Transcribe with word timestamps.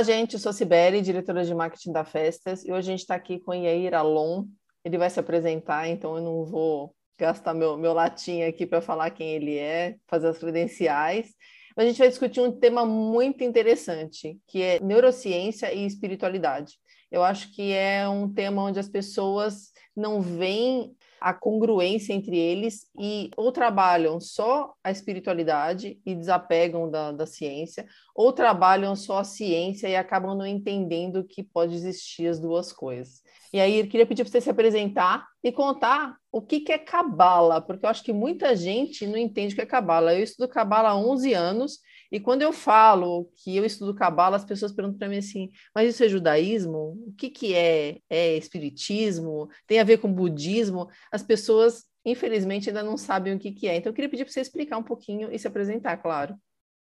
Olá, 0.00 0.06
gente. 0.06 0.32
Eu 0.32 0.40
sou 0.40 0.50
Sibeli, 0.50 1.02
diretora 1.02 1.44
de 1.44 1.54
marketing 1.54 1.92
da 1.92 2.06
Festas, 2.06 2.64
e 2.64 2.72
hoje 2.72 2.88
a 2.88 2.92
gente 2.92 3.00
está 3.00 3.14
aqui 3.14 3.38
com 3.38 3.50
o 3.50 3.54
Yair 3.54 3.92
Alon. 3.92 4.46
Ele 4.82 4.96
vai 4.96 5.10
se 5.10 5.20
apresentar, 5.20 5.88
então 5.88 6.16
eu 6.16 6.22
não 6.22 6.42
vou 6.42 6.96
gastar 7.18 7.52
meu, 7.52 7.76
meu 7.76 7.92
latim 7.92 8.40
aqui 8.40 8.66
para 8.66 8.80
falar 8.80 9.10
quem 9.10 9.28
ele 9.28 9.58
é, 9.58 9.96
fazer 10.08 10.28
as 10.28 10.38
credenciais. 10.38 11.34
A 11.76 11.84
gente 11.84 11.98
vai 11.98 12.08
discutir 12.08 12.40
um 12.40 12.50
tema 12.50 12.86
muito 12.86 13.44
interessante, 13.44 14.38
que 14.48 14.62
é 14.62 14.80
neurociência 14.80 15.70
e 15.70 15.84
espiritualidade. 15.84 16.76
Eu 17.12 17.22
acho 17.22 17.54
que 17.54 17.70
é 17.70 18.08
um 18.08 18.32
tema 18.32 18.62
onde 18.62 18.80
as 18.80 18.88
pessoas 18.88 19.70
não 19.94 20.22
veem 20.22 20.96
a 21.20 21.34
congruência 21.34 22.12
entre 22.12 22.36
eles 22.36 22.86
e 22.98 23.30
ou 23.36 23.52
trabalham 23.52 24.18
só 24.18 24.74
a 24.82 24.90
espiritualidade 24.90 26.00
e 26.04 26.14
desapegam 26.14 26.90
da, 26.90 27.12
da 27.12 27.26
ciência, 27.26 27.86
ou 28.14 28.32
trabalham 28.32 28.96
só 28.96 29.18
a 29.18 29.24
ciência 29.24 29.88
e 29.88 29.96
acabam 29.96 30.36
não 30.36 30.46
entendendo 30.46 31.24
que 31.24 31.42
pode 31.42 31.74
existir 31.74 32.26
as 32.26 32.40
duas 32.40 32.72
coisas. 32.72 33.22
E 33.52 33.60
aí, 33.60 33.80
eu 33.80 33.86
queria 33.88 34.06
pedir 34.06 34.22
para 34.22 34.30
você 34.30 34.40
se 34.40 34.50
apresentar 34.50 35.26
e 35.42 35.50
contar 35.50 36.16
o 36.30 36.40
que, 36.40 36.60
que 36.60 36.72
é 36.72 36.78
cabala, 36.78 37.60
porque 37.60 37.84
eu 37.84 37.90
acho 37.90 38.04
que 38.04 38.12
muita 38.12 38.54
gente 38.54 39.06
não 39.06 39.16
entende 39.16 39.54
o 39.54 39.56
que 39.56 39.62
é 39.62 39.66
cabala. 39.66 40.14
Eu 40.14 40.22
estudo 40.22 40.48
cabala 40.48 40.90
há 40.90 40.96
11 40.96 41.34
anos 41.34 41.80
e 42.12 42.18
quando 42.18 42.42
eu 42.42 42.52
falo 42.52 43.30
que 43.36 43.56
eu 43.56 43.64
estudo 43.64 43.94
cabala, 43.94 44.36
as 44.36 44.44
pessoas 44.44 44.72
perguntam 44.72 44.98
para 44.98 45.08
mim 45.08 45.18
assim: 45.18 45.50
mas 45.74 45.88
isso 45.88 46.02
é 46.02 46.08
judaísmo? 46.08 46.98
O 47.06 47.14
que, 47.16 47.30
que 47.30 47.54
é? 47.54 47.98
É 48.08 48.36
espiritismo? 48.36 49.48
Tem 49.66 49.78
a 49.78 49.84
ver 49.84 49.98
com 49.98 50.12
budismo? 50.12 50.88
As 51.12 51.22
pessoas, 51.22 51.84
infelizmente, 52.04 52.68
ainda 52.68 52.82
não 52.82 52.96
sabem 52.96 53.34
o 53.34 53.38
que, 53.38 53.52
que 53.52 53.68
é. 53.68 53.76
Então, 53.76 53.90
eu 53.90 53.94
queria 53.94 54.10
pedir 54.10 54.24
para 54.24 54.32
você 54.32 54.40
explicar 54.40 54.76
um 54.76 54.82
pouquinho 54.82 55.32
e 55.32 55.38
se 55.38 55.46
apresentar, 55.46 55.96
claro. 55.98 56.34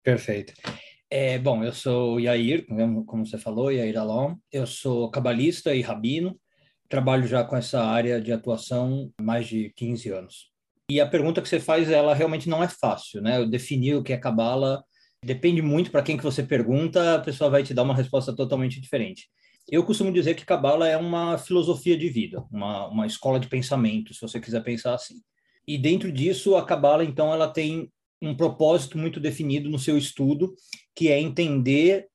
Perfeito. 0.04 0.54
É, 1.10 1.40
bom, 1.40 1.64
eu 1.64 1.72
sou 1.72 2.20
Yair, 2.20 2.66
como 3.06 3.26
você 3.26 3.38
falou, 3.38 3.72
Yair 3.72 3.98
Alon. 3.98 4.36
Eu 4.52 4.68
sou 4.68 5.10
cabalista 5.10 5.74
e 5.74 5.82
rabino. 5.82 6.38
Trabalho 6.88 7.28
já 7.28 7.44
com 7.44 7.56
essa 7.56 7.84
área 7.84 8.22
de 8.22 8.32
atuação 8.32 9.12
há 9.18 9.24
mais 9.24 9.48
de 9.48 9.72
15 9.76 10.10
anos. 10.10 10.52
E 10.90 11.02
a 11.02 11.08
pergunta 11.08 11.42
que 11.42 11.50
você 11.50 11.60
faz, 11.60 11.90
ela 11.90 12.14
realmente 12.14 12.48
não 12.48 12.64
é 12.64 12.68
fácil, 12.68 13.22
né? 13.22 13.40
Eu 13.40 13.50
definir 13.50 13.96
o 13.96 14.04
que 14.04 14.14
é 14.14 14.18
cabala 14.18 14.84
depende 15.26 15.60
muito 15.60 15.90
para 15.90 16.04
quem 16.04 16.16
que 16.16 16.24
você 16.24 16.44
pergunta, 16.44 17.16
a 17.16 17.20
pessoa 17.20 17.50
vai 17.50 17.64
te 17.64 17.74
dar 17.74 17.82
uma 17.82 17.96
resposta 17.96 18.34
totalmente 18.34 18.80
diferente. 18.80 19.28
Eu 19.70 19.84
costumo 19.84 20.12
dizer 20.12 20.36
que 20.36 20.46
Cabala 20.46 20.88
é 20.88 20.96
uma 20.96 21.40
filosofia 21.40 21.98
de 21.98 22.08
vida, 22.08 22.46
uma, 22.52 22.88
uma 22.88 23.08
escola 23.08 23.40
de 23.40 23.48
pensamento, 23.48 24.14
se 24.14 24.22
você 24.22 24.40
quiser 24.40 24.64
pensar 24.64 24.94
assim. 24.94 25.16
E 25.68 25.76
dentro 25.80 26.12
disso, 26.12 26.56
a 26.56 26.64
Cabala, 26.64 27.04
então, 27.04 27.34
ela 27.34 27.48
tem 27.48 27.92
um 28.22 28.36
propósito 28.36 29.00
muito 29.00 29.20
definido 29.20 29.68
no 29.68 29.80
seu 29.80 29.98
estudo, 29.98 30.54
que 30.96 31.10
é 31.10 31.20
entender 31.20 32.08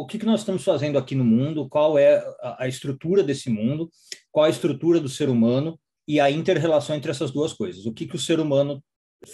o 0.00 0.06
que, 0.06 0.18
que 0.18 0.26
nós 0.26 0.40
estamos 0.40 0.64
fazendo 0.64 0.98
aqui 0.98 1.14
no 1.14 1.24
mundo, 1.24 1.68
qual 1.68 1.98
é 1.98 2.16
a, 2.40 2.64
a 2.64 2.68
estrutura 2.68 3.22
desse 3.22 3.50
mundo, 3.50 3.90
qual 4.30 4.46
a 4.46 4.50
estrutura 4.50 5.00
do 5.00 5.08
ser 5.08 5.28
humano 5.28 5.78
e 6.06 6.18
a 6.18 6.30
inter-relação 6.30 6.96
entre 6.96 7.10
essas 7.10 7.30
duas 7.30 7.52
coisas. 7.52 7.86
O 7.86 7.92
que, 7.92 8.06
que 8.06 8.16
o 8.16 8.20
ser 8.20 8.40
humano 8.40 8.82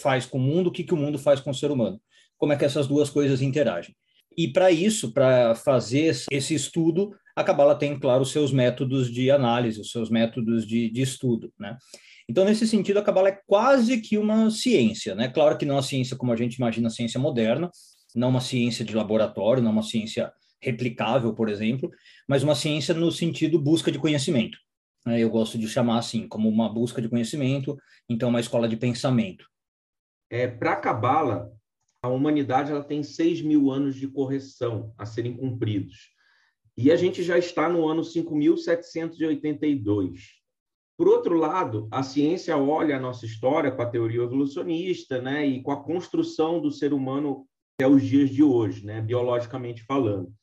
faz 0.01 0.25
com 0.25 0.37
o 0.37 0.41
mundo, 0.41 0.67
o 0.67 0.71
que, 0.71 0.83
que 0.83 0.93
o 0.93 0.97
mundo 0.97 1.17
faz 1.17 1.39
com 1.39 1.49
o 1.49 1.55
ser 1.55 1.71
humano 1.71 1.99
como 2.39 2.53
é 2.53 2.55
que 2.55 2.65
essas 2.65 2.87
duas 2.87 3.09
coisas 3.09 3.41
interagem. 3.41 3.93
E 4.35 4.47
para 4.47 4.71
isso, 4.71 5.11
para 5.11 5.53
fazer 5.53 6.15
esse 6.31 6.55
estudo, 6.55 7.13
a 7.35 7.43
Cabala 7.43 7.75
tem, 7.75 7.99
claro, 7.99 8.23
os 8.23 8.31
seus 8.31 8.51
métodos 8.51 9.11
de 9.11 9.29
análise, 9.29 9.81
os 9.81 9.91
seus 9.91 10.09
métodos 10.09 10.65
de, 10.65 10.89
de 10.89 11.01
estudo, 11.01 11.51
né? 11.59 11.77
Então, 12.27 12.45
nesse 12.45 12.67
sentido, 12.67 12.99
a 12.99 13.03
Cabala 13.03 13.29
é 13.29 13.39
quase 13.45 13.99
que 13.99 14.17
uma 14.17 14.49
ciência, 14.49 15.13
né? 15.13 15.27
Claro 15.27 15.57
que 15.57 15.65
não 15.65 15.75
uma 15.75 15.83
ciência 15.83 16.15
como 16.15 16.31
a 16.31 16.35
gente 16.35 16.55
imagina 16.55 16.87
a 16.87 16.91
ciência 16.91 17.19
moderna, 17.19 17.69
não 18.15 18.29
uma 18.29 18.39
ciência 18.39 18.85
de 18.85 18.95
laboratório, 18.95 19.61
não 19.61 19.71
uma 19.71 19.83
ciência 19.83 20.31
replicável, 20.61 21.33
por 21.33 21.49
exemplo, 21.49 21.89
mas 22.27 22.43
uma 22.43 22.55
ciência 22.55 22.93
no 22.93 23.11
sentido 23.11 23.59
busca 23.59 23.91
de 23.91 23.99
conhecimento. 23.99 24.57
Né? 25.05 25.19
Eu 25.19 25.29
gosto 25.29 25.57
de 25.57 25.67
chamar 25.67 25.99
assim, 25.99 26.27
como 26.27 26.49
uma 26.49 26.71
busca 26.71 27.01
de 27.01 27.09
conhecimento, 27.09 27.77
então 28.09 28.29
uma 28.29 28.39
escola 28.39 28.67
de 28.67 28.77
pensamento. 28.77 29.45
É, 30.29 30.47
Para 30.47 30.73
a 30.73 30.75
Cabala, 30.75 31.51
a 32.01 32.07
humanidade 32.07 32.71
ela 32.71 32.83
tem 32.83 33.03
6 33.03 33.41
mil 33.41 33.69
anos 33.71 33.95
de 33.95 34.07
correção 34.07 34.93
a 34.97 35.05
serem 35.05 35.35
cumpridos. 35.35 36.13
E 36.77 36.91
a 36.91 36.95
gente 36.95 37.21
já 37.23 37.37
está 37.37 37.67
no 37.67 37.85
ano 37.87 38.03
5.782. 38.03 40.19
Por 40.97 41.07
outro 41.07 41.35
lado, 41.35 41.87
a 41.91 42.03
ciência 42.03 42.55
olha 42.57 42.97
a 42.97 42.99
nossa 42.99 43.25
história 43.25 43.71
com 43.71 43.81
a 43.81 43.89
teoria 43.89 44.21
evolucionista 44.21 45.19
né, 45.21 45.45
e 45.45 45.61
com 45.61 45.71
a 45.71 45.83
construção 45.83 46.61
do 46.61 46.71
ser 46.71 46.93
humano 46.93 47.45
até 47.77 47.87
os 47.87 48.03
dias 48.03 48.29
de 48.29 48.43
hoje, 48.43 48.85
né, 48.85 49.01
biologicamente 49.01 49.83
falando. 49.83 50.33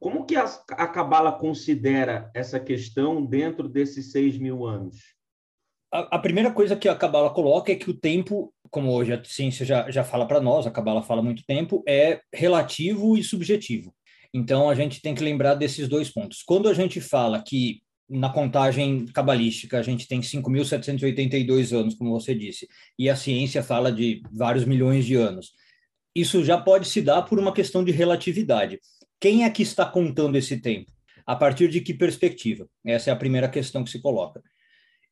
Como 0.00 0.24
que 0.24 0.34
a 0.34 0.48
Cabala 0.88 1.30
considera 1.30 2.30
essa 2.34 2.58
questão 2.58 3.24
dentro 3.24 3.68
desses 3.68 4.10
6 4.10 4.38
mil 4.38 4.66
anos? 4.66 4.96
A, 5.92 6.16
a 6.16 6.18
primeira 6.18 6.50
coisa 6.50 6.74
que 6.74 6.88
a 6.88 6.96
Cabala 6.96 7.30
coloca 7.30 7.70
é 7.70 7.76
que 7.76 7.90
o 7.90 7.94
tempo 7.94 8.52
como 8.70 8.92
hoje 8.92 9.12
a 9.12 9.22
ciência 9.24 9.66
já, 9.66 9.90
já 9.90 10.04
fala 10.04 10.26
para 10.26 10.40
nós, 10.40 10.66
a 10.66 10.70
Cabala 10.70 11.02
fala 11.02 11.20
muito 11.20 11.44
tempo, 11.44 11.82
é 11.86 12.20
relativo 12.32 13.18
e 13.18 13.24
subjetivo. 13.24 13.92
Então, 14.32 14.70
a 14.70 14.74
gente 14.74 15.02
tem 15.02 15.14
que 15.14 15.24
lembrar 15.24 15.56
desses 15.56 15.88
dois 15.88 16.08
pontos. 16.08 16.42
Quando 16.42 16.68
a 16.68 16.74
gente 16.74 17.00
fala 17.00 17.42
que 17.42 17.82
na 18.08 18.28
contagem 18.28 19.06
cabalística 19.06 19.78
a 19.78 19.82
gente 19.82 20.06
tem 20.06 20.20
5.782 20.20 21.76
anos, 21.76 21.94
como 21.94 22.10
você 22.10 22.34
disse, 22.34 22.68
e 22.98 23.10
a 23.10 23.16
ciência 23.16 23.62
fala 23.62 23.90
de 23.90 24.22
vários 24.32 24.64
milhões 24.64 25.04
de 25.04 25.16
anos, 25.16 25.52
isso 26.14 26.44
já 26.44 26.58
pode 26.58 26.88
se 26.88 27.02
dar 27.02 27.22
por 27.22 27.38
uma 27.38 27.52
questão 27.52 27.84
de 27.84 27.90
relatividade. 27.90 28.80
Quem 29.20 29.44
é 29.44 29.50
que 29.50 29.62
está 29.62 29.84
contando 29.84 30.36
esse 30.36 30.56
tempo? 30.56 30.90
A 31.26 31.36
partir 31.36 31.68
de 31.68 31.80
que 31.80 31.92
perspectiva? 31.92 32.66
Essa 32.84 33.10
é 33.10 33.12
a 33.12 33.16
primeira 33.16 33.48
questão 33.48 33.84
que 33.84 33.90
se 33.90 34.00
coloca 34.00 34.42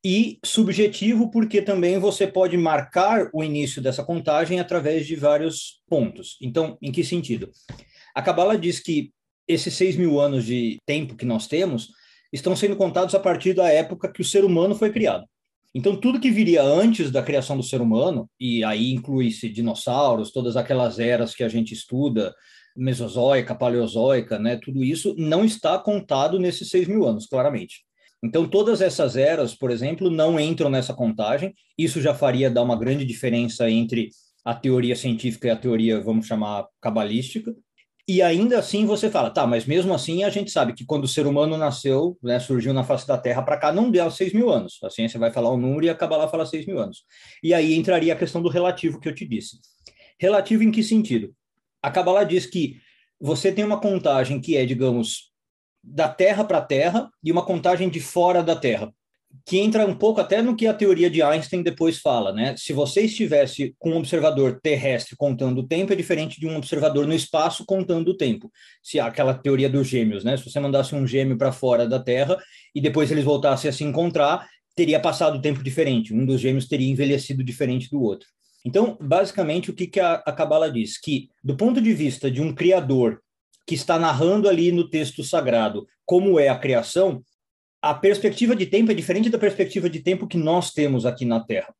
e 0.04 0.38
subjetivo, 0.44 1.30
porque 1.30 1.60
também 1.60 1.98
você 1.98 2.26
pode 2.26 2.56
marcar 2.56 3.28
o 3.32 3.42
início 3.42 3.82
dessa 3.82 4.04
contagem 4.04 4.60
através 4.60 5.06
de 5.06 5.16
vários 5.16 5.82
pontos. 5.88 6.36
Então, 6.40 6.78
em 6.80 6.92
que 6.92 7.02
sentido? 7.02 7.50
A 8.14 8.22
Kabbalah 8.22 8.56
diz 8.56 8.80
que 8.80 9.12
esses 9.46 9.74
seis 9.74 9.96
mil 9.96 10.20
anos 10.20 10.44
de 10.44 10.78
tempo 10.86 11.16
que 11.16 11.24
nós 11.24 11.46
temos 11.46 11.88
estão 12.32 12.54
sendo 12.54 12.76
contados 12.76 13.14
a 13.14 13.20
partir 13.20 13.54
da 13.54 13.68
época 13.68 14.12
que 14.12 14.20
o 14.20 14.24
ser 14.24 14.44
humano 14.44 14.74
foi 14.74 14.92
criado. 14.92 15.26
Então, 15.74 15.96
tudo 15.96 16.20
que 16.20 16.30
viria 16.30 16.62
antes 16.62 17.10
da 17.10 17.22
criação 17.22 17.56
do 17.56 17.62
ser 17.62 17.80
humano, 17.80 18.28
e 18.38 18.64
aí 18.64 18.92
inclui-se 18.92 19.48
dinossauros, 19.48 20.30
todas 20.30 20.56
aquelas 20.56 20.98
eras 20.98 21.34
que 21.34 21.44
a 21.44 21.48
gente 21.48 21.74
estuda, 21.74 22.34
mesozoica, 22.78 23.54
paleozoica, 23.54 24.38
né, 24.38 24.56
tudo 24.56 24.84
isso 24.84 25.14
não 25.18 25.44
está 25.44 25.78
contado 25.78 26.38
nesses 26.38 26.70
seis 26.70 26.86
mil 26.86 27.06
anos, 27.06 27.26
claramente. 27.26 27.82
Então, 28.22 28.48
todas 28.48 28.80
essas 28.80 29.16
eras, 29.16 29.54
por 29.54 29.70
exemplo, 29.70 30.10
não 30.10 30.40
entram 30.40 30.68
nessa 30.68 30.92
contagem. 30.92 31.54
Isso 31.76 32.00
já 32.00 32.14
faria 32.14 32.50
dar 32.50 32.62
uma 32.62 32.76
grande 32.76 33.04
diferença 33.04 33.70
entre 33.70 34.10
a 34.44 34.54
teoria 34.54 34.96
científica 34.96 35.46
e 35.46 35.50
a 35.50 35.56
teoria, 35.56 36.00
vamos 36.00 36.26
chamar, 36.26 36.66
cabalística. 36.80 37.54
E 38.08 38.22
ainda 38.22 38.58
assim 38.58 38.86
você 38.86 39.10
fala, 39.10 39.30
tá, 39.30 39.46
mas 39.46 39.66
mesmo 39.66 39.92
assim 39.92 40.24
a 40.24 40.30
gente 40.30 40.50
sabe 40.50 40.72
que 40.72 40.84
quando 40.84 41.04
o 41.04 41.08
ser 41.08 41.26
humano 41.26 41.58
nasceu, 41.58 42.16
né, 42.22 42.40
surgiu 42.40 42.72
na 42.72 42.82
face 42.82 43.06
da 43.06 43.18
Terra 43.18 43.42
para 43.42 43.58
cá, 43.58 43.70
não 43.70 43.90
deu 43.90 44.10
6 44.10 44.32
mil 44.32 44.48
anos. 44.48 44.78
A 44.82 44.88
ciência 44.88 45.20
vai 45.20 45.30
falar 45.30 45.50
o 45.50 45.58
número 45.58 45.84
e 45.84 45.90
a 45.90 45.94
Kabbalah 45.94 46.26
fala 46.26 46.46
6 46.46 46.66
mil 46.66 46.78
anos. 46.78 47.04
E 47.42 47.52
aí 47.52 47.74
entraria 47.74 48.14
a 48.14 48.16
questão 48.16 48.40
do 48.40 48.48
relativo 48.48 48.98
que 48.98 49.08
eu 49.10 49.14
te 49.14 49.26
disse. 49.26 49.58
Relativo 50.18 50.62
em 50.62 50.70
que 50.70 50.82
sentido? 50.82 51.34
A 51.82 51.90
Kabbalah 51.90 52.24
diz 52.24 52.46
que 52.46 52.76
você 53.20 53.52
tem 53.52 53.64
uma 53.64 53.80
contagem 53.80 54.40
que 54.40 54.56
é, 54.56 54.64
digamos, 54.64 55.30
da 55.82 56.08
Terra 56.08 56.44
para 56.44 56.58
a 56.58 56.64
Terra 56.64 57.10
e 57.22 57.32
uma 57.32 57.44
contagem 57.44 57.88
de 57.88 58.00
fora 58.00 58.42
da 58.42 58.54
Terra, 58.54 58.92
que 59.46 59.58
entra 59.58 59.86
um 59.86 59.94
pouco 59.94 60.20
até 60.20 60.40
no 60.42 60.56
que 60.56 60.66
a 60.66 60.74
teoria 60.74 61.10
de 61.10 61.22
Einstein 61.22 61.62
depois 61.62 61.98
fala, 61.98 62.32
né? 62.32 62.54
Se 62.56 62.72
você 62.72 63.02
estivesse 63.02 63.74
com 63.78 63.90
um 63.90 63.96
observador 63.96 64.58
terrestre 64.62 65.16
contando 65.16 65.58
o 65.58 65.66
tempo, 65.66 65.92
é 65.92 65.96
diferente 65.96 66.40
de 66.40 66.46
um 66.46 66.56
observador 66.56 67.06
no 67.06 67.14
espaço 67.14 67.64
contando 67.66 68.08
o 68.08 68.16
tempo. 68.16 68.50
Se 68.82 68.98
aquela 68.98 69.34
teoria 69.34 69.68
dos 69.68 69.86
gêmeos, 69.86 70.24
né? 70.24 70.36
Se 70.36 70.50
você 70.50 70.58
mandasse 70.60 70.94
um 70.94 71.06
gêmeo 71.06 71.36
para 71.36 71.52
fora 71.52 71.86
da 71.86 72.00
Terra 72.00 72.36
e 72.74 72.80
depois 72.80 73.10
eles 73.10 73.24
voltassem 73.24 73.68
a 73.68 73.72
se 73.72 73.84
encontrar, 73.84 74.46
teria 74.74 75.00
passado 75.00 75.40
tempo 75.40 75.62
diferente. 75.62 76.14
Um 76.14 76.24
dos 76.24 76.40
gêmeos 76.40 76.66
teria 76.66 76.90
envelhecido 76.90 77.42
diferente 77.42 77.90
do 77.90 78.00
outro. 78.00 78.28
Então, 78.64 78.96
basicamente, 79.00 79.70
o 79.70 79.74
que, 79.74 79.98
a, 80.00 80.14
a 80.14 80.32
Kabbalah 80.32 80.68
diz? 80.68 80.98
Que, 80.98 81.30
do 81.42 81.56
ponto 81.56 81.80
de 81.80 81.92
vista 81.92 82.30
de 82.30 82.42
um 82.42 82.54
criador 82.54 83.20
que 83.66 83.74
está 83.74 83.98
narrando 83.98 84.48
ali 84.48 84.72
no 84.72 84.88
texto 84.88 85.22
sagrado 85.22 85.86
como 86.04 86.40
é 86.40 86.48
a 86.48 86.58
criação, 86.58 87.22
a 87.82 87.94
perspectiva 87.94 88.56
de 88.56 88.66
tempo 88.66 88.90
é 88.90 88.94
diferente 88.94 89.30
da 89.30 89.38
perspectiva 89.38 89.88
de 89.88 90.00
tempo 90.00 90.26
que 90.26 90.36
nós 90.38 90.72
temos 90.72 91.06
aqui 91.06 91.24
na 91.24 91.40
Terra. 91.40 91.72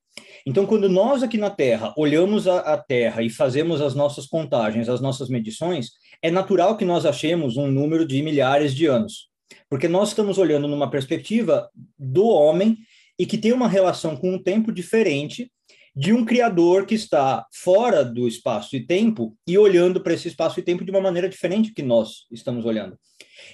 Então, 0.46 0.66
quando 0.66 0.88
nós 0.88 1.22
aqui 1.22 1.36
na 1.36 1.50
Terra 1.50 1.92
olhamos 1.96 2.46
a, 2.46 2.60
a, 2.60 2.78
Terra 2.78 3.22
e 3.22 3.30
fazemos 3.30 3.80
as 3.80 3.94
nossas 3.94 4.26
contagens, 4.26 4.88
as 4.88 5.00
nossas 5.00 5.28
medições, 5.28 5.90
é 6.22 6.30
natural 6.30 6.76
que 6.76 6.84
nós 6.84 7.04
achemos 7.04 7.56
um 7.56 7.70
número 7.70 8.06
de 8.06 8.22
milhares 8.22 8.75
de 8.75 8.86
anos, 8.86 9.28
porque 9.69 9.88
nós 9.88 10.10
estamos 10.10 10.38
olhando 10.38 10.69
numa 10.69 10.90
perspectiva 10.90 11.69
do 11.98 12.26
homem 12.28 12.76
e 13.19 13.26
que 13.26 13.38
tem 13.38 13.52
uma 13.52 13.69
relação 13.69 14.16
com 14.16 14.34
o 14.34 14.42
tempo 14.42 14.72
diferente 14.72 15.50
de 15.98 16.12
um 16.12 16.24
criador 16.24 16.86
que 16.86 16.94
está 16.94 17.44
fora 17.52 18.04
do 18.04 18.28
espaço 18.28 18.76
e 18.76 18.86
tempo 18.86 19.36
e 19.44 19.58
olhando 19.58 20.00
para 20.00 20.14
esse 20.14 20.28
espaço 20.28 20.60
e 20.60 20.62
tempo 20.62 20.84
de 20.84 20.92
uma 20.92 21.00
maneira 21.00 21.28
diferente 21.28 21.74
que 21.74 21.82
nós 21.82 22.24
estamos 22.30 22.64
olhando. 22.64 22.96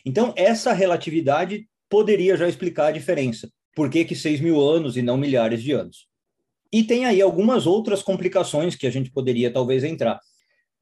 Então, 0.05 0.35
essa 0.37 0.75
relatividade 0.75 1.67
poderia 1.89 2.37
já 2.37 2.47
explicar 2.47 2.89
a 2.89 2.93
diferença. 2.93 3.49
Por 3.75 3.89
que, 3.89 4.05
que 4.05 4.15
6 4.15 4.43
mil 4.43 4.61
anos 4.61 4.95
e 4.99 5.01
não 5.01 5.17
milhares 5.17 5.63
de 5.63 5.73
anos? 5.73 6.07
E 6.71 6.85
tem 6.85 7.07
aí 7.07 7.23
algumas 7.23 7.67
outras 7.67 8.03
complicações 8.03 8.77
que 8.77 8.87
a 8.87 8.91
gente 8.91 9.11
poderia 9.11 9.51
talvez 9.51 9.83
entrar. 9.83 10.21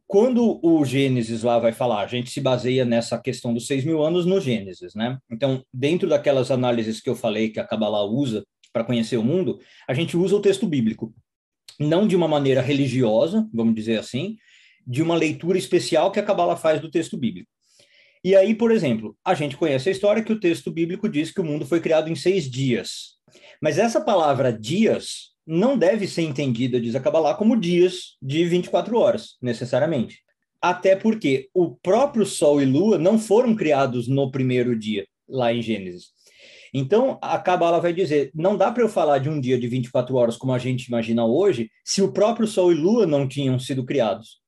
Quando 0.04 0.58
o 0.64 0.84
Gênesis 0.84 1.44
lá 1.44 1.60
vai 1.60 1.70
falar, 1.70 2.00
a 2.00 2.08
gente 2.08 2.28
se 2.28 2.40
baseia 2.40 2.84
nessa 2.84 3.20
questão 3.20 3.54
dos 3.54 3.68
6 3.68 3.84
mil 3.84 4.02
anos 4.02 4.26
no 4.26 4.40
Gênesis, 4.40 4.96
né? 4.96 5.16
Então, 5.30 5.64
dentro 5.72 6.08
daquelas 6.08 6.50
análises 6.50 7.00
que 7.00 7.08
eu 7.08 7.14
falei 7.14 7.50
que 7.50 7.60
a 7.60 7.64
Kabbalah 7.64 8.04
usa 8.04 8.42
para 8.72 8.82
conhecer 8.82 9.16
o 9.16 9.22
mundo, 9.22 9.60
a 9.86 9.94
gente 9.94 10.16
usa 10.16 10.34
o 10.34 10.40
texto 10.40 10.66
bíblico. 10.66 11.14
Não 11.82 12.06
de 12.06 12.14
uma 12.14 12.28
maneira 12.28 12.60
religiosa, 12.60 13.48
vamos 13.52 13.74
dizer 13.74 13.98
assim, 13.98 14.36
de 14.86 15.02
uma 15.02 15.16
leitura 15.16 15.58
especial 15.58 16.10
que 16.10 16.20
a 16.20 16.22
Kabbalah 16.22 16.56
faz 16.56 16.80
do 16.80 16.90
texto 16.90 17.16
bíblico. 17.16 17.48
E 18.24 18.36
aí, 18.36 18.54
por 18.54 18.70
exemplo, 18.70 19.16
a 19.24 19.34
gente 19.34 19.56
conhece 19.56 19.88
a 19.88 19.92
história 19.92 20.22
que 20.22 20.32
o 20.32 20.38
texto 20.38 20.70
bíblico 20.70 21.08
diz 21.08 21.32
que 21.32 21.40
o 21.40 21.44
mundo 21.44 21.66
foi 21.66 21.80
criado 21.80 22.08
em 22.08 22.14
seis 22.14 22.48
dias. 22.48 23.16
Mas 23.60 23.78
essa 23.78 24.00
palavra 24.00 24.52
dias 24.52 25.32
não 25.44 25.76
deve 25.76 26.06
ser 26.06 26.22
entendida, 26.22 26.80
diz 26.80 26.94
a 26.94 27.00
Kabbalah, 27.00 27.34
como 27.34 27.58
dias 27.58 28.16
de 28.22 28.44
24 28.44 28.96
horas, 28.96 29.36
necessariamente. 29.42 30.20
Até 30.60 30.94
porque 30.94 31.48
o 31.52 31.74
próprio 31.74 32.24
Sol 32.24 32.62
e 32.62 32.64
Lua 32.64 32.96
não 32.96 33.18
foram 33.18 33.56
criados 33.56 34.06
no 34.06 34.30
primeiro 34.30 34.78
dia, 34.78 35.04
lá 35.28 35.52
em 35.52 35.60
Gênesis. 35.60 36.11
Então, 36.72 37.18
a 37.20 37.38
Kabbalah 37.38 37.80
vai 37.80 37.92
dizer, 37.92 38.30
não 38.34 38.56
dá 38.56 38.72
para 38.72 38.82
eu 38.82 38.88
falar 38.88 39.18
de 39.18 39.28
um 39.28 39.38
dia 39.38 39.58
de 39.58 39.68
24 39.68 40.16
horas 40.16 40.36
como 40.36 40.52
a 40.52 40.58
gente 40.58 40.86
imagina 40.86 41.24
hoje, 41.24 41.70
se 41.84 42.00
o 42.00 42.12
próprio 42.12 42.46
Sol 42.46 42.72
e 42.72 42.74
Lua 42.74 43.06
não 43.06 43.28
tinham 43.28 43.58
sido 43.58 43.84
criados. 43.84 44.40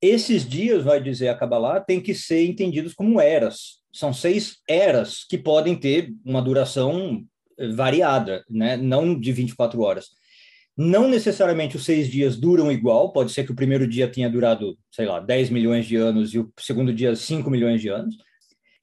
Esses 0.00 0.46
dias, 0.46 0.84
vai 0.84 1.02
dizer 1.02 1.28
a 1.28 1.34
Kabbalah, 1.34 1.80
têm 1.80 2.00
que 2.00 2.14
ser 2.14 2.44
entendidos 2.44 2.92
como 2.92 3.18
eras. 3.18 3.80
São 3.90 4.12
seis 4.12 4.58
eras 4.68 5.24
que 5.24 5.38
podem 5.38 5.74
ter 5.74 6.12
uma 6.22 6.42
duração 6.42 7.24
variada, 7.74 8.44
né? 8.50 8.76
não 8.76 9.18
de 9.18 9.32
24 9.32 9.80
horas. 9.80 10.08
Não 10.76 11.08
necessariamente 11.08 11.76
os 11.76 11.84
seis 11.84 12.08
dias 12.08 12.36
duram 12.36 12.70
igual, 12.70 13.12
pode 13.12 13.32
ser 13.32 13.44
que 13.44 13.52
o 13.52 13.56
primeiro 13.56 13.86
dia 13.86 14.08
tenha 14.08 14.28
durado, 14.28 14.76
sei 14.90 15.06
lá, 15.06 15.20
10 15.20 15.48
milhões 15.50 15.86
de 15.86 15.94
anos 15.96 16.34
e 16.34 16.40
o 16.40 16.52
segundo 16.58 16.92
dia 16.92 17.14
5 17.14 17.48
milhões 17.48 17.80
de 17.80 17.88
anos. 17.88 18.16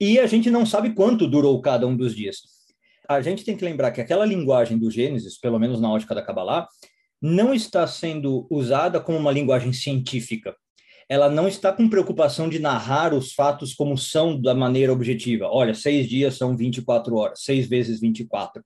E 0.00 0.18
a 0.18 0.26
gente 0.26 0.50
não 0.50 0.64
sabe 0.64 0.94
quanto 0.94 1.28
durou 1.28 1.60
cada 1.60 1.86
um 1.86 1.94
dos 1.94 2.16
dias. 2.16 2.51
A 3.14 3.22
gente 3.22 3.44
tem 3.44 3.56
que 3.56 3.64
lembrar 3.64 3.90
que 3.92 4.00
aquela 4.00 4.24
linguagem 4.24 4.78
do 4.78 4.90
Gênesis, 4.90 5.38
pelo 5.38 5.58
menos 5.58 5.80
na 5.80 5.90
ótica 5.90 6.14
da 6.14 6.22
Kabbalah, 6.22 6.66
não 7.20 7.54
está 7.54 7.86
sendo 7.86 8.46
usada 8.50 9.00
como 9.00 9.18
uma 9.18 9.32
linguagem 9.32 9.72
científica. 9.72 10.54
Ela 11.08 11.28
não 11.28 11.46
está 11.46 11.72
com 11.72 11.88
preocupação 11.88 12.48
de 12.48 12.58
narrar 12.58 13.12
os 13.12 13.32
fatos 13.32 13.74
como 13.74 13.96
são 13.98 14.40
da 14.40 14.54
maneira 14.54 14.92
objetiva. 14.92 15.46
Olha, 15.46 15.74
seis 15.74 16.08
dias 16.08 16.36
são 16.36 16.56
24 16.56 17.14
horas, 17.14 17.42
seis 17.42 17.66
vezes 17.68 18.00
24 18.00 18.62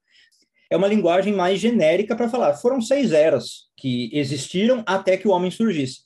é 0.71 0.77
uma 0.77 0.89
linguagem 0.89 1.33
mais 1.33 1.61
genérica 1.61 2.17
para 2.17 2.29
falar. 2.29 2.55
Foram 2.55 2.81
seis 2.81 3.13
eras 3.13 3.67
que 3.77 4.11
existiram 4.13 4.83
até 4.87 5.17
que 5.17 5.29
o 5.29 5.31
homem 5.31 5.51
surgisse. 5.51 6.01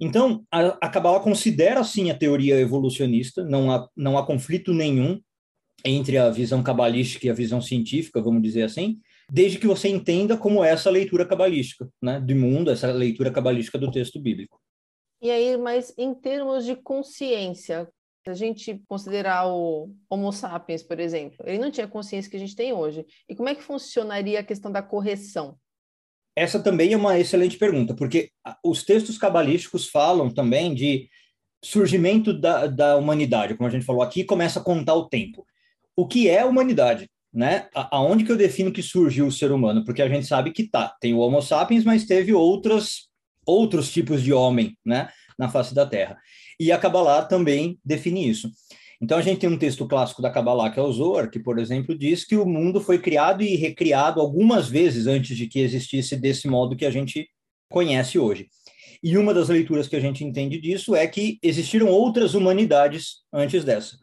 Então, 0.00 0.44
a, 0.50 0.88
Kabbalah 0.88 1.20
considera, 1.20 1.84
sim, 1.84 2.10
a 2.10 2.16
teoria 2.16 2.58
evolucionista, 2.58 3.44
não 3.44 3.70
há, 3.70 3.86
não 3.94 4.16
há 4.16 4.24
conflito 4.24 4.72
nenhum 4.72 5.20
entre 5.84 6.18
a 6.18 6.30
visão 6.30 6.62
cabalística 6.62 7.26
e 7.26 7.30
a 7.30 7.34
visão 7.34 7.60
científica, 7.60 8.20
vamos 8.20 8.42
dizer 8.42 8.62
assim, 8.62 9.00
desde 9.30 9.58
que 9.58 9.66
você 9.66 9.88
entenda 9.88 10.36
como 10.36 10.64
é 10.64 10.70
essa 10.70 10.90
leitura 10.90 11.26
cabalística 11.26 11.88
né, 12.02 12.20
do 12.20 12.34
mundo, 12.34 12.70
essa 12.70 12.90
leitura 12.92 13.30
cabalística 13.30 13.78
do 13.78 13.90
texto 13.90 14.20
bíblico. 14.20 14.60
E 15.22 15.30
aí, 15.30 15.56
mas 15.56 15.92
em 15.98 16.14
termos 16.14 16.64
de 16.64 16.74
consciência, 16.74 17.88
se 18.24 18.30
a 18.30 18.34
gente 18.34 18.82
considerar 18.88 19.46
o 19.48 19.94
Homo 20.08 20.32
sapiens, 20.32 20.82
por 20.82 20.98
exemplo, 20.98 21.36
ele 21.46 21.58
não 21.58 21.70
tinha 21.70 21.86
consciência 21.86 22.30
que 22.30 22.36
a 22.36 22.40
gente 22.40 22.56
tem 22.56 22.72
hoje. 22.72 23.06
E 23.28 23.34
como 23.34 23.48
é 23.48 23.54
que 23.54 23.62
funcionaria 23.62 24.40
a 24.40 24.44
questão 24.44 24.70
da 24.70 24.82
correção? 24.82 25.56
Essa 26.36 26.62
também 26.62 26.92
é 26.92 26.96
uma 26.96 27.18
excelente 27.18 27.58
pergunta, 27.58 27.94
porque 27.94 28.30
os 28.64 28.84
textos 28.84 29.18
cabalísticos 29.18 29.88
falam 29.88 30.30
também 30.30 30.74
de 30.74 31.08
surgimento 31.62 32.32
da, 32.32 32.66
da 32.66 32.96
humanidade, 32.96 33.54
como 33.54 33.68
a 33.68 33.70
gente 33.72 33.84
falou 33.84 34.02
aqui, 34.02 34.24
começa 34.24 34.60
a 34.60 34.64
contar 34.64 34.94
o 34.94 35.08
tempo. 35.08 35.46
O 35.96 36.06
que 36.06 36.28
é 36.28 36.44
humanidade? 36.44 37.08
Né? 37.32 37.68
Aonde 37.74 38.24
que 38.24 38.32
eu 38.32 38.36
defino 38.36 38.72
que 38.72 38.82
surgiu 38.82 39.26
o 39.26 39.32
ser 39.32 39.52
humano? 39.52 39.84
Porque 39.84 40.02
a 40.02 40.08
gente 40.08 40.26
sabe 40.26 40.50
que 40.50 40.68
tá, 40.68 40.94
tem 41.00 41.14
o 41.14 41.18
Homo 41.18 41.40
sapiens, 41.40 41.84
mas 41.84 42.04
teve 42.04 42.32
outras, 42.32 43.08
outros 43.46 43.90
tipos 43.92 44.22
de 44.22 44.32
homem, 44.32 44.76
né, 44.84 45.08
na 45.38 45.48
face 45.48 45.74
da 45.74 45.86
Terra. 45.86 46.18
E 46.58 46.72
a 46.72 46.78
Kabbalah 46.78 47.22
também 47.22 47.78
define 47.84 48.28
isso. 48.28 48.50
Então 49.00 49.16
a 49.16 49.22
gente 49.22 49.38
tem 49.38 49.48
um 49.48 49.58
texto 49.58 49.86
clássico 49.88 50.20
da 50.20 50.30
Kabbalah, 50.30 50.70
que 50.70 50.78
é 50.78 50.82
o 50.82 50.92
Zohar, 50.92 51.30
que, 51.30 51.38
por 51.38 51.58
exemplo, 51.58 51.96
diz 51.96 52.24
que 52.24 52.36
o 52.36 52.44
mundo 52.44 52.80
foi 52.80 52.98
criado 52.98 53.42
e 53.42 53.56
recriado 53.56 54.20
algumas 54.20 54.68
vezes 54.68 55.06
antes 55.06 55.36
de 55.36 55.46
que 55.46 55.60
existisse 55.60 56.16
desse 56.16 56.46
modo 56.46 56.76
que 56.76 56.84
a 56.84 56.90
gente 56.90 57.26
conhece 57.70 58.18
hoje. 58.18 58.48
E 59.02 59.16
uma 59.16 59.32
das 59.32 59.48
leituras 59.48 59.88
que 59.88 59.96
a 59.96 60.00
gente 60.00 60.22
entende 60.22 60.60
disso 60.60 60.94
é 60.94 61.06
que 61.06 61.38
existiram 61.42 61.88
outras 61.88 62.34
humanidades 62.34 63.20
antes 63.32 63.64
dessa. 63.64 63.96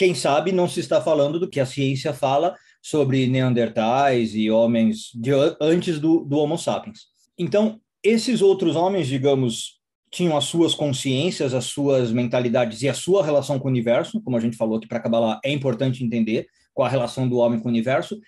Quem 0.00 0.14
sabe 0.14 0.50
não 0.50 0.66
se 0.66 0.80
está 0.80 0.98
falando 0.98 1.38
do 1.38 1.46
que 1.46 1.60
a 1.60 1.66
ciência 1.66 2.14
fala 2.14 2.56
sobre 2.80 3.26
neandertais 3.26 4.34
e 4.34 4.50
homens 4.50 5.10
de 5.14 5.30
antes 5.60 6.00
do, 6.00 6.24
do 6.24 6.38
Homo 6.38 6.56
sapiens. 6.56 7.00
Então, 7.38 7.78
esses 8.02 8.40
outros 8.40 8.76
homens, 8.76 9.08
digamos, 9.08 9.78
tinham 10.10 10.38
as 10.38 10.44
suas 10.44 10.74
consciências, 10.74 11.52
as 11.52 11.66
suas 11.66 12.12
mentalidades 12.12 12.80
e 12.80 12.88
a 12.88 12.94
sua 12.94 13.22
relação 13.22 13.58
com 13.58 13.68
o 13.68 13.70
universo, 13.70 14.22
como 14.22 14.38
a 14.38 14.40
gente 14.40 14.56
falou 14.56 14.80
que 14.80 14.88
para 14.88 15.00
Kabbalah 15.00 15.38
é 15.44 15.52
importante 15.52 16.02
entender 16.02 16.46
qual 16.72 16.86
a 16.86 16.90
relação 16.90 17.28
do 17.28 17.36
homem 17.36 17.60
com 17.60 17.68
o 17.68 17.70
universo. 17.70 18.18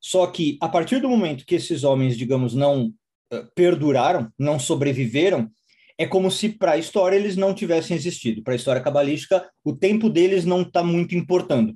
Só 0.00 0.28
que 0.28 0.56
a 0.60 0.68
partir 0.68 1.00
do 1.00 1.08
momento 1.08 1.44
que 1.44 1.56
esses 1.56 1.82
homens, 1.82 2.16
digamos, 2.16 2.54
não 2.54 2.92
uh, 3.32 3.50
perduraram, 3.52 4.30
não 4.38 4.60
sobreviveram, 4.60 5.50
é 5.98 6.06
como 6.06 6.30
se 6.30 6.50
para 6.50 6.72
a 6.72 6.78
história 6.78 7.16
eles 7.16 7.36
não 7.36 7.54
tivessem 7.54 7.96
existido. 7.96 8.42
Para 8.42 8.52
a 8.52 8.56
história 8.56 8.82
cabalística, 8.82 9.48
o 9.64 9.74
tempo 9.74 10.10
deles 10.10 10.44
não 10.44 10.62
está 10.62 10.82
muito 10.82 11.14
importando. 11.14 11.74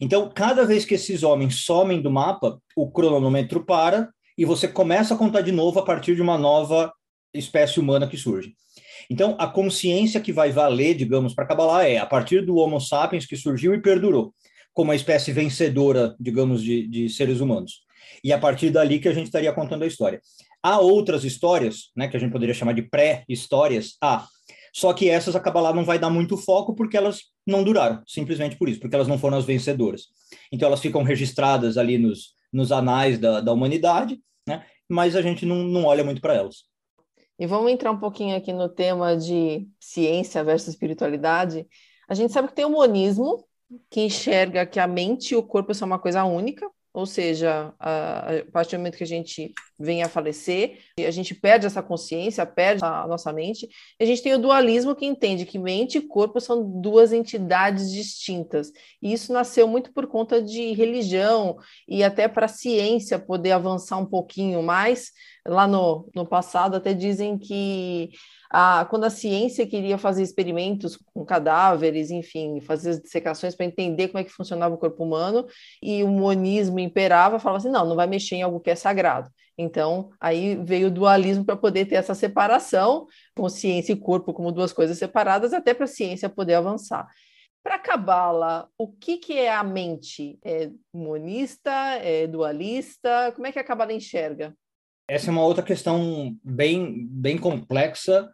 Então, 0.00 0.30
cada 0.34 0.64
vez 0.64 0.84
que 0.84 0.94
esses 0.94 1.22
homens 1.22 1.64
somem 1.64 2.00
do 2.00 2.10
mapa, 2.10 2.58
o 2.76 2.90
cronômetro 2.90 3.64
para 3.64 4.10
e 4.36 4.44
você 4.44 4.68
começa 4.68 5.14
a 5.14 5.16
contar 5.16 5.40
de 5.40 5.52
novo 5.52 5.78
a 5.78 5.84
partir 5.84 6.14
de 6.14 6.22
uma 6.22 6.36
nova 6.36 6.92
espécie 7.32 7.80
humana 7.80 8.06
que 8.06 8.16
surge. 8.16 8.54
Então, 9.10 9.36
a 9.38 9.46
consciência 9.46 10.20
que 10.20 10.32
vai 10.32 10.50
valer, 10.50 10.94
digamos, 10.94 11.34
para 11.34 11.46
Kabbalah 11.46 11.88
é 11.88 11.98
a 11.98 12.06
partir 12.06 12.44
do 12.44 12.56
Homo 12.56 12.80
sapiens 12.80 13.26
que 13.26 13.36
surgiu 13.36 13.74
e 13.74 13.80
perdurou, 13.80 14.34
como 14.72 14.92
a 14.92 14.96
espécie 14.96 15.32
vencedora, 15.32 16.14
digamos, 16.20 16.62
de, 16.62 16.86
de 16.86 17.08
seres 17.08 17.40
humanos. 17.40 17.82
E 18.22 18.32
a 18.32 18.38
partir 18.38 18.70
dali 18.70 18.98
que 18.98 19.08
a 19.08 19.14
gente 19.14 19.26
estaria 19.26 19.52
contando 19.52 19.82
a 19.84 19.86
história. 19.86 20.20
Há 20.62 20.78
outras 20.78 21.24
histórias, 21.24 21.90
né, 21.96 22.08
que 22.08 22.16
a 22.16 22.20
gente 22.20 22.32
poderia 22.32 22.54
chamar 22.54 22.72
de 22.72 22.82
pré-histórias, 22.82 23.96
há. 24.00 24.26
Só 24.72 24.92
que 24.92 25.10
essas 25.10 25.36
a 25.36 25.40
Kabbalah 25.40 25.74
não 25.74 25.84
vai 25.84 25.98
dar 25.98 26.08
muito 26.08 26.36
foco 26.36 26.74
porque 26.74 26.96
elas 26.96 27.24
não 27.46 27.62
duraram, 27.64 28.02
simplesmente 28.06 28.56
por 28.56 28.68
isso, 28.68 28.80
porque 28.80 28.94
elas 28.94 29.08
não 29.08 29.18
foram 29.18 29.36
as 29.36 29.44
vencedoras. 29.44 30.06
Então 30.50 30.66
elas 30.68 30.80
ficam 30.80 31.02
registradas 31.02 31.76
ali 31.76 31.98
nos, 31.98 32.34
nos 32.52 32.72
anais 32.72 33.18
da, 33.18 33.40
da 33.40 33.52
humanidade, 33.52 34.20
né, 34.46 34.64
mas 34.88 35.16
a 35.16 35.22
gente 35.22 35.44
não, 35.44 35.64
não 35.64 35.84
olha 35.84 36.04
muito 36.04 36.20
para 36.20 36.34
elas. 36.34 36.64
E 37.38 37.46
vamos 37.46 37.72
entrar 37.72 37.90
um 37.90 37.98
pouquinho 37.98 38.36
aqui 38.36 38.52
no 38.52 38.68
tema 38.68 39.16
de 39.16 39.66
ciência 39.80 40.44
versus 40.44 40.68
espiritualidade. 40.68 41.66
A 42.08 42.14
gente 42.14 42.32
sabe 42.32 42.48
que 42.48 42.54
tem 42.54 42.64
o 42.64 42.70
monismo, 42.70 43.44
que 43.90 44.02
enxerga 44.02 44.66
que 44.66 44.78
a 44.78 44.86
mente 44.86 45.32
e 45.32 45.36
o 45.36 45.42
corpo 45.42 45.74
são 45.74 45.86
uma 45.86 45.98
coisa 45.98 46.24
única, 46.24 46.70
ou 46.94 47.06
seja, 47.06 47.72
a, 47.80 48.36
a 48.36 48.44
partir 48.52 48.76
do 48.76 48.80
momento 48.80 48.98
que 48.98 49.04
a 49.04 49.06
gente 49.06 49.54
vem 49.78 50.02
a 50.02 50.08
falecer, 50.08 50.78
a 50.98 51.10
gente 51.10 51.34
perde 51.34 51.66
essa 51.66 51.82
consciência, 51.82 52.44
perde 52.44 52.84
a 52.84 53.06
nossa 53.06 53.32
mente. 53.32 53.66
E 53.98 54.04
a 54.04 54.06
gente 54.06 54.22
tem 54.22 54.34
o 54.34 54.38
dualismo 54.38 54.94
que 54.94 55.06
entende 55.06 55.46
que 55.46 55.58
mente 55.58 55.98
e 55.98 56.02
corpo 56.02 56.38
são 56.38 56.62
duas 56.80 57.12
entidades 57.12 57.90
distintas. 57.90 58.70
E 59.00 59.12
isso 59.12 59.32
nasceu 59.32 59.66
muito 59.66 59.92
por 59.92 60.06
conta 60.06 60.42
de 60.42 60.72
religião 60.72 61.56
e 61.88 62.04
até 62.04 62.28
para 62.28 62.44
a 62.44 62.48
ciência 62.48 63.18
poder 63.18 63.52
avançar 63.52 63.96
um 63.96 64.06
pouquinho 64.06 64.62
mais 64.62 65.12
lá 65.46 65.66
no, 65.66 66.08
no 66.14 66.26
passado 66.26 66.76
até 66.76 66.94
dizem 66.94 67.36
que 67.36 68.10
a, 68.50 68.86
quando 68.88 69.04
a 69.04 69.10
ciência 69.10 69.66
queria 69.66 69.98
fazer 69.98 70.22
experimentos 70.22 70.96
com 70.96 71.24
cadáveres, 71.24 72.10
enfim, 72.10 72.60
fazer 72.60 73.00
dissecações 73.00 73.54
para 73.54 73.66
entender 73.66 74.08
como 74.08 74.20
é 74.20 74.24
que 74.24 74.30
funcionava 74.30 74.74
o 74.74 74.78
corpo 74.78 75.02
humano, 75.02 75.46
e 75.82 76.04
o 76.04 76.08
monismo 76.08 76.78
imperava, 76.78 77.38
falava 77.38 77.58
assim, 77.58 77.70
não, 77.70 77.86
não 77.86 77.96
vai 77.96 78.06
mexer 78.06 78.36
em 78.36 78.42
algo 78.42 78.60
que 78.60 78.70
é 78.70 78.74
sagrado. 78.74 79.30
Então, 79.56 80.10
aí 80.20 80.56
veio 80.56 80.88
o 80.88 80.90
dualismo 80.90 81.44
para 81.44 81.56
poder 81.56 81.86
ter 81.86 81.96
essa 81.96 82.14
separação, 82.14 83.06
consciência 83.34 83.92
e 83.92 83.96
corpo 83.96 84.32
como 84.32 84.52
duas 84.52 84.72
coisas 84.72 84.98
separadas, 84.98 85.52
até 85.52 85.74
para 85.74 85.84
a 85.84 85.88
ciência 85.88 86.28
poder 86.28 86.54
avançar. 86.54 87.06
Para 87.62 87.78
Cabala, 87.78 88.68
o 88.76 88.88
que, 88.88 89.18
que 89.18 89.38
é 89.38 89.52
a 89.52 89.62
mente? 89.62 90.38
É 90.44 90.70
monista? 90.92 91.70
É 92.02 92.26
dualista? 92.26 93.32
Como 93.36 93.46
é 93.46 93.52
que 93.52 93.58
a 93.58 93.64
Cabala 93.64 93.92
enxerga? 93.92 94.52
Essa 95.12 95.28
é 95.28 95.30
uma 95.30 95.44
outra 95.44 95.62
questão 95.62 96.34
bem, 96.42 97.06
bem 97.10 97.36
complexa 97.36 98.30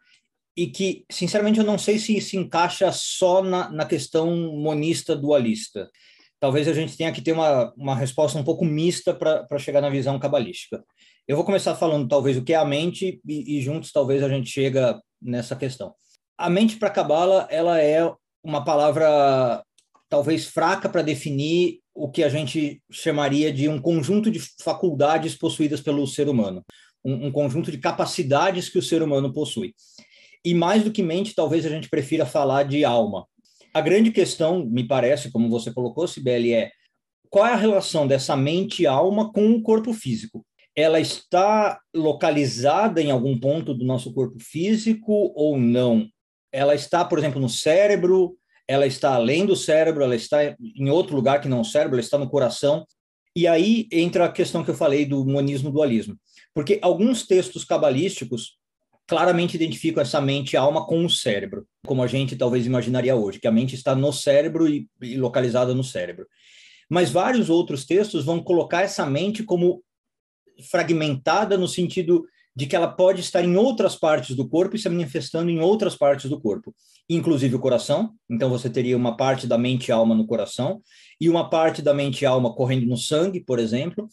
e 0.57 0.69
que, 0.69 1.05
sinceramente, 1.11 1.59
eu 1.59 1.65
não 1.65 1.77
sei 1.77 1.99
se 1.99 2.21
se 2.21 2.37
encaixa 2.37 2.93
só 2.93 3.43
na, 3.43 3.69
na 3.69 3.85
questão 3.85 4.31
monista-dualista. 4.53 5.91
Talvez 6.39 6.69
a 6.69 6.73
gente 6.73 6.97
tenha 6.97 7.11
que 7.11 7.21
ter 7.21 7.33
uma, 7.33 7.75
uma 7.77 7.97
resposta 7.97 8.39
um 8.39 8.45
pouco 8.45 8.65
mista 8.65 9.13
para 9.13 9.59
chegar 9.59 9.81
na 9.81 9.91
visão 9.91 10.21
cabalística. 10.21 10.85
Eu 11.27 11.35
vou 11.35 11.45
começar 11.45 11.75
falando, 11.75 12.07
talvez, 12.07 12.37
o 12.37 12.45
que 12.45 12.53
é 12.53 12.57
a 12.57 12.65
mente 12.65 13.21
e, 13.27 13.59
e 13.59 13.61
juntos, 13.61 13.91
talvez, 13.91 14.23
a 14.23 14.29
gente 14.29 14.49
chega 14.49 15.03
nessa 15.21 15.57
questão. 15.57 15.93
A 16.39 16.49
mente, 16.49 16.77
para 16.77 16.91
Cabala, 16.91 17.49
ela 17.51 17.83
é 17.83 18.09
uma 18.41 18.65
palavra 18.65 19.65
talvez 20.09 20.47
fraca 20.47 20.89
para 20.89 21.03
definir 21.03 21.81
o 21.99 22.11
que 22.11 22.23
a 22.23 22.29
gente 22.29 22.81
chamaria 22.91 23.53
de 23.53 23.69
um 23.69 23.81
conjunto 23.81 24.31
de 24.31 24.41
faculdades 24.63 25.37
possuídas 25.37 25.81
pelo 25.81 26.07
ser 26.07 26.29
humano, 26.29 26.65
um, 27.05 27.27
um, 27.27 27.33
conjunto 27.33 27.71
de 27.71 27.79
capacidades 27.79 28.69
que 28.69 28.79
o 28.79 28.83
ser 28.83 29.03
humano 29.03 29.33
possui. 29.33 29.75
E 30.45 30.55
mais 30.55 30.85
do 30.85 30.93
que 30.93 31.03
mente, 31.03 31.35
talvez 31.35 31.67
a 31.67 31.69
gente 31.69 31.89
prefira 31.89 32.25
falar 32.25 32.63
de 32.63 32.85
alma. 32.85 33.27
A 33.75 33.81
grande 33.81 34.13
questão, 34.13 34.65
me 34.65 34.87
parece, 34.87 35.31
como 35.31 35.51
você 35.51 35.73
colocou, 35.73 36.07
Sibeli, 36.07 36.55
é 36.55 36.71
qual 37.29 37.47
é 37.47 37.53
a 37.53 37.57
relação 37.57 38.07
dessa 38.07 38.37
mente 38.37 38.83
e 38.83 38.87
alma 38.87 39.33
com 39.33 39.51
o 39.51 39.63
corpo 39.63 39.93
físico? 39.93 40.47
Ela 40.75 41.01
está 41.01 41.81
localizada 41.95 43.03
em 43.03 43.11
algum 43.11 43.39
ponto 43.39 43.75
do 43.75 43.85
nosso 43.85 44.15
corpo 44.15 44.39
físico 44.39 45.33
ou 45.35 45.59
não? 45.59 46.09
ela 46.53 46.75
está, 46.75 47.05
por 47.05 47.19
exemplo, 47.19 47.41
no 47.41 47.49
cérebro, 47.49 48.37
ela 48.69 48.87
está 48.87 49.15
além 49.15 49.47
do 49.47 49.57
cérebro, 49.57 50.05
ela 50.05 50.15
está 50.15 50.55
em 50.61 50.91
outro 50.91 51.17
lugar 51.17 51.41
que 51.41 51.49
não 51.49 51.63
o 51.63 51.65
cérebro, 51.65 51.95
ela 51.95 52.05
está 52.05 52.19
no 52.19 52.29
coração. 52.29 52.87
E 53.35 53.47
aí 53.47 53.89
entra 53.91 54.27
a 54.27 54.33
questão 54.33 54.63
que 54.63 54.71
eu 54.71 54.75
falei 54.75 55.07
do 55.07 55.25
monismo 55.25 55.73
dualismo. 55.73 56.17
Porque 56.55 56.79
alguns 56.83 57.27
textos 57.27 57.65
cabalísticos 57.65 58.59
claramente 59.07 59.57
identificam 59.57 60.03
essa 60.03 60.21
mente 60.21 60.55
alma 60.55 60.87
com 60.87 61.03
o 61.03 61.09
cérebro, 61.09 61.67
como 61.87 62.03
a 62.03 62.07
gente 62.07 62.37
talvez 62.37 62.67
imaginaria 62.67 63.17
hoje, 63.17 63.41
que 63.41 63.49
a 63.49 63.53
mente 63.53 63.75
está 63.75 63.95
no 63.95 64.13
cérebro 64.13 64.69
e, 64.69 64.87
e 65.01 65.17
localizada 65.17 65.75
no 65.75 65.83
cérebro. 65.83 66.27
Mas 66.91 67.11
vários 67.11 67.49
outros 67.49 67.87
textos 67.87 68.27
vão 68.27 68.43
colocar 68.43 68.83
essa 68.83 69.07
mente 69.07 69.43
como 69.43 69.83
fragmentada 70.71 71.57
no 71.57 71.67
sentido 71.67 72.27
de 72.55 72.67
que 72.67 72.75
ela 72.75 72.89
pode 72.89 73.21
estar 73.21 73.43
em 73.43 73.57
outras 73.57 73.95
partes 73.95 74.35
do 74.35 74.49
corpo 74.49 74.77
e 74.77 74.79
se 74.79 74.89
manifestando 74.89 75.51
em 75.51 75.61
outras 75.61 75.97
partes 75.97 76.29
do 76.29 76.41
corpo, 76.41 76.75
inclusive 77.09 77.57
o 77.57 77.61
coração. 77.61 78.13
Então 78.29 78.51
você 78.51 78.69
teria 78.69 78.97
uma 78.97 79.17
parte 79.17 79.47
da 79.47 79.57
mente 79.57 79.89
e 79.89 79.93
alma 79.93 80.15
no 80.15 80.27
coração 80.27 80.83
e 81.21 81.29
uma 81.29 81.49
parte 81.49 81.81
da 81.81 81.95
mente 81.95 82.23
e 82.23 82.27
alma 82.27 82.55
correndo 82.55 82.87
no 82.87 82.97
sangue, 82.97 83.41
por 83.41 83.59
exemplo, 83.59 84.09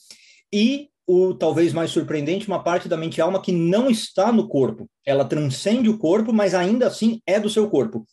e 0.51 0.89
o 1.07 1.35
talvez 1.35 1.71
mais 1.71 1.91
surpreendente, 1.91 2.47
uma 2.47 2.63
parte 2.63 2.89
da 2.89 2.97
mente 2.97 3.17
e 3.17 3.21
alma 3.21 3.41
que 3.41 3.51
não 3.51 3.89
está 3.89 4.31
no 4.31 4.47
corpo. 4.47 4.89
Ela 5.05 5.25
transcende 5.25 5.89
o 5.89 5.97
corpo, 5.97 6.33
mas 6.33 6.53
ainda 6.53 6.87
assim 6.87 7.21
é 7.27 7.39
do 7.39 7.49
seu 7.49 7.69
corpo. 7.69 8.07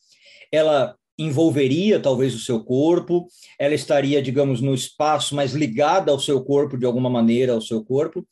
Ela 0.51 0.95
envolveria 1.19 2.01
talvez 2.01 2.35
o 2.35 2.39
seu 2.39 2.63
corpo, 2.65 3.27
ela 3.59 3.75
estaria, 3.75 4.21
digamos, 4.21 4.61
no 4.61 4.75
espaço, 4.75 5.35
mas 5.35 5.53
ligada 5.53 6.11
ao 6.11 6.19
seu 6.19 6.43
corpo 6.43 6.77
de 6.77 6.85
alguma 6.85 7.09
maneira 7.09 7.53
ao 7.53 7.61
seu 7.61 7.85
corpo, 7.85 8.27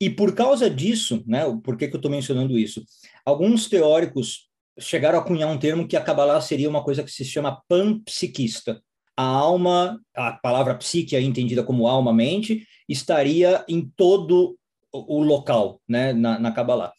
e 0.00 0.10
por 0.10 0.34
causa 0.34 0.68
disso, 0.68 1.22
né, 1.26 1.44
por 1.62 1.76
que, 1.76 1.86
que 1.86 1.94
eu 1.94 1.98
estou 1.98 2.10
mencionando 2.10 2.58
isso? 2.58 2.82
Alguns 3.24 3.68
teóricos 3.68 4.48
chegaram 4.78 5.18
a 5.18 5.22
cunhar 5.22 5.50
um 5.50 5.58
termo 5.58 5.86
que 5.86 5.96
a 5.96 6.00
Kabbalah 6.00 6.40
seria 6.40 6.68
uma 6.68 6.82
coisa 6.82 7.02
que 7.02 7.10
se 7.10 7.24
chama 7.24 7.62
panpsiquista. 7.68 8.82
A 9.16 9.24
alma, 9.24 10.00
a 10.16 10.32
palavra 10.32 10.74
psique, 10.74 11.16
entendida 11.16 11.62
como 11.62 11.86
alma-mente, 11.86 12.66
estaria 12.88 13.64
em 13.68 13.90
todo 13.96 14.56
o 14.92 15.22
local, 15.22 15.80
né, 15.88 16.12
na, 16.12 16.38
na 16.38 16.52
Kabbalah. 16.52 16.92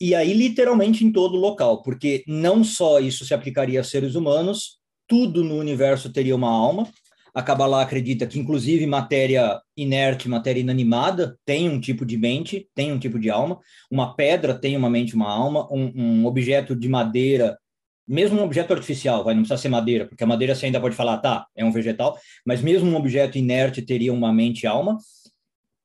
E 0.00 0.14
aí, 0.14 0.32
literalmente, 0.32 1.04
em 1.04 1.12
todo 1.12 1.36
local, 1.36 1.82
porque 1.82 2.24
não 2.26 2.64
só 2.64 2.98
isso 2.98 3.24
se 3.24 3.32
aplicaria 3.32 3.80
a 3.80 3.84
seres 3.84 4.16
humanos, 4.16 4.78
tudo 5.06 5.44
no 5.44 5.56
universo 5.56 6.12
teria 6.12 6.34
uma 6.34 6.50
alma, 6.50 6.88
a 7.34 7.42
Kabbalah 7.42 7.82
acredita 7.82 8.26
que, 8.26 8.38
inclusive, 8.38 8.86
matéria 8.86 9.60
inerte, 9.76 10.28
matéria 10.28 10.60
inanimada, 10.60 11.38
tem 11.44 11.68
um 11.68 11.80
tipo 11.80 12.04
de 12.04 12.18
mente, 12.18 12.68
tem 12.74 12.92
um 12.92 12.98
tipo 12.98 13.18
de 13.18 13.30
alma. 13.30 13.58
Uma 13.90 14.14
pedra 14.14 14.54
tem 14.54 14.76
uma 14.76 14.90
mente, 14.90 15.14
uma 15.14 15.30
alma. 15.30 15.66
Um, 15.72 15.92
um 15.94 16.26
objeto 16.26 16.76
de 16.76 16.88
madeira, 16.88 17.58
mesmo 18.06 18.38
um 18.38 18.44
objeto 18.44 18.74
artificial, 18.74 19.24
vai, 19.24 19.34
não 19.34 19.42
precisa 19.42 19.60
ser 19.60 19.68
madeira, 19.68 20.06
porque 20.06 20.22
a 20.22 20.26
madeira 20.26 20.54
você 20.54 20.66
ainda 20.66 20.80
pode 20.80 20.94
falar, 20.94 21.18
tá, 21.18 21.46
é 21.56 21.64
um 21.64 21.72
vegetal, 21.72 22.18
mas 22.44 22.60
mesmo 22.60 22.90
um 22.90 22.96
objeto 22.96 23.38
inerte 23.38 23.80
teria 23.80 24.12
uma 24.12 24.32
mente 24.32 24.64
e 24.64 24.66
alma. 24.66 24.98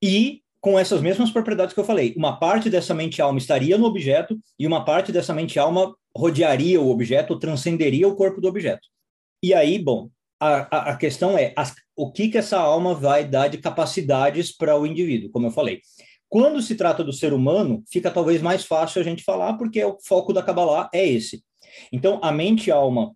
E 0.04 0.42
com 0.60 0.78
essas 0.78 1.02
mesmas 1.02 1.32
propriedades 1.32 1.74
que 1.74 1.80
eu 1.80 1.86
falei, 1.86 2.14
uma 2.18 2.38
parte 2.38 2.70
dessa 2.70 2.94
mente 2.94 3.20
e 3.20 3.22
alma 3.22 3.38
estaria 3.38 3.78
no 3.78 3.86
objeto 3.86 4.38
e 4.60 4.68
uma 4.68 4.84
parte 4.84 5.12
dessa 5.14 5.34
mente 5.34 5.56
e 5.56 5.60
alma 5.60 5.96
rodearia 6.14 6.82
o 6.82 6.90
objeto, 6.90 7.40
transcenderia 7.40 8.08
o 8.08 8.16
corpo 8.16 8.42
do 8.42 8.48
objeto. 8.48 8.88
E 9.42 9.54
aí, 9.54 9.80
bom, 9.80 10.10
a, 10.40 10.92
a, 10.92 10.98
questão 10.98 11.38
é 11.38 11.54
as, 11.56 11.74
o 11.96 12.12
que, 12.12 12.30
que 12.30 12.38
essa 12.38 12.58
alma 12.58 12.94
vai 12.94 13.26
dar 13.26 13.48
de 13.48 13.58
capacidades 13.58 14.56
para 14.56 14.78
o 14.78 14.86
indivíduo, 14.86 15.32
como 15.32 15.48
eu 15.48 15.52
falei. 15.52 15.82
Quando 16.30 16.62
se 16.62 16.76
trata 16.76 17.04
do 17.04 17.14
ser 17.14 17.34
humano, 17.34 17.84
fica 17.90 18.12
talvez 18.12 18.42
mais 18.42 18.66
fácil 18.66 19.02
a 19.02 19.04
gente 19.04 19.24
falar, 19.24 19.54
porque 19.54 19.84
o 19.84 19.98
foco 20.06 20.34
da 20.34 20.44
Kabbalah 20.44 20.90
é 20.94 21.06
esse. 21.08 21.44
Então, 21.92 22.20
a 22.22 22.32
mente 22.32 22.68
e 22.68 22.72
a 22.72 22.76
alma 22.76 23.14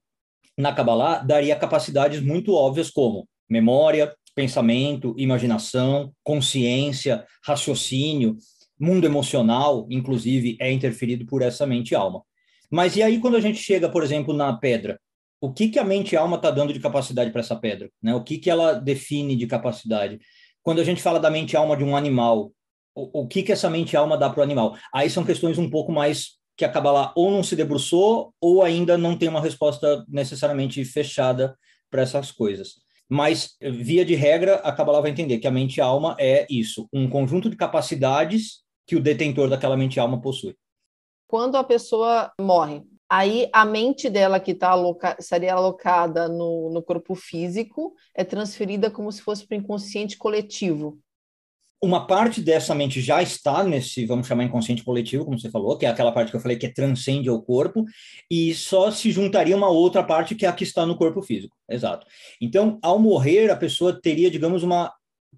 na 0.58 0.74
Kabbalah 0.74 1.20
daria 1.20 1.56
capacidades 1.56 2.22
muito 2.22 2.54
óbvias 2.54 2.90
como 2.90 3.28
memória, 3.50 4.16
pensamento, 4.34 5.14
imaginação, 5.18 6.14
consciência, 6.24 7.26
raciocínio, 7.46 8.38
mundo 8.80 9.06
emocional, 9.06 9.86
inclusive, 9.90 10.58
é 10.60 10.72
interferido 10.72 11.26
por 11.26 11.42
essa 11.42 11.66
mente 11.66 11.92
e 11.92 11.96
alma. 11.96 12.24
Mas 12.70 12.96
e 12.96 13.04
aí 13.04 13.20
quando 13.20 13.36
a 13.36 13.42
gente 13.42 13.60
chega, 13.60 13.90
por 13.90 14.04
exemplo, 14.04 14.34
na 14.34 14.54
pedra? 14.54 15.00
O 15.42 15.52
que, 15.52 15.70
que 15.70 15.80
a 15.80 15.84
mente 15.84 16.16
alma 16.16 16.38
está 16.38 16.52
dando 16.52 16.72
de 16.72 16.80
capacidade 16.80 17.32
para 17.32 17.42
essa 17.42 17.56
pedra, 17.56 17.90
né? 18.02 18.14
O 18.14 18.24
que, 18.24 18.38
que 18.38 18.50
ela 18.50 18.74
define 18.74 19.36
de 19.36 19.48
capacidade? 19.48 20.20
Quando 20.62 20.80
a 20.80 20.84
gente 20.84 21.02
fala 21.02 21.20
da 21.20 21.32
mente 21.32 21.58
alma 21.58 21.76
de 21.76 21.84
um 21.84 21.98
animal, 21.98 22.54
o, 22.94 23.22
o 23.22 23.28
que, 23.28 23.42
que 23.42 23.52
essa 23.52 23.68
mente 23.68 23.98
alma 23.98 24.16
dá 24.16 24.30
para 24.30 24.42
o 24.42 24.44
animal? 24.44 24.78
Aí 24.94 25.10
são 25.10 25.26
questões 25.26 25.58
um 25.58 25.68
pouco 25.68 25.92
mais 25.92 26.40
que 26.56 26.64
acaba 26.64 26.92
lá 26.92 27.12
ou 27.16 27.32
não 27.32 27.42
se 27.42 27.56
debruçou 27.56 28.36
ou 28.40 28.62
ainda 28.62 29.00
não 29.00 29.18
tem 29.18 29.28
uma 29.28 29.42
resposta 29.42 30.06
necessariamente 30.08 30.86
fechada 30.86 31.58
para 31.90 32.04
essas 32.04 32.32
coisas. 32.32 32.76
Mas, 33.10 33.56
via 33.60 34.06
de 34.06 34.14
regra, 34.14 34.56
a 34.58 34.72
Kabbalah 34.72 35.02
vai 35.02 35.12
entender 35.12 35.40
que 35.40 35.48
a 35.48 35.52
mente 35.52 35.78
e 35.78 35.82
a 35.82 35.86
alma 35.86 36.16
é 36.20 36.46
isso, 36.50 36.88
um 36.94 37.10
conjunto 37.10 37.50
de 37.50 37.58
capacidades 37.58 38.62
que 38.86 38.96
o 38.96 39.02
detentor 39.02 39.50
daquela 39.50 39.76
mente 39.76 39.96
e 39.96 40.00
alma 40.00 40.22
possui. 40.22 40.56
Quando 41.28 41.56
a 41.58 41.64
pessoa 41.64 42.32
morre, 42.40 42.84
Aí 43.12 43.50
a 43.52 43.66
mente 43.66 44.10
dela 44.10 44.40
que 44.40 44.56
tá 44.56 44.70
aloca... 44.70 45.18
estaria 45.20 45.54
alocada 45.54 46.30
no, 46.30 46.70
no 46.72 46.82
corpo 46.82 47.14
físico 47.14 47.94
é 48.16 48.24
transferida 48.24 48.90
como 48.90 49.12
se 49.12 49.22
fosse 49.22 49.46
para 49.46 49.58
o 49.58 49.60
inconsciente 49.60 50.16
coletivo. 50.16 50.98
Uma 51.84 52.08
parte 52.08 52.42
dessa 52.42 52.74
mente 52.74 53.02
já 53.02 53.22
está 53.22 53.66
nesse, 53.66 54.06
vamos 54.06 54.28
chamar 54.28 54.46
inconsciente 54.46 54.82
coletivo, 54.82 55.26
como 55.26 55.38
você 55.38 55.50
falou, 55.50 55.78
que 55.78 55.86
é 55.86 55.90
aquela 55.90 56.14
parte 56.14 56.32
que 56.32 56.38
eu 56.38 56.40
falei 56.40 56.56
que 56.56 56.70
transcende 56.70 57.28
ao 57.28 57.42
corpo, 57.42 57.84
e 58.30 58.54
só 58.54 58.90
se 58.90 59.12
juntaria 59.12 59.58
uma 59.58 59.68
outra 59.68 60.02
parte 60.06 60.34
que 60.34 60.46
é 60.46 60.48
a 60.48 60.54
que 60.54 60.64
está 60.64 60.86
no 60.86 60.96
corpo 60.96 61.22
físico. 61.22 61.54
Exato. 61.70 62.08
Então, 62.40 62.80
ao 62.82 62.98
morrer, 62.98 63.52
a 63.52 63.58
pessoa 63.58 64.00
teria, 64.00 64.32
digamos, 64.32 64.64
uma. 64.64 64.90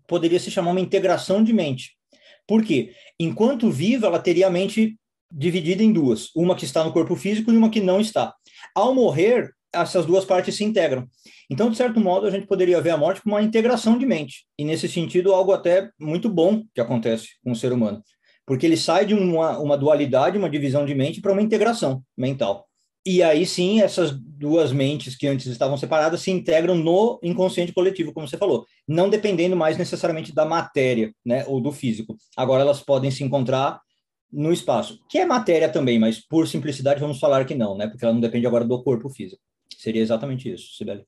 poderia 0.07 0.39
se 0.39 0.51
chamar 0.51 0.71
uma 0.71 0.79
integração 0.79 1.43
de 1.43 1.51
mente. 1.51 1.97
Por 2.45 2.63
quê? 2.63 2.93
Enquanto 3.19 3.71
viva, 3.71 4.05
ela 4.05 4.19
teria 4.19 4.45
a 4.45 4.51
mente 4.51 4.95
dividida 5.33 5.81
em 5.81 5.91
duas, 5.91 6.29
uma 6.35 6.55
que 6.55 6.65
está 6.65 6.83
no 6.83 6.93
corpo 6.93 7.15
físico 7.15 7.51
e 7.51 7.57
uma 7.57 7.69
que 7.69 7.81
não 7.81 7.99
está. 7.99 8.33
Ao 8.75 8.93
morrer, 8.93 9.51
essas 9.73 10.05
duas 10.05 10.23
partes 10.23 10.55
se 10.55 10.63
integram. 10.63 11.07
Então, 11.49 11.69
de 11.69 11.77
certo 11.77 11.99
modo, 11.99 12.27
a 12.27 12.31
gente 12.31 12.47
poderia 12.47 12.79
ver 12.79 12.91
a 12.91 12.97
morte 12.97 13.21
como 13.21 13.35
uma 13.35 13.41
integração 13.41 13.97
de 13.97 14.05
mente. 14.05 14.45
E, 14.57 14.63
nesse 14.63 14.87
sentido, 14.87 15.33
algo 15.33 15.51
até 15.51 15.89
muito 15.99 16.29
bom 16.29 16.63
que 16.73 16.79
acontece 16.79 17.29
com 17.43 17.51
o 17.51 17.55
ser 17.55 17.73
humano. 17.73 18.01
Porque 18.45 18.65
ele 18.65 18.77
sai 18.77 19.05
de 19.05 19.13
uma, 19.13 19.57
uma 19.57 19.77
dualidade, 19.77 20.37
uma 20.37 20.49
divisão 20.49 20.85
de 20.85 20.93
mente, 20.93 21.21
para 21.21 21.31
uma 21.31 21.41
integração 21.41 22.03
mental. 22.15 22.67
E 23.05 23.21
aí 23.21 23.45
sim, 23.45 23.81
essas 23.81 24.17
duas 24.17 24.71
mentes 24.71 25.15
que 25.15 25.27
antes 25.27 25.47
estavam 25.47 25.75
separadas 25.75 26.21
se 26.21 26.31
integram 26.31 26.75
no 26.75 27.19
inconsciente 27.21 27.73
coletivo, 27.73 28.13
como 28.13 28.27
você 28.27 28.37
falou, 28.37 28.65
não 28.87 29.09
dependendo 29.09 29.57
mais 29.57 29.77
necessariamente 29.77 30.33
da 30.33 30.45
matéria, 30.45 31.13
né, 31.25 31.43
ou 31.47 31.59
do 31.59 31.71
físico. 31.71 32.15
Agora 32.37 32.61
elas 32.61 32.79
podem 32.79 33.11
se 33.11 33.21
encontrar 33.21 33.81
no 34.33 34.51
espaço, 34.51 34.99
que 35.07 35.19
é 35.19 35.25
matéria 35.25 35.71
também, 35.71 35.99
mas 35.99 36.19
por 36.19 36.47
simplicidade 36.47 36.99
vamos 36.99 37.19
falar 37.19 37.45
que 37.45 37.53
não, 37.53 37.77
né, 37.77 37.87
porque 37.87 38.03
ela 38.03 38.13
não 38.13 38.19
depende 38.19 38.47
agora 38.47 38.65
do 38.65 38.83
corpo 38.83 39.07
físico. 39.09 39.41
Seria 39.77 40.01
exatamente 40.01 40.51
isso, 40.51 40.75
Sibeli. 40.75 41.05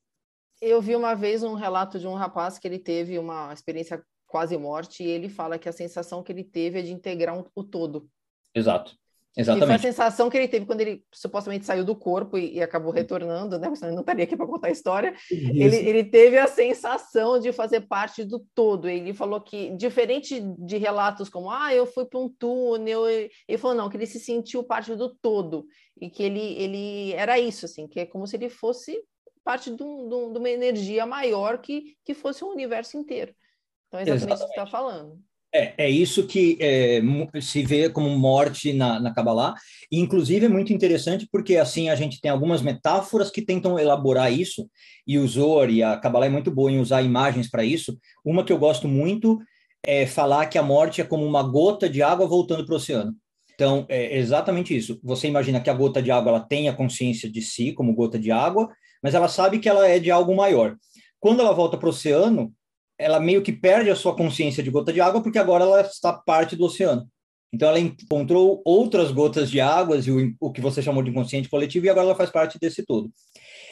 Eu 0.62 0.82
vi 0.82 0.96
uma 0.96 1.16
vez 1.16 1.44
um 1.44 1.54
relato 1.54 2.00
de 2.00 2.08
um 2.08 2.14
rapaz 2.14 2.60
que 2.60 2.68
ele 2.68 2.80
teve 2.80 3.18
uma 3.18 3.52
experiência 3.52 4.04
quase 4.28 4.58
morte 4.58 5.04
e 5.04 5.08
ele 5.08 5.28
fala 5.28 5.58
que 5.58 5.68
a 5.68 5.74
sensação 5.74 6.24
que 6.24 6.32
ele 6.32 6.44
teve 6.44 6.80
é 6.80 6.82
de 6.82 6.92
integrar 6.92 7.38
um, 7.38 7.44
o 7.56 7.64
todo. 7.64 8.08
Exato. 8.54 8.96
Exatamente. 9.38 9.64
E 9.64 9.68
foi 9.68 9.76
a 9.76 9.92
sensação 9.92 10.30
que 10.30 10.38
ele 10.38 10.48
teve 10.48 10.66
quando 10.66 10.80
ele 10.80 11.04
supostamente 11.14 11.66
saiu 11.66 11.84
do 11.84 11.96
corpo 11.96 12.38
e, 12.38 12.54
e 12.54 12.62
acabou 12.62 12.92
retornando, 12.92 13.60
né? 13.60 13.70
Você 13.70 13.92
não 13.92 14.00
estaria 14.00 14.24
aqui 14.24 14.38
para 14.38 14.48
contar 14.48 14.68
a 14.68 14.72
história. 14.72 15.14
Ele, 15.30 15.76
ele, 15.76 16.04
teve 16.06 16.38
a 16.38 16.48
sensação 16.48 17.38
de 17.38 17.52
fazer 17.52 17.82
parte 17.82 18.24
do 18.24 18.40
todo. 18.56 18.88
Ele 18.88 19.14
falou 19.14 19.42
que, 19.42 19.76
diferente 19.76 20.40
de 20.58 20.78
relatos 20.78 21.28
como, 21.28 21.52
ah, 21.52 21.74
eu 21.74 21.86
fui 21.86 22.06
para 22.06 22.20
um 22.20 22.30
túnel, 22.30 23.08
ele 23.10 23.58
falou, 23.58 23.76
não, 23.76 23.90
que 23.90 23.98
ele 23.98 24.06
se 24.06 24.20
sentiu 24.20 24.64
parte 24.64 24.96
do 24.96 25.14
todo. 25.14 25.66
E 26.00 26.10
que 26.10 26.24
ele, 26.24 26.54
ele 26.54 27.14
era 27.14 27.38
isso, 27.38 27.66
assim, 27.66 27.88
que 27.88 28.00
é 28.00 28.06
como 28.06 28.26
se 28.26 28.38
ele 28.38 28.50
fosse 28.50 28.98
parte 29.44 29.70
de, 29.70 29.84
um, 29.84 30.32
de 30.32 30.40
uma 30.40 30.50
energia 30.50 31.06
maior 31.06 31.60
que, 31.60 31.96
que 32.06 32.14
fosse 32.14 32.44
o 32.44 32.50
universo 32.50 32.98
inteiro. 32.98 33.36
Então, 33.88 34.00
é 34.00 34.04
exatamente, 34.04 34.24
exatamente. 34.24 34.44
o 34.44 34.48
que 34.48 34.54
você 34.56 34.62
está 34.62 34.66
falando. 34.66 35.20
É, 35.56 35.74
é 35.78 35.90
isso 35.90 36.28
que 36.28 36.58
é, 36.60 37.02
se 37.40 37.64
vê 37.64 37.90
como 37.90 38.10
morte 38.10 38.74
na, 38.74 39.00
na 39.00 39.14
Kabbalah. 39.14 39.56
E, 39.90 39.98
inclusive, 40.02 40.48
é 40.48 40.50
muito 40.50 40.74
interessante 40.74 41.26
porque, 41.32 41.56
assim, 41.56 41.88
a 41.88 41.96
gente 41.96 42.20
tem 42.20 42.30
algumas 42.30 42.62
metáforas 42.62 43.32
que 43.32 43.42
tentam 43.42 43.80
elaborar 43.80 44.34
isso, 44.34 44.70
e 45.08 45.18
o 45.18 45.26
Zohar 45.26 45.70
e 45.70 45.82
a 45.82 45.96
Kabbalah 45.96 46.26
é 46.26 46.30
muito 46.30 46.52
boa 46.52 46.70
em 46.70 46.80
usar 46.80 47.02
imagens 47.04 47.50
para 47.50 47.64
isso. 47.64 47.98
Uma 48.26 48.44
que 48.44 48.52
eu 48.52 48.58
gosto 48.58 48.86
muito 48.86 49.40
é 49.82 50.06
falar 50.06 50.48
que 50.48 50.58
a 50.58 50.64
morte 50.64 51.00
é 51.00 51.06
como 51.06 51.26
uma 51.26 51.42
gota 51.42 51.88
de 51.88 52.02
água 52.02 52.28
voltando 52.28 52.66
para 52.66 52.74
o 52.74 52.76
oceano. 52.76 53.16
Então, 53.54 53.86
é 53.88 54.18
exatamente 54.18 54.76
isso. 54.76 55.00
Você 55.02 55.30
imagina 55.30 55.62
que 55.62 55.70
a 55.70 55.74
gota 55.74 56.02
de 56.02 56.12
água 56.12 56.32
ela 56.32 56.40
tem 56.42 56.68
a 56.68 56.74
consciência 56.74 57.32
de 57.32 57.42
si, 57.42 57.72
como 57.72 57.96
gota 57.96 58.20
de 58.20 58.30
água, 58.30 58.70
mas 59.02 59.14
ela 59.14 59.30
sabe 59.30 59.60
que 59.60 59.70
ela 59.70 59.88
é 59.88 60.00
de 60.00 60.12
algo 60.12 60.36
maior. 60.36 60.76
Quando 61.18 61.40
ela 61.40 61.54
volta 61.54 61.78
para 61.78 61.88
o 61.88 61.92
oceano, 61.92 62.52
ela 62.98 63.20
meio 63.20 63.42
que 63.42 63.52
perde 63.52 63.90
a 63.90 63.96
sua 63.96 64.16
consciência 64.16 64.64
de 64.64 64.72
gota 64.72 64.94
de 64.94 65.02
água, 65.02 65.22
porque 65.22 65.40
agora 65.40 65.64
ela 65.64 65.82
está 65.82 66.14
parte 66.14 66.56
do 66.56 66.66
oceano. 66.66 67.08
Então, 67.54 67.70
ela 67.70 67.80
encontrou 67.80 68.62
outras 68.66 69.12
gotas 69.12 69.50
de 69.50 69.62
águas 69.62 70.08
e 70.08 70.12
o, 70.12 70.34
o 70.40 70.52
que 70.52 70.62
você 70.62 70.82
chamou 70.82 71.04
de 71.04 71.10
inconsciente 71.10 71.50
coletivo, 71.50 71.86
e 71.86 71.90
agora 71.90 72.08
ela 72.08 72.16
faz 72.16 72.30
parte 72.30 72.60
desse 72.60 72.84
todo. 72.86 73.10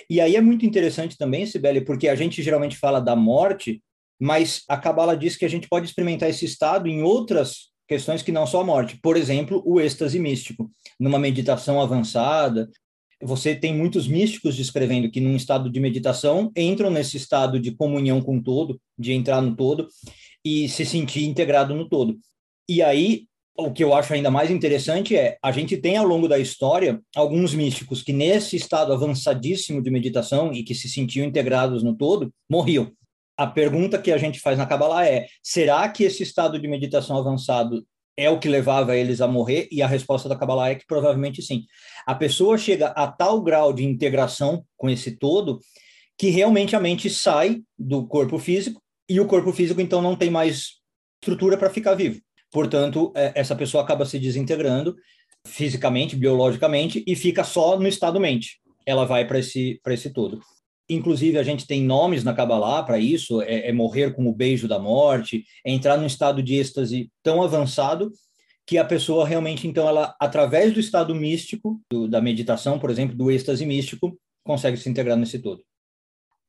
E 0.10 0.22
aí 0.22 0.36
é 0.36 0.42
muito 0.42 0.65
interessante 0.65 1.18
também, 1.18 1.46
Sibeli, 1.46 1.82
porque 1.82 2.08
a 2.08 2.15
gente 2.15 2.42
geralmente 2.42 2.77
fala 2.77 3.00
da 3.00 3.15
morte, 3.15 3.82
mas 4.20 4.63
a 4.70 4.77
Kabbalah 4.77 5.15
diz 5.15 5.36
que 5.36 5.46
a 5.46 5.50
gente 5.50 5.68
pode 5.68 5.86
experimentar 5.86 6.30
esse 6.30 6.46
estado 6.46 6.88
em 6.88 7.01
outras 7.01 7.72
questões 7.88 8.22
que 8.22 8.32
não 8.32 8.48
só 8.48 8.62
a 8.62 8.65
morte. 8.65 9.00
Por 9.01 9.18
exemplo, 9.18 9.62
o 9.65 9.80
êxtase 9.80 10.20
místico, 10.20 10.72
numa 11.00 11.20
meditação 11.20 11.82
avançada, 11.82 12.70
você 13.24 13.56
tem 13.56 13.74
muitos 13.74 14.08
místicos 14.08 14.56
descrevendo 14.56 15.10
que 15.10 15.22
num 15.22 15.36
estado 15.36 15.70
de 15.70 15.80
meditação 15.80 16.51
entram 16.56 16.89
nesse 16.89 17.18
estado 17.18 17.60
de 17.60 17.72
comunhão 17.72 18.22
com 18.22 18.38
o 18.38 18.44
todo, 18.44 18.80
de 18.98 19.13
entrar 19.13 19.42
no 19.42 19.56
todo 19.56 19.88
e 20.44 20.68
se 20.70 20.86
sentir 20.86 21.24
integrado 21.24 21.74
no 21.74 21.88
todo. 21.88 22.18
E 22.68 22.82
aí, 22.82 23.25
o 23.58 23.72
que 23.72 23.84
eu 23.84 23.94
acho 23.94 24.13
ainda 24.13 24.32
mais 24.32 24.50
interessante 24.50 25.15
é 25.15 25.38
a 25.42 25.51
gente 25.51 25.77
tem 25.77 25.98
ao 25.98 26.06
longo 26.06 26.27
da 26.27 26.39
história 26.39 27.00
alguns 27.15 27.53
místicos 27.53 28.01
que 28.01 28.12
nesse 28.12 28.56
estado 28.56 28.92
avançadíssimo 28.92 29.82
de 29.82 29.92
meditação 29.92 30.51
e 30.51 30.63
que 30.63 30.74
se 30.74 30.89
sentiam 30.89 31.25
integrados 31.25 31.84
no 31.84 31.96
todo, 31.96 32.34
morriam. 32.50 32.92
A 33.38 33.48
pergunta 33.48 34.00
que 34.00 34.12
a 34.12 34.18
gente 34.18 34.39
faz 34.39 34.58
na 34.58 34.65
Kabbalah 34.65 35.08
é: 35.08 35.27
será 35.42 35.88
que 35.89 36.03
esse 36.03 36.24
estado 36.24 36.60
de 36.60 36.68
meditação 36.68 37.18
avançado 37.18 37.86
é 38.15 38.30
o 38.30 38.39
que 38.39 38.48
levava 38.48 38.96
eles 38.96 39.22
a 39.22 39.27
morrer? 39.27 39.68
E 39.72 39.82
a 39.82 39.88
resposta 39.88 40.30
da 40.30 40.36
Kabbalah 40.36 40.70
é 40.70 40.75
que 40.75 40.86
provavelmente 40.86 41.42
sim. 41.42 41.65
A 42.06 42.16
pessoa 42.16 42.58
chega 42.58 42.88
a 42.88 43.08
tal 43.08 43.42
grau 43.42 43.74
de 43.74 43.84
integração 43.84 44.66
com 44.78 44.90
esse 44.90 45.18
todo 45.18 45.60
que 46.18 46.30
realmente 46.30 46.76
a 46.76 46.80
mente 46.80 47.10
sai 47.10 47.62
do 47.78 48.06
corpo 48.06 48.38
físico 48.38 48.82
e 49.10 49.20
o 49.20 49.28
corpo 49.28 49.52
físico 49.52 49.82
então 49.82 50.02
não 50.02 50.16
tem 50.16 50.30
mais 50.30 50.82
estrutura 51.22 51.58
para 51.58 51.70
ficar 51.70 51.96
vivo. 51.96 52.22
Portanto, 52.52 53.12
é, 53.16 53.32
essa 53.36 53.56
pessoa 53.56 53.84
acaba 53.84 54.06
se 54.06 54.20
desintegrando 54.20 54.96
fisicamente, 55.46 56.16
biologicamente 56.16 57.04
e 57.08 57.16
fica 57.16 57.44
só 57.44 57.80
no 57.80 57.88
estado 57.88 58.20
mente. 58.20 58.60
Ela 58.86 59.06
vai 59.06 59.26
para 59.26 59.39
esse 59.39 59.80
para 59.84 59.94
esse 59.94 60.12
todo. 60.12 60.39
Inclusive, 60.89 61.38
a 61.38 61.44
gente 61.44 61.66
tem 61.66 61.84
nomes 61.84 62.24
na 62.24 62.34
Kabbalah 62.34 62.84
para 62.84 63.00
isso: 63.00 63.42
é, 63.42 63.70
é, 63.70 63.72
morrer 63.72 64.13
com 64.13 64.28
o 64.28 64.34
beijo 64.34 64.68
da 64.68 64.78
morte, 64.78 65.44
é 65.66 65.72
entrar 65.72 65.98
num 65.98 66.06
estado 66.06 66.44
de 66.44 66.56
êxtase 66.56 67.10
tão 67.24 67.42
avançado 67.42 68.12
que 68.65 68.78
a 68.78 68.86
pessoa 68.86 69.28
realmente, 69.28 69.67
então, 69.67 69.88
ela, 69.88 70.15
através 70.19 70.73
do 70.73 70.80
estado 70.80 71.13
místico, 71.13 71.82
do, 71.91 72.08
da 72.08 72.21
meditação, 72.21 72.80
por 72.80 72.89
exemplo, 72.89 73.15
do 73.15 73.30
êxtase 73.30 73.65
místico, 73.65 74.17
consegue 74.43 74.78
se 74.78 74.89
integrar 74.89 75.17
nesse 75.17 75.39
todo. 75.39 75.62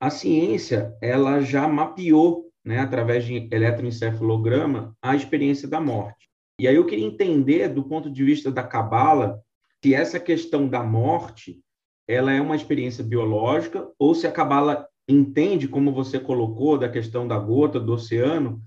A 0.01 0.11
ciência, 0.11 0.95
ela 1.01 1.41
já 1.41 1.67
mapeou, 1.67 2.51
né, 2.65 2.79
através 2.79 3.25
de 3.25 3.49
eletroencefalograma, 3.51 4.97
a 5.03 5.17
experiência 5.17 5.67
da 5.67 5.81
morte. 5.81 6.29
E 6.61 6.69
aí 6.69 6.77
eu 6.77 6.87
queria 6.87 7.07
entender, 7.07 7.69
do 7.69 7.83
ponto 7.83 8.11
de 8.11 8.25
vista 8.25 8.51
da 8.51 8.63
Cabala, 8.63 9.41
se 9.83 9.95
essa 9.95 10.21
questão 10.21 10.69
da 10.69 10.83
morte 10.83 11.61
ela 12.09 12.33
é 12.33 12.41
uma 12.41 12.57
experiência 12.57 13.03
biológica 13.03 13.89
ou 13.99 14.15
se 14.15 14.27
a 14.27 14.33
cabala 14.33 14.87
entende, 15.09 15.69
como 15.69 15.93
você 15.93 16.19
colocou, 16.19 16.79
da 16.79 16.89
questão 16.89 17.27
da 17.27 17.39
gota, 17.39 17.81
do 17.81 17.93
oceano, 17.93 18.63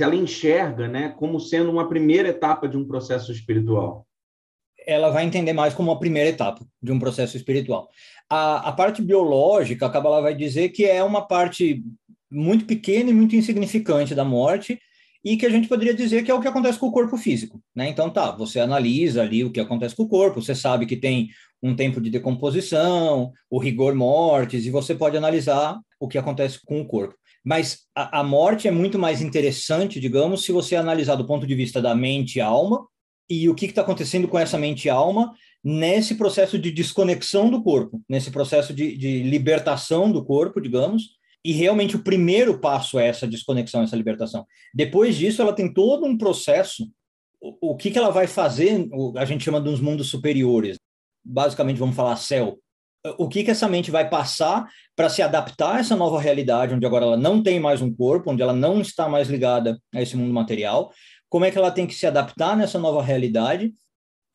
ela 0.00 0.14
enxerga 0.14 0.88
né, 0.88 1.10
como 1.18 1.38
sendo 1.38 1.70
uma 1.70 1.88
primeira 1.88 2.28
etapa 2.28 2.68
de 2.68 2.76
um 2.76 2.86
processo 2.86 3.30
espiritual? 3.30 4.06
Ela 4.86 5.10
vai 5.10 5.24
entender 5.24 5.52
mais 5.52 5.74
como 5.74 5.90
uma 5.90 5.98
primeira 5.98 6.30
etapa 6.30 6.64
de 6.82 6.90
um 6.90 6.98
processo 6.98 7.36
espiritual. 7.36 7.88
A, 8.28 8.68
a 8.68 8.72
parte 8.72 9.02
biológica, 9.02 9.86
a 9.86 9.90
Kabbalah 9.90 10.20
vai 10.20 10.34
dizer 10.34 10.70
que 10.70 10.84
é 10.84 11.04
uma 11.04 11.26
parte 11.26 11.84
muito 12.30 12.64
pequena 12.64 13.10
e 13.10 13.14
muito 13.14 13.36
insignificante 13.36 14.14
da 14.14 14.24
morte, 14.24 14.78
e 15.24 15.36
que 15.36 15.46
a 15.46 15.50
gente 15.50 15.68
poderia 15.68 15.94
dizer 15.94 16.24
que 16.24 16.30
é 16.30 16.34
o 16.34 16.40
que 16.40 16.48
acontece 16.48 16.78
com 16.78 16.86
o 16.86 16.92
corpo 16.92 17.16
físico, 17.16 17.62
né? 17.74 17.88
Então 17.88 18.10
tá, 18.10 18.32
você 18.32 18.58
analisa 18.58 19.22
ali 19.22 19.44
o 19.44 19.52
que 19.52 19.60
acontece 19.60 19.94
com 19.94 20.02
o 20.02 20.08
corpo, 20.08 20.42
você 20.42 20.54
sabe 20.54 20.84
que 20.84 20.96
tem 20.96 21.28
um 21.62 21.76
tempo 21.76 22.00
de 22.00 22.10
decomposição, 22.10 23.30
o 23.48 23.58
rigor 23.58 23.94
mortis, 23.94 24.66
e 24.66 24.70
você 24.70 24.94
pode 24.94 25.16
analisar 25.16 25.78
o 26.00 26.08
que 26.08 26.18
acontece 26.18 26.58
com 26.64 26.80
o 26.80 26.86
corpo. 26.86 27.14
Mas 27.44 27.80
a, 27.94 28.20
a 28.20 28.24
morte 28.24 28.68
é 28.68 28.70
muito 28.70 28.98
mais 28.98 29.20
interessante, 29.20 29.98
digamos, 29.98 30.44
se 30.44 30.52
você 30.52 30.76
analisar 30.76 31.16
do 31.16 31.26
ponto 31.26 31.46
de 31.46 31.54
vista 31.54 31.80
da 31.80 31.94
mente 31.94 32.36
e 32.36 32.40
alma, 32.40 32.86
e 33.28 33.48
o 33.48 33.54
que 33.54 33.66
está 33.66 33.82
acontecendo 33.82 34.28
com 34.28 34.38
essa 34.38 34.58
mente 34.58 34.86
e 34.86 34.90
alma 34.90 35.32
nesse 35.64 36.16
processo 36.16 36.58
de 36.58 36.70
desconexão 36.70 37.48
do 37.48 37.62
corpo, 37.62 38.02
nesse 38.08 38.30
processo 38.30 38.74
de, 38.74 38.96
de 38.96 39.22
libertação 39.22 40.10
do 40.10 40.24
corpo, 40.24 40.60
digamos, 40.60 41.16
e 41.44 41.52
realmente 41.52 41.96
o 41.96 42.02
primeiro 42.02 42.58
passo 42.58 42.98
é 42.98 43.08
essa 43.08 43.26
desconexão, 43.26 43.82
essa 43.82 43.96
libertação. 43.96 44.46
Depois 44.72 45.16
disso, 45.16 45.42
ela 45.42 45.52
tem 45.52 45.72
todo 45.72 46.06
um 46.06 46.16
processo. 46.16 46.88
O, 47.40 47.72
o 47.72 47.76
que, 47.76 47.90
que 47.90 47.98
ela 47.98 48.10
vai 48.10 48.26
fazer, 48.26 48.88
o, 48.92 49.12
a 49.16 49.24
gente 49.24 49.44
chama 49.44 49.58
uns 49.58 49.80
mundos 49.80 50.08
superiores. 50.08 50.78
Basicamente, 51.24 51.78
vamos 51.78 51.96
falar 51.96 52.16
céu. 52.16 52.58
O 53.18 53.28
que, 53.28 53.42
que 53.42 53.50
essa 53.50 53.68
mente 53.68 53.90
vai 53.90 54.08
passar 54.08 54.68
para 54.94 55.08
se 55.08 55.22
adaptar 55.22 55.76
a 55.76 55.78
essa 55.80 55.96
nova 55.96 56.20
realidade, 56.20 56.72
onde 56.72 56.86
agora 56.86 57.04
ela 57.04 57.16
não 57.16 57.42
tem 57.42 57.58
mais 57.58 57.82
um 57.82 57.92
corpo, 57.92 58.30
onde 58.30 58.42
ela 58.42 58.52
não 58.52 58.80
está 58.80 59.08
mais 59.08 59.28
ligada 59.28 59.76
a 59.92 60.00
esse 60.00 60.16
mundo 60.16 60.32
material? 60.32 60.92
Como 61.28 61.44
é 61.44 61.50
que 61.50 61.58
ela 61.58 61.70
tem 61.70 61.86
que 61.86 61.94
se 61.94 62.06
adaptar 62.06 62.56
nessa 62.56 62.78
nova 62.78 63.02
realidade? 63.02 63.72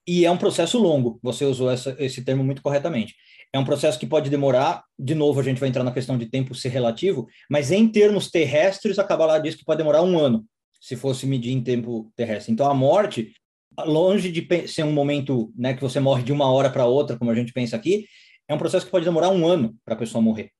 E 0.05 0.25
é 0.25 0.31
um 0.31 0.37
processo 0.37 0.77
longo, 0.77 1.19
você 1.21 1.45
usou 1.45 1.69
essa, 1.69 1.95
esse 1.99 2.23
termo 2.23 2.43
muito 2.43 2.61
corretamente. 2.61 3.15
É 3.53 3.59
um 3.59 3.63
processo 3.63 3.97
que 3.97 4.05
pode 4.05 4.29
demorar, 4.29 4.83
de 4.99 5.15
novo, 5.15 5.39
a 5.39 5.43
gente 5.43 5.59
vai 5.59 5.69
entrar 5.69 5.83
na 5.83 5.91
questão 5.91 6.17
de 6.17 6.25
tempo 6.25 6.53
ser 6.53 6.69
relativo, 6.69 7.27
mas 7.49 7.71
em 7.71 7.87
termos 7.87 8.29
terrestres, 8.29 8.99
a 8.99 9.03
Kabbalah 9.03 9.39
diz 9.39 9.55
que 9.55 9.63
pode 9.63 9.77
demorar 9.77 10.01
um 10.01 10.19
ano, 10.19 10.45
se 10.81 10.95
fosse 10.95 11.25
medir 11.25 11.53
em 11.53 11.61
tempo 11.61 12.11
terrestre. 12.15 12.51
Então, 12.51 12.69
a 12.69 12.73
morte, 12.73 13.33
longe 13.79 14.31
de 14.31 14.67
ser 14.67 14.83
um 14.83 14.91
momento 14.91 15.51
né, 15.57 15.73
que 15.73 15.81
você 15.81 15.99
morre 15.99 16.23
de 16.23 16.31
uma 16.33 16.51
hora 16.51 16.69
para 16.69 16.85
outra, 16.85 17.17
como 17.17 17.31
a 17.31 17.35
gente 17.35 17.53
pensa 17.53 17.75
aqui, 17.75 18.05
é 18.47 18.53
um 18.53 18.57
processo 18.57 18.85
que 18.85 18.91
pode 18.91 19.05
demorar 19.05 19.29
um 19.29 19.45
ano 19.45 19.75
para 19.83 19.93
a 19.93 19.97
pessoa 19.97 20.21
morrer. 20.21 20.51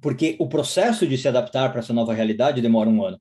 Porque 0.00 0.36
o 0.38 0.48
processo 0.48 1.06
de 1.06 1.16
se 1.16 1.28
adaptar 1.28 1.70
para 1.70 1.80
essa 1.80 1.92
nova 1.92 2.12
realidade 2.12 2.60
demora 2.60 2.88
um 2.88 3.04
ano. 3.04 3.20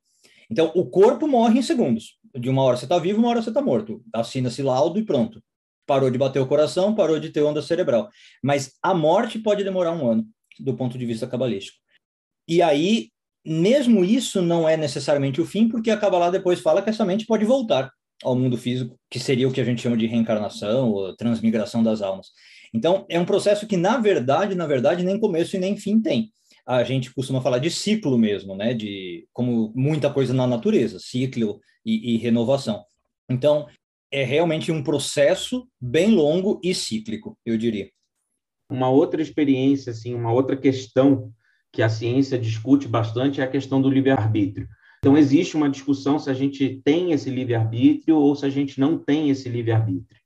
Então, 0.50 0.72
o 0.76 0.86
corpo 0.86 1.28
morre 1.28 1.60
em 1.60 1.62
segundos. 1.62 2.18
De 2.36 2.50
uma 2.50 2.64
hora 2.64 2.78
você 2.78 2.86
está 2.86 2.98
vivo, 2.98 3.20
uma 3.20 3.30
hora 3.30 3.42
você 3.42 3.50
está 3.50 3.62
morto. 3.62 4.04
Assina-se 4.14 4.62
laudo 4.62 5.00
e 5.00 5.06
pronto 5.06 5.42
parou 5.90 6.12
de 6.12 6.20
bater 6.20 6.40
o 6.40 6.46
coração, 6.46 6.94
parou 6.94 7.20
de 7.20 7.32
ter 7.32 7.42
onda 7.42 7.64
cerebral. 7.64 8.10
Mas 8.44 8.74
a 8.80 8.94
morte 8.94 9.40
pode 9.40 9.64
demorar 9.64 9.92
um 9.92 10.08
ano, 10.08 10.28
do 10.60 10.76
ponto 10.76 11.00
de 11.00 11.04
vista 11.04 11.26
cabalístico. 11.26 11.80
E 12.48 12.62
aí, 12.62 13.10
mesmo 13.44 14.06
isso 14.06 14.40
não 14.40 14.70
é 14.70 14.78
necessariamente 14.78 15.42
o 15.42 15.46
fim, 15.48 15.68
porque 15.68 15.90
a 15.90 15.98
Kabbalah 15.98 16.30
depois 16.30 16.60
fala 16.60 16.84
que 16.84 16.92
essa 16.92 17.04
mente 17.04 17.26
pode 17.26 17.44
voltar 17.44 17.92
ao 18.24 18.36
mundo 18.36 18.56
físico, 18.56 18.96
que 19.10 19.20
seria 19.20 19.48
o 19.48 19.52
que 19.52 19.60
a 19.60 19.64
gente 19.64 19.82
chama 19.82 19.98
de 19.98 20.06
reencarnação 20.06 20.92
ou 20.92 21.16
transmigração 21.16 21.82
das 21.82 22.04
almas. 22.04 22.28
Então, 22.74 23.06
é 23.10 23.20
um 23.20 23.26
processo 23.26 23.68
que, 23.68 23.78
na 23.78 23.98
verdade, 23.98 24.56
na 24.56 24.68
verdade, 24.68 25.04
nem 25.04 25.20
começo 25.20 25.56
e 25.56 25.60
nem 25.60 25.76
fim 25.76 26.02
tem. 26.02 26.32
A 26.66 26.84
gente 26.84 27.14
costuma 27.14 27.42
falar 27.42 27.58
de 27.58 27.72
ciclo 27.72 28.18
mesmo, 28.18 28.56
né? 28.56 28.74
De 28.74 29.28
como 29.34 29.74
muita 29.76 30.12
coisa 30.12 30.34
na 30.34 30.46
natureza, 30.46 31.00
ciclo 31.00 31.60
e, 31.86 32.14
e 32.14 32.18
renovação. 32.18 32.84
Então, 33.30 33.68
é 34.12 34.24
realmente 34.24 34.72
um 34.72 34.84
processo 34.84 35.68
bem 35.80 36.12
longo 36.12 36.60
e 36.64 36.74
cíclico, 36.74 37.38
eu 37.46 37.58
diria. 37.58 37.90
Uma 38.70 38.90
outra 38.90 39.22
experiência, 39.22 39.92
assim, 39.92 40.14
uma 40.14 40.32
outra 40.32 40.56
questão 40.56 41.32
que 41.72 41.82
a 41.82 41.90
ciência 41.90 42.38
discute 42.38 42.88
bastante 42.88 43.42
é 43.42 43.44
a 43.44 43.50
questão 43.50 43.82
do 43.82 43.90
livre-arbítrio. 43.90 44.68
Então, 45.00 45.18
existe 45.18 45.56
uma 45.56 45.70
discussão 45.70 46.20
se 46.20 46.30
a 46.30 46.34
gente 46.34 46.82
tem 46.84 47.14
esse 47.14 47.30
livre-arbítrio 47.30 48.18
ou 48.18 48.36
se 48.36 48.46
a 48.46 48.50
gente 48.50 48.80
não 48.80 48.98
tem 48.98 49.30
esse 49.30 49.48
livre-arbítrio. 49.48 50.19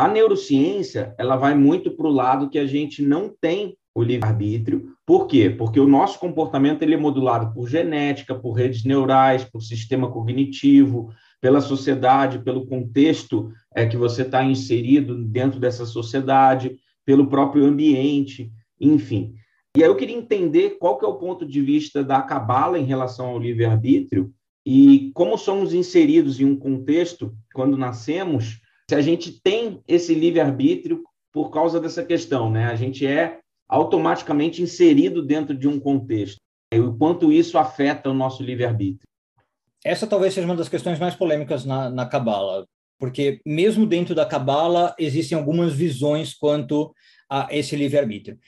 A 0.00 0.08
neurociência, 0.08 1.14
ela 1.18 1.36
vai 1.36 1.54
muito 1.54 1.90
para 1.90 2.06
o 2.06 2.10
lado 2.10 2.48
que 2.48 2.58
a 2.58 2.64
gente 2.64 3.02
não 3.02 3.30
tem 3.38 3.76
o 3.94 4.02
livre-arbítrio. 4.02 4.94
Por 5.04 5.26
quê? 5.26 5.50
Porque 5.50 5.78
o 5.78 5.86
nosso 5.86 6.18
comportamento 6.18 6.80
ele 6.80 6.94
é 6.94 6.96
modulado 6.96 7.52
por 7.52 7.68
genética, 7.68 8.34
por 8.34 8.52
redes 8.52 8.82
neurais, 8.82 9.44
por 9.44 9.60
sistema 9.60 10.10
cognitivo, 10.10 11.12
pela 11.38 11.60
sociedade, 11.60 12.38
pelo 12.38 12.66
contexto 12.66 13.52
é, 13.74 13.84
que 13.84 13.98
você 13.98 14.22
está 14.22 14.42
inserido 14.42 15.22
dentro 15.22 15.60
dessa 15.60 15.84
sociedade, 15.84 16.78
pelo 17.04 17.26
próprio 17.26 17.66
ambiente, 17.66 18.50
enfim. 18.80 19.34
E 19.76 19.82
aí 19.82 19.88
eu 19.90 19.96
queria 19.96 20.16
entender 20.16 20.78
qual 20.78 20.96
que 20.96 21.04
é 21.04 21.08
o 21.08 21.18
ponto 21.18 21.44
de 21.44 21.60
vista 21.60 22.02
da 22.02 22.22
Cabala 22.22 22.78
em 22.78 22.86
relação 22.86 23.26
ao 23.26 23.38
livre-arbítrio 23.38 24.32
e 24.64 25.10
como 25.12 25.36
somos 25.36 25.74
inseridos 25.74 26.40
em 26.40 26.46
um 26.46 26.56
contexto, 26.56 27.34
quando 27.52 27.76
nascemos, 27.76 28.62
se 28.90 28.94
a 28.96 29.00
gente 29.00 29.40
tem 29.40 29.80
esse 29.86 30.12
livre-arbítrio 30.12 31.04
por 31.32 31.50
causa 31.50 31.78
dessa 31.78 32.04
questão, 32.04 32.50
né? 32.50 32.64
A 32.64 32.74
gente 32.74 33.06
é 33.06 33.38
automaticamente 33.68 34.62
inserido 34.62 35.24
dentro 35.24 35.56
de 35.56 35.68
um 35.68 35.78
contexto. 35.78 36.38
E 36.74 36.80
o 36.80 36.92
quanto 36.96 37.32
isso 37.32 37.56
afeta 37.56 38.10
o 38.10 38.14
nosso 38.14 38.42
livre-arbítrio. 38.42 39.06
Essa 39.84 40.08
talvez 40.08 40.34
seja 40.34 40.44
uma 40.44 40.56
das 40.56 40.68
questões 40.68 40.98
mais 40.98 41.14
polêmicas 41.14 41.64
na 41.64 42.04
Cabala, 42.04 42.66
porque 42.98 43.40
mesmo 43.46 43.86
dentro 43.86 44.12
da 44.12 44.26
Cabala 44.26 44.92
existem 44.98 45.38
algumas 45.38 45.72
visões 45.72 46.34
quanto 46.34 46.92
a 47.30 47.46
esse 47.52 47.76
livre-arbítrio. 47.76 48.40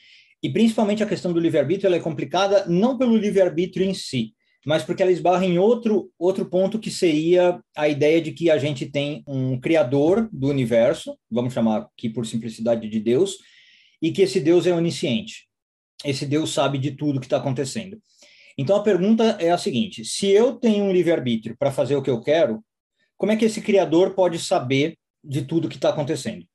E 0.43 0.51
principalmente 0.51 1.05
a 1.05 1.09
questão 1.09 1.33
do 1.33 1.39
livre-arbítrio 1.39 1.95
é 1.95 2.01
complicada 2.01 2.67
não 2.67 2.99
pelo 2.99 3.17
livre-arbítrio 3.17 3.87
em 3.87 3.95
si, 3.95 4.35
mas 4.65 4.85
porque 4.85 5.03
ela 5.03 5.11
esbarra 5.11 5.45
em 5.45 5.59
outro, 5.59 6.11
outro 6.19 6.45
ponto 6.47 6.79
que 6.79 6.91
seria 6.91 7.61
a 7.77 7.89
ideia 7.89 8.21
de 8.21 8.33
que 8.33 8.51
a 8.51 8.59
gente 8.59 8.87
tem 8.87 9.23
um 9.27 9.59
criador 9.59 10.29
do 10.33 10.49
universo, 10.49 11.19
vamos 11.31 11.53
chamar 11.53 11.89
aqui 11.97 12.09
por 12.09 12.27
simplicidade 12.27 12.89
de 12.89 13.01
Deus, 13.01 13.37
e 14.01 14.13
que 14.13 14.23
esse 14.23 14.41
Deus 14.41 14.67
é 14.67 14.73
onisciente. 14.73 15.49
Esse 16.05 16.27
Deus 16.27 16.51
sabe 16.51 16.79
de 16.79 16.93
tudo 16.93 17.21
que 17.21 17.27
está 17.27 17.37
acontecendo. 17.37 18.01
Então 18.57 18.77
a 18.77 18.83
pergunta 18.83 19.37
é 19.41 19.51
a 19.51 19.59
seguinte: 19.59 20.05
se 20.05 20.29
eu 20.29 20.55
tenho 20.55 20.85
um 20.85 20.93
livre-arbítrio 20.93 21.57
para 21.57 21.73
fazer 21.73 21.97
o 21.97 22.03
que 22.03 22.11
eu 22.11 22.21
quero, 22.21 22.65
como 23.17 23.33
é 23.33 23.37
que 23.37 23.45
esse 23.45 23.61
criador 23.61 24.15
pode 24.15 24.39
saber 24.39 24.99
de 25.25 25.43
tudo 25.43 25.69
que 25.69 25.77
está 25.77 25.91
acontecendo? 25.91 26.47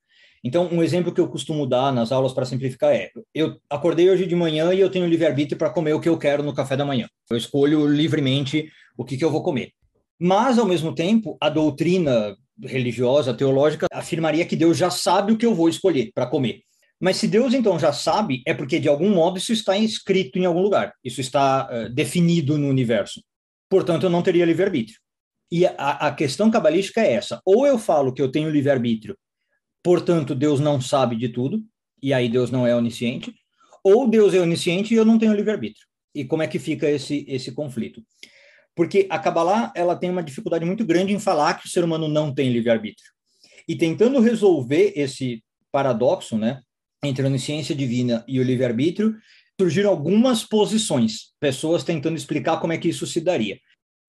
Então, 0.43 0.69
um 0.71 0.83
exemplo 0.83 1.11
que 1.11 1.19
eu 1.19 1.27
costumo 1.27 1.65
dar 1.65 1.91
nas 1.91 2.11
aulas 2.11 2.33
para 2.33 2.45
simplificar 2.45 2.93
é: 2.93 3.09
eu 3.33 3.57
acordei 3.69 4.09
hoje 4.09 4.25
de 4.25 4.35
manhã 4.35 4.73
e 4.73 4.79
eu 4.79 4.89
tenho 4.89 5.07
livre-arbítrio 5.07 5.57
para 5.57 5.69
comer 5.69 5.93
o 5.93 5.99
que 5.99 6.09
eu 6.09 6.17
quero 6.17 6.43
no 6.43 6.53
café 6.53 6.75
da 6.75 6.85
manhã. 6.85 7.07
Eu 7.29 7.37
escolho 7.37 7.87
livremente 7.87 8.69
o 8.97 9.03
que, 9.03 9.17
que 9.17 9.25
eu 9.25 9.31
vou 9.31 9.43
comer. 9.43 9.71
Mas, 10.19 10.57
ao 10.57 10.65
mesmo 10.65 10.93
tempo, 10.93 11.37
a 11.39 11.49
doutrina 11.49 12.35
religiosa, 12.61 13.33
teológica, 13.33 13.87
afirmaria 13.91 14.45
que 14.45 14.55
Deus 14.55 14.77
já 14.77 14.89
sabe 14.89 15.31
o 15.31 15.37
que 15.37 15.45
eu 15.45 15.53
vou 15.53 15.69
escolher 15.69 16.11
para 16.13 16.25
comer. 16.25 16.61
Mas 16.99 17.17
se 17.17 17.27
Deus 17.27 17.53
então 17.53 17.77
já 17.77 17.93
sabe, 17.93 18.41
é 18.45 18.53
porque 18.53 18.79
de 18.79 18.87
algum 18.87 19.13
modo 19.13 19.37
isso 19.37 19.53
está 19.53 19.77
escrito 19.77 20.39
em 20.39 20.45
algum 20.45 20.61
lugar, 20.61 20.93
isso 21.03 21.21
está 21.21 21.69
uh, 21.71 21.93
definido 21.93 22.57
no 22.57 22.67
universo. 22.67 23.21
Portanto, 23.69 24.03
eu 24.03 24.09
não 24.09 24.23
teria 24.23 24.45
livre-arbítrio. 24.45 24.97
E 25.51 25.65
a, 25.65 26.07
a 26.07 26.11
questão 26.11 26.49
cabalística 26.49 27.01
é 27.01 27.13
essa: 27.13 27.39
ou 27.45 27.67
eu 27.67 27.77
falo 27.77 28.11
que 28.11 28.21
eu 28.21 28.31
tenho 28.31 28.49
livre-arbítrio 28.49 29.15
portanto, 29.87 30.35
Deus 30.35 30.59
não 30.59 30.81
sabe 30.81 31.15
de 31.15 31.29
tudo, 31.29 31.63
e 32.03 32.13
aí 32.13 32.27
Deus 32.27 32.51
não 32.51 32.67
é 32.67 32.75
onisciente, 32.75 33.33
ou 33.81 34.05
Deus 34.05 34.33
é 34.33 34.39
onisciente 34.41 34.93
e 34.93 34.97
eu 34.97 35.05
não 35.05 35.17
tenho 35.17 35.33
livre-arbítrio. 35.33 35.87
E 36.13 36.25
como 36.25 36.43
é 36.43 36.47
que 36.47 36.59
fica 36.59 36.89
esse, 36.89 37.23
esse 37.25 37.53
conflito? 37.53 38.03
Porque 38.75 39.07
a 39.09 39.17
Kabbalah 39.17 39.71
ela 39.73 39.95
tem 39.95 40.09
uma 40.09 40.21
dificuldade 40.21 40.65
muito 40.65 40.83
grande 40.83 41.13
em 41.13 41.19
falar 41.19 41.53
que 41.53 41.67
o 41.67 41.69
ser 41.69 41.85
humano 41.85 42.09
não 42.09 42.35
tem 42.35 42.51
livre-arbítrio. 42.51 43.09
E 43.65 43.77
tentando 43.77 44.19
resolver 44.19 44.91
esse 44.93 45.41
paradoxo, 45.71 46.37
né, 46.37 46.59
entre 47.01 47.23
a 47.23 47.29
onisciência 47.29 47.73
divina 47.73 48.25
e 48.27 48.41
o 48.41 48.43
livre-arbítrio, 48.43 49.15
surgiram 49.57 49.89
algumas 49.89 50.43
posições, 50.43 51.31
pessoas 51.39 51.85
tentando 51.85 52.17
explicar 52.17 52.59
como 52.59 52.73
é 52.73 52.77
que 52.77 52.89
isso 52.89 53.07
se 53.07 53.21
daria. 53.21 53.57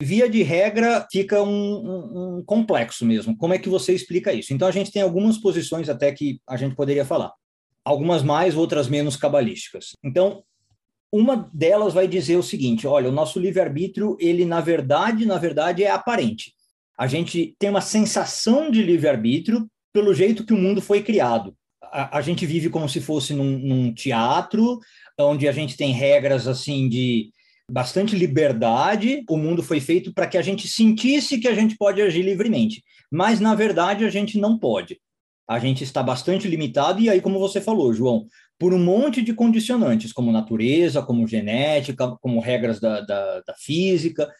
Via 0.01 0.29
de 0.29 0.41
regra, 0.43 1.05
fica 1.11 1.43
um, 1.43 1.49
um, 1.49 2.37
um, 2.37 2.43
complexo 2.43 3.05
mesmo. 3.05 3.35
Como 3.35 3.53
é 3.53 3.59
que 3.59 3.67
você 3.67 3.93
explica 3.93 4.31
isso? 4.31 4.53
Então, 4.53 4.67
a 4.67 4.71
gente 4.71 4.91
tem 4.91 5.01
algumas 5.01 5.37
posições 5.37 5.89
até 5.89 6.11
que 6.11 6.39
a 6.47 6.55
gente 6.55 6.73
poderia 6.73 7.03
falar. 7.03 7.33
Algumas 7.83 8.23
mais, 8.23 8.55
outras 8.55 8.87
menos 8.87 9.17
cabalísticas. 9.17 9.97
Então, 10.01 10.41
uma 11.11 11.49
delas 11.53 11.93
vai 11.93 12.07
dizer 12.07 12.37
o 12.37 12.43
seguinte: 12.43 12.87
olha, 12.87 13.09
o 13.09 13.11
nosso 13.11 13.39
livre-arbítrio, 13.39 14.15
ele 14.19 14.45
na 14.45 14.61
verdade, 14.61 15.25
na 15.25 15.37
verdade, 15.37 15.83
é 15.83 15.91
aparente. 15.91 16.53
A 16.97 17.07
gente 17.07 17.55
tem 17.59 17.69
uma 17.69 17.81
sensação 17.81 18.69
de 18.69 18.81
livre-arbítrio 18.81 19.69
pelo 19.91 20.13
jeito 20.13 20.45
que 20.45 20.53
o 20.53 20.57
mundo 20.57 20.81
foi 20.81 21.01
criado. 21.01 21.55
A, 21.81 22.19
a 22.19 22.21
gente 22.21 22.45
vive 22.45 22.69
como 22.69 22.87
se 22.87 23.01
fosse 23.01 23.33
num, 23.33 23.57
num 23.57 23.93
teatro, 23.93 24.79
onde 25.19 25.47
a 25.47 25.51
gente 25.51 25.75
tem 25.75 25.91
regras 25.91 26.47
assim 26.47 26.87
de 26.87 27.31
bastante 27.69 28.15
liberdade. 28.15 29.23
O 29.29 29.37
mundo 29.37 29.63
foi 29.63 29.79
feito 29.79 30.13
para 30.13 30.27
que 30.27 30.37
a 30.37 30.41
gente 30.41 30.67
sentisse 30.67 31.39
que 31.39 31.47
a 31.47 31.53
gente 31.53 31.77
pode 31.77 32.01
agir 32.01 32.21
livremente, 32.21 32.83
mas 33.11 33.39
na 33.39 33.55
verdade 33.55 34.05
a 34.05 34.09
gente 34.09 34.37
não 34.37 34.57
pode. 34.57 34.99
A 35.47 35.57
gente 35.57 35.83
está 35.83 36.03
bastante 36.03 36.47
limitado, 36.47 37.01
e 37.01 37.09
aí, 37.09 37.19
como 37.19 37.39
você 37.39 37.59
falou, 37.59 37.91
João, 37.91 38.27
por 38.59 38.71
um 38.71 38.77
monte 38.77 39.21
de 39.21 39.33
condicionantes, 39.33 40.13
como 40.13 40.31
natureza, 40.31 41.01
como 41.01 41.25
genética, 41.25 42.15
como 42.21 42.39
regras 42.39 42.79
da, 42.79 43.01
da, 43.01 43.41
da 43.41 43.53
física. 43.57 44.31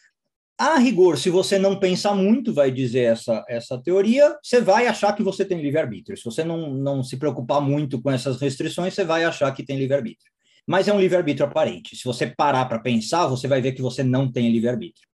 A 0.56 0.78
rigor, 0.78 1.18
se 1.18 1.32
você 1.32 1.58
não 1.58 1.80
pensar 1.80 2.14
muito, 2.14 2.54
vai 2.54 2.70
dizer 2.70 3.14
essa, 3.14 3.44
essa 3.50 3.82
teoria, 3.82 4.38
você 4.44 4.62
vai 4.62 4.86
achar 4.86 5.14
que 5.16 5.24
você 5.24 5.44
tem 5.44 5.62
livre-arbítrio. 5.62 6.18
Se 6.18 6.26
você 6.26 6.44
não, 6.44 6.70
não 6.74 7.02
se 7.02 7.18
preocupar 7.18 7.62
muito 7.62 8.00
com 8.02 8.12
essas 8.12 8.40
restrições, 8.40 8.94
você 8.94 9.04
vai 9.04 9.24
achar 9.24 9.52
que 9.52 9.66
tem 9.66 9.80
livre-arbítrio 9.80 10.30
mas 10.70 10.88
é 10.88 10.94
um 10.94 11.00
livre-arbítrio 11.00 11.48
aparente. 11.48 11.96
Se 11.96 12.04
você 12.04 12.28
parar 12.28 12.66
para 12.66 12.78
pensar, 12.78 13.26
você 13.26 13.48
vai 13.48 13.60
ver 13.60 13.72
que 13.72 13.82
você 13.82 14.04
não 14.04 14.32
tem 14.32 14.52
livre-arbítrio. 14.52 15.08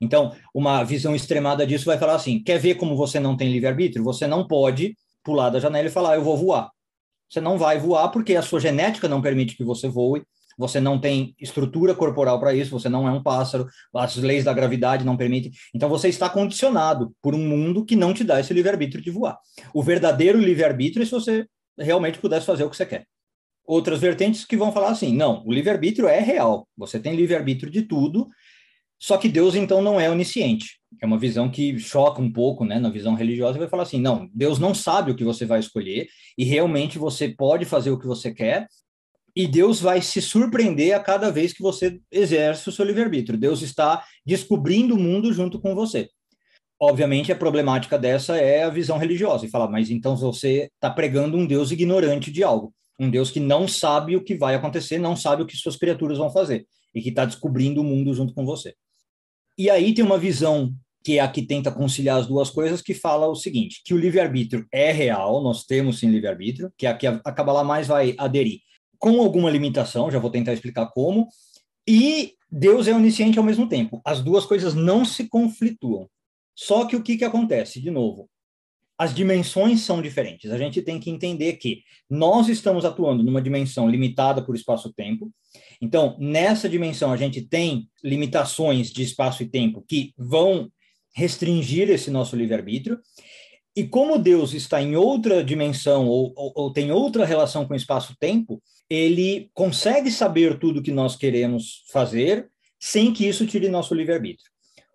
Então, 0.00 0.34
uma 0.54 0.82
visão 0.82 1.14
extremada 1.14 1.66
disso 1.66 1.84
vai 1.84 1.98
falar 1.98 2.14
assim: 2.14 2.42
quer 2.42 2.58
ver 2.58 2.76
como 2.76 2.96
você 2.96 3.20
não 3.20 3.36
tem 3.36 3.52
livre-arbítrio? 3.52 4.02
Você 4.04 4.26
não 4.26 4.48
pode 4.48 4.96
pular 5.22 5.50
da 5.50 5.60
janela 5.60 5.86
e 5.86 5.90
falar, 5.90 6.14
eu 6.14 6.24
vou 6.24 6.38
voar. 6.38 6.70
Você 7.28 7.42
não 7.42 7.58
vai 7.58 7.78
voar 7.78 8.08
porque 8.08 8.34
a 8.36 8.40
sua 8.40 8.58
genética 8.58 9.06
não 9.06 9.20
permite 9.20 9.54
que 9.54 9.62
você 9.62 9.86
voe, 9.86 10.22
você 10.56 10.80
não 10.80 10.98
tem 10.98 11.34
estrutura 11.38 11.94
corporal 11.94 12.40
para 12.40 12.54
isso, 12.54 12.70
você 12.70 12.88
não 12.88 13.06
é 13.06 13.12
um 13.12 13.22
pássaro, 13.22 13.66
as 13.94 14.16
leis 14.16 14.44
da 14.44 14.54
gravidade 14.54 15.04
não 15.04 15.16
permitem. 15.16 15.52
Então 15.74 15.90
você 15.90 16.08
está 16.08 16.26
condicionado 16.30 17.14
por 17.20 17.34
um 17.34 17.46
mundo 17.46 17.84
que 17.84 17.96
não 17.96 18.14
te 18.14 18.24
dá 18.24 18.40
esse 18.40 18.54
livre-arbítrio 18.54 19.04
de 19.04 19.10
voar. 19.10 19.38
O 19.74 19.82
verdadeiro 19.82 20.40
livre-arbítrio 20.40 21.02
é 21.02 21.04
se 21.04 21.12
você 21.12 21.46
realmente 21.78 22.18
pudesse 22.18 22.46
fazer 22.46 22.64
o 22.64 22.70
que 22.70 22.76
você 22.76 22.86
quer 22.86 23.06
outras 23.66 24.00
vertentes 24.00 24.44
que 24.44 24.56
vão 24.56 24.72
falar 24.72 24.90
assim: 24.90 25.14
não, 25.14 25.42
o 25.46 25.52
livre-arbítrio 25.52 26.08
é 26.08 26.20
real, 26.20 26.66
você 26.76 26.98
tem 26.98 27.14
livre-arbítrio 27.14 27.70
de 27.70 27.82
tudo, 27.82 28.28
só 28.98 29.16
que 29.16 29.28
Deus 29.28 29.54
então 29.54 29.82
não 29.82 30.00
é 30.00 30.10
onisciente. 30.10 30.80
É 31.00 31.06
uma 31.06 31.18
visão 31.18 31.50
que 31.50 31.78
choca 31.78 32.20
um 32.20 32.32
pouco, 32.32 32.64
né, 32.64 32.78
na 32.78 32.90
visão 32.90 33.14
religiosa, 33.14 33.58
vai 33.58 33.68
falar 33.68 33.84
assim: 33.84 34.00
não, 34.00 34.28
Deus 34.32 34.58
não 34.58 34.74
sabe 34.74 35.10
o 35.10 35.16
que 35.16 35.24
você 35.24 35.44
vai 35.44 35.60
escolher 35.60 36.06
e 36.36 36.44
realmente 36.44 36.98
você 36.98 37.28
pode 37.28 37.64
fazer 37.64 37.90
o 37.90 37.98
que 37.98 38.06
você 38.06 38.32
quer. 38.32 38.66
E 39.34 39.46
Deus 39.46 39.80
vai 39.80 40.02
se 40.02 40.20
surpreender 40.20 40.94
a 40.94 41.00
cada 41.00 41.30
vez 41.30 41.54
que 41.54 41.62
você 41.62 41.98
exerce 42.10 42.68
o 42.68 42.72
seu 42.72 42.84
livre-arbítrio. 42.84 43.38
Deus 43.38 43.62
está 43.62 44.04
descobrindo 44.26 44.94
o 44.94 44.98
mundo 44.98 45.32
junto 45.32 45.58
com 45.58 45.74
você. 45.74 46.10
Obviamente, 46.78 47.32
a 47.32 47.36
problemática 47.36 47.98
dessa 47.98 48.36
é 48.36 48.64
a 48.64 48.68
visão 48.68 48.98
religiosa, 48.98 49.46
e 49.46 49.50
falar, 49.50 49.70
mas 49.70 49.88
então 49.88 50.16
você 50.16 50.68
está 50.74 50.90
pregando 50.90 51.38
um 51.38 51.46
Deus 51.46 51.70
ignorante 51.70 52.30
de 52.30 52.42
algo 52.42 52.74
um 52.98 53.10
Deus 53.10 53.30
que 53.30 53.40
não 53.40 53.66
sabe 53.66 54.16
o 54.16 54.22
que 54.22 54.36
vai 54.36 54.54
acontecer, 54.54 54.98
não 54.98 55.16
sabe 55.16 55.42
o 55.42 55.46
que 55.46 55.56
suas 55.56 55.76
criaturas 55.76 56.18
vão 56.18 56.30
fazer 56.30 56.66
e 56.94 57.00
que 57.00 57.08
está 57.08 57.24
descobrindo 57.24 57.80
o 57.80 57.84
mundo 57.84 58.12
junto 58.14 58.34
com 58.34 58.44
você. 58.44 58.74
E 59.56 59.70
aí 59.70 59.94
tem 59.94 60.04
uma 60.04 60.18
visão 60.18 60.74
que 61.04 61.18
é 61.18 61.20
a 61.20 61.28
que 61.28 61.42
tenta 61.42 61.72
conciliar 61.72 62.18
as 62.18 62.26
duas 62.26 62.48
coisas, 62.48 62.80
que 62.80 62.94
fala 62.94 63.26
o 63.26 63.34
seguinte, 63.34 63.82
que 63.84 63.92
o 63.92 63.98
livre-arbítrio 63.98 64.66
é 64.70 64.92
real, 64.92 65.42
nós 65.42 65.64
temos 65.64 65.98
sim 65.98 66.08
livre-arbítrio, 66.08 66.72
que 66.78 66.86
é 66.86 66.90
a 66.90 66.96
que 66.96 67.06
a 67.06 67.18
Kabbalah 67.18 67.64
mais 67.64 67.88
vai 67.88 68.14
aderir, 68.16 68.60
com 68.98 69.20
alguma 69.20 69.50
limitação, 69.50 70.10
já 70.10 70.20
vou 70.20 70.30
tentar 70.30 70.52
explicar 70.52 70.86
como, 70.92 71.26
e 71.88 72.34
Deus 72.48 72.86
é 72.86 72.94
onisciente 72.94 73.36
ao 73.36 73.44
mesmo 73.44 73.68
tempo. 73.68 74.00
As 74.04 74.22
duas 74.22 74.46
coisas 74.46 74.74
não 74.74 75.04
se 75.04 75.28
conflituam. 75.28 76.08
Só 76.54 76.84
que 76.84 76.94
o 76.94 77.02
que, 77.02 77.16
que 77.16 77.24
acontece? 77.24 77.80
De 77.80 77.90
novo, 77.90 78.28
as 79.02 79.12
dimensões 79.12 79.80
são 79.80 80.00
diferentes. 80.00 80.52
A 80.52 80.56
gente 80.56 80.80
tem 80.80 81.00
que 81.00 81.10
entender 81.10 81.54
que 81.54 81.82
nós 82.08 82.48
estamos 82.48 82.84
atuando 82.84 83.24
numa 83.24 83.42
dimensão 83.42 83.88
limitada 83.88 84.40
por 84.40 84.54
espaço-tempo. 84.54 85.28
Então, 85.80 86.16
nessa 86.20 86.68
dimensão, 86.68 87.10
a 87.10 87.16
gente 87.16 87.42
tem 87.42 87.88
limitações 88.04 88.92
de 88.92 89.02
espaço 89.02 89.42
e 89.42 89.48
tempo 89.48 89.84
que 89.88 90.12
vão 90.16 90.70
restringir 91.16 91.90
esse 91.90 92.12
nosso 92.12 92.36
livre-arbítrio. 92.36 93.00
E 93.74 93.82
como 93.82 94.20
Deus 94.20 94.54
está 94.54 94.80
em 94.80 94.94
outra 94.94 95.42
dimensão 95.42 96.06
ou, 96.06 96.32
ou, 96.36 96.52
ou 96.54 96.72
tem 96.72 96.92
outra 96.92 97.24
relação 97.24 97.66
com 97.66 97.74
espaço-tempo, 97.74 98.62
ele 98.88 99.50
consegue 99.52 100.12
saber 100.12 100.60
tudo 100.60 100.80
que 100.80 100.92
nós 100.92 101.16
queremos 101.16 101.82
fazer 101.90 102.48
sem 102.78 103.12
que 103.12 103.26
isso 103.26 103.48
tire 103.48 103.68
nosso 103.68 103.96
livre-arbítrio. 103.96 104.48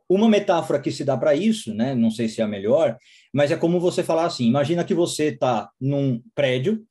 Uma 0.09 0.29
metáfora 0.29 0.79
que 0.79 0.91
se 0.91 1.03
dá 1.03 1.17
para 1.17 1.35
isso, 1.35 1.73
né, 1.73 1.93
não 1.93 2.09
sei 2.09 2.29
se 2.29 2.39
é 2.39 2.45
a 2.45 2.47
melhor, 2.47 2.97
mas 3.33 3.51
é 3.51 3.55
como 3.55 3.79
você 3.79 4.03
falar 4.03 4.25
assim: 4.25 4.45
imagina 4.45 4.83
que 4.83 4.93
você 4.93 5.25
está 5.25 5.69
num 5.79 6.21
prédio, 6.33 6.83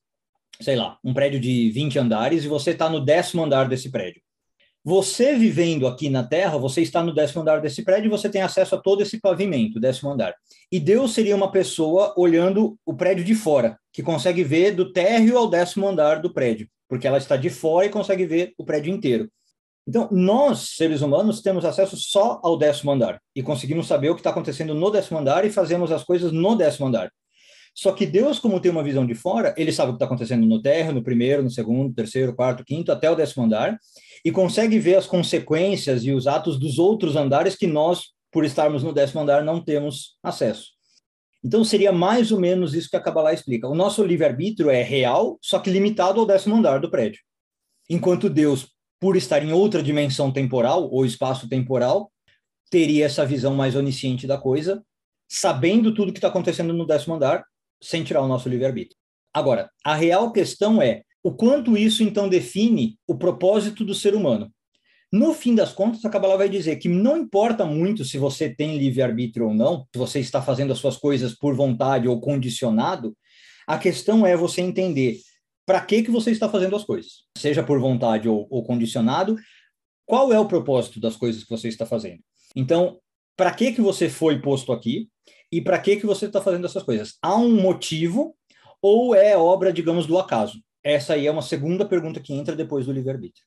sei 0.60 0.76
lá, 0.76 0.98
um 1.04 1.12
prédio 1.12 1.40
de 1.40 1.70
20 1.70 1.98
andares, 1.98 2.44
e 2.44 2.48
você 2.48 2.70
está 2.70 2.88
no 2.88 3.00
décimo 3.00 3.44
andar 3.44 3.68
desse 3.68 3.90
prédio. 3.90 4.20
Você 4.88 5.34
vivendo 5.34 5.88
aqui 5.88 6.08
na 6.08 6.22
Terra, 6.22 6.56
você 6.58 6.80
está 6.80 7.02
no 7.02 7.12
décimo 7.12 7.42
andar 7.42 7.60
desse 7.60 7.82
prédio 7.82 8.06
e 8.06 8.08
você 8.08 8.28
tem 8.28 8.42
acesso 8.42 8.76
a 8.76 8.78
todo 8.78 9.02
esse 9.02 9.20
pavimento, 9.20 9.80
décimo 9.80 10.12
andar. 10.12 10.32
E 10.70 10.78
Deus 10.78 11.12
seria 11.12 11.34
uma 11.34 11.50
pessoa 11.50 12.14
olhando 12.16 12.78
o 12.86 12.94
prédio 12.94 13.24
de 13.24 13.34
fora, 13.34 13.76
que 13.92 14.00
consegue 14.00 14.44
ver 14.44 14.76
do 14.76 14.92
térreo 14.92 15.38
ao 15.38 15.50
décimo 15.50 15.88
andar 15.88 16.20
do 16.20 16.32
prédio, 16.32 16.68
porque 16.88 17.04
ela 17.04 17.18
está 17.18 17.36
de 17.36 17.50
fora 17.50 17.86
e 17.86 17.90
consegue 17.90 18.26
ver 18.26 18.54
o 18.56 18.64
prédio 18.64 18.94
inteiro. 18.94 19.28
Então, 19.88 20.08
nós, 20.10 20.70
seres 20.74 21.00
humanos, 21.00 21.40
temos 21.40 21.64
acesso 21.64 21.96
só 21.96 22.40
ao 22.42 22.56
décimo 22.56 22.90
andar 22.90 23.20
e 23.34 23.42
conseguimos 23.42 23.86
saber 23.86 24.10
o 24.10 24.14
que 24.14 24.20
está 24.20 24.30
acontecendo 24.30 24.74
no 24.74 24.90
décimo 24.90 25.18
andar 25.18 25.44
e 25.44 25.50
fazemos 25.50 25.92
as 25.92 26.02
coisas 26.02 26.32
no 26.32 26.56
décimo 26.56 26.88
andar. 26.88 27.10
Só 27.72 27.92
que 27.92 28.06
Deus, 28.06 28.38
como 28.38 28.58
tem 28.58 28.70
uma 28.70 28.82
visão 28.82 29.06
de 29.06 29.14
fora, 29.14 29.54
ele 29.56 29.70
sabe 29.70 29.90
o 29.90 29.92
que 29.92 29.96
está 29.96 30.06
acontecendo 30.06 30.46
no 30.46 30.62
térreo, 30.62 30.94
no 30.94 31.04
primeiro, 31.04 31.42
no 31.42 31.50
segundo, 31.50 31.94
terceiro, 31.94 32.34
quarto, 32.34 32.64
quinto, 32.64 32.90
até 32.90 33.10
o 33.10 33.14
décimo 33.14 33.44
andar, 33.44 33.78
e 34.24 34.32
consegue 34.32 34.78
ver 34.78 34.96
as 34.96 35.06
consequências 35.06 36.02
e 36.02 36.10
os 36.10 36.26
atos 36.26 36.58
dos 36.58 36.78
outros 36.78 37.16
andares 37.16 37.54
que 37.54 37.66
nós, 37.66 38.14
por 38.32 38.46
estarmos 38.46 38.82
no 38.82 38.94
décimo 38.94 39.20
andar, 39.20 39.44
não 39.44 39.62
temos 39.62 40.16
acesso. 40.22 40.70
Então, 41.44 41.62
seria 41.62 41.92
mais 41.92 42.32
ou 42.32 42.40
menos 42.40 42.74
isso 42.74 42.88
que 42.88 42.96
a 42.96 43.00
Kabbalah 43.00 43.34
explica. 43.34 43.68
O 43.68 43.74
nosso 43.74 44.02
livre-arbítrio 44.02 44.70
é 44.70 44.82
real, 44.82 45.38
só 45.40 45.58
que 45.58 45.70
limitado 45.70 46.18
ao 46.18 46.26
décimo 46.26 46.56
andar 46.56 46.80
do 46.80 46.90
prédio. 46.90 47.20
Enquanto 47.90 48.30
Deus, 48.30 48.68
por 49.00 49.16
estar 49.16 49.42
em 49.42 49.52
outra 49.52 49.82
dimensão 49.82 50.32
temporal 50.32 50.88
ou 50.90 51.04
espaço-temporal, 51.04 52.10
teria 52.70 53.06
essa 53.06 53.24
visão 53.24 53.54
mais 53.54 53.76
onisciente 53.76 54.26
da 54.26 54.38
coisa, 54.38 54.82
sabendo 55.28 55.94
tudo 55.94 56.12
que 56.12 56.18
está 56.18 56.28
acontecendo 56.28 56.72
no 56.72 56.86
décimo 56.86 57.14
andar, 57.14 57.44
sem 57.82 58.02
tirar 58.02 58.22
o 58.22 58.28
nosso 58.28 58.48
livre-arbítrio. 58.48 58.96
Agora, 59.32 59.70
a 59.84 59.94
real 59.94 60.32
questão 60.32 60.80
é 60.80 61.02
o 61.22 61.32
quanto 61.32 61.76
isso 61.76 62.02
então 62.02 62.28
define 62.28 62.98
o 63.06 63.16
propósito 63.16 63.84
do 63.84 63.94
ser 63.94 64.14
humano. 64.14 64.50
No 65.12 65.34
fim 65.34 65.54
das 65.54 65.72
contas, 65.72 66.04
a 66.04 66.10
Kabbalah 66.10 66.36
vai 66.36 66.48
dizer 66.48 66.76
que 66.76 66.88
não 66.88 67.16
importa 67.16 67.64
muito 67.64 68.04
se 68.04 68.18
você 68.18 68.48
tem 68.48 68.76
livre-arbítrio 68.78 69.48
ou 69.48 69.54
não, 69.54 69.86
se 69.92 69.98
você 69.98 70.20
está 70.20 70.42
fazendo 70.42 70.72
as 70.72 70.78
suas 70.78 70.96
coisas 70.96 71.34
por 71.34 71.54
vontade 71.54 72.08
ou 72.08 72.20
condicionado, 72.20 73.16
a 73.66 73.78
questão 73.78 74.26
é 74.26 74.36
você 74.36 74.60
entender 74.60 75.18
para 75.66 75.80
que, 75.80 76.04
que 76.04 76.10
você 76.10 76.30
está 76.30 76.48
fazendo 76.48 76.76
as 76.76 76.84
coisas, 76.84 77.24
seja 77.36 77.62
por 77.62 77.80
vontade 77.80 78.28
ou, 78.28 78.46
ou 78.48 78.64
condicionado, 78.64 79.36
qual 80.06 80.32
é 80.32 80.38
o 80.38 80.46
propósito 80.46 81.00
das 81.00 81.16
coisas 81.16 81.42
que 81.42 81.50
você 81.50 81.66
está 81.66 81.84
fazendo. 81.84 82.22
Então, 82.54 83.00
para 83.36 83.52
que, 83.52 83.72
que 83.72 83.80
você 83.80 84.08
foi 84.08 84.40
posto 84.40 84.72
aqui 84.72 85.10
e 85.50 85.60
para 85.60 85.78
que, 85.78 85.96
que 85.96 86.06
você 86.06 86.26
está 86.26 86.40
fazendo 86.40 86.64
essas 86.64 86.84
coisas? 86.84 87.18
Há 87.20 87.36
um 87.36 87.60
motivo 87.60 88.36
ou 88.80 89.14
é 89.14 89.36
obra, 89.36 89.72
digamos, 89.72 90.06
do 90.06 90.18
acaso? 90.18 90.62
Essa 90.82 91.14
aí 91.14 91.26
é 91.26 91.30
uma 91.30 91.42
segunda 91.42 91.84
pergunta 91.84 92.20
que 92.20 92.32
entra 92.32 92.54
depois 92.54 92.86
do 92.86 92.92
livre-arbítrio. 92.92 93.44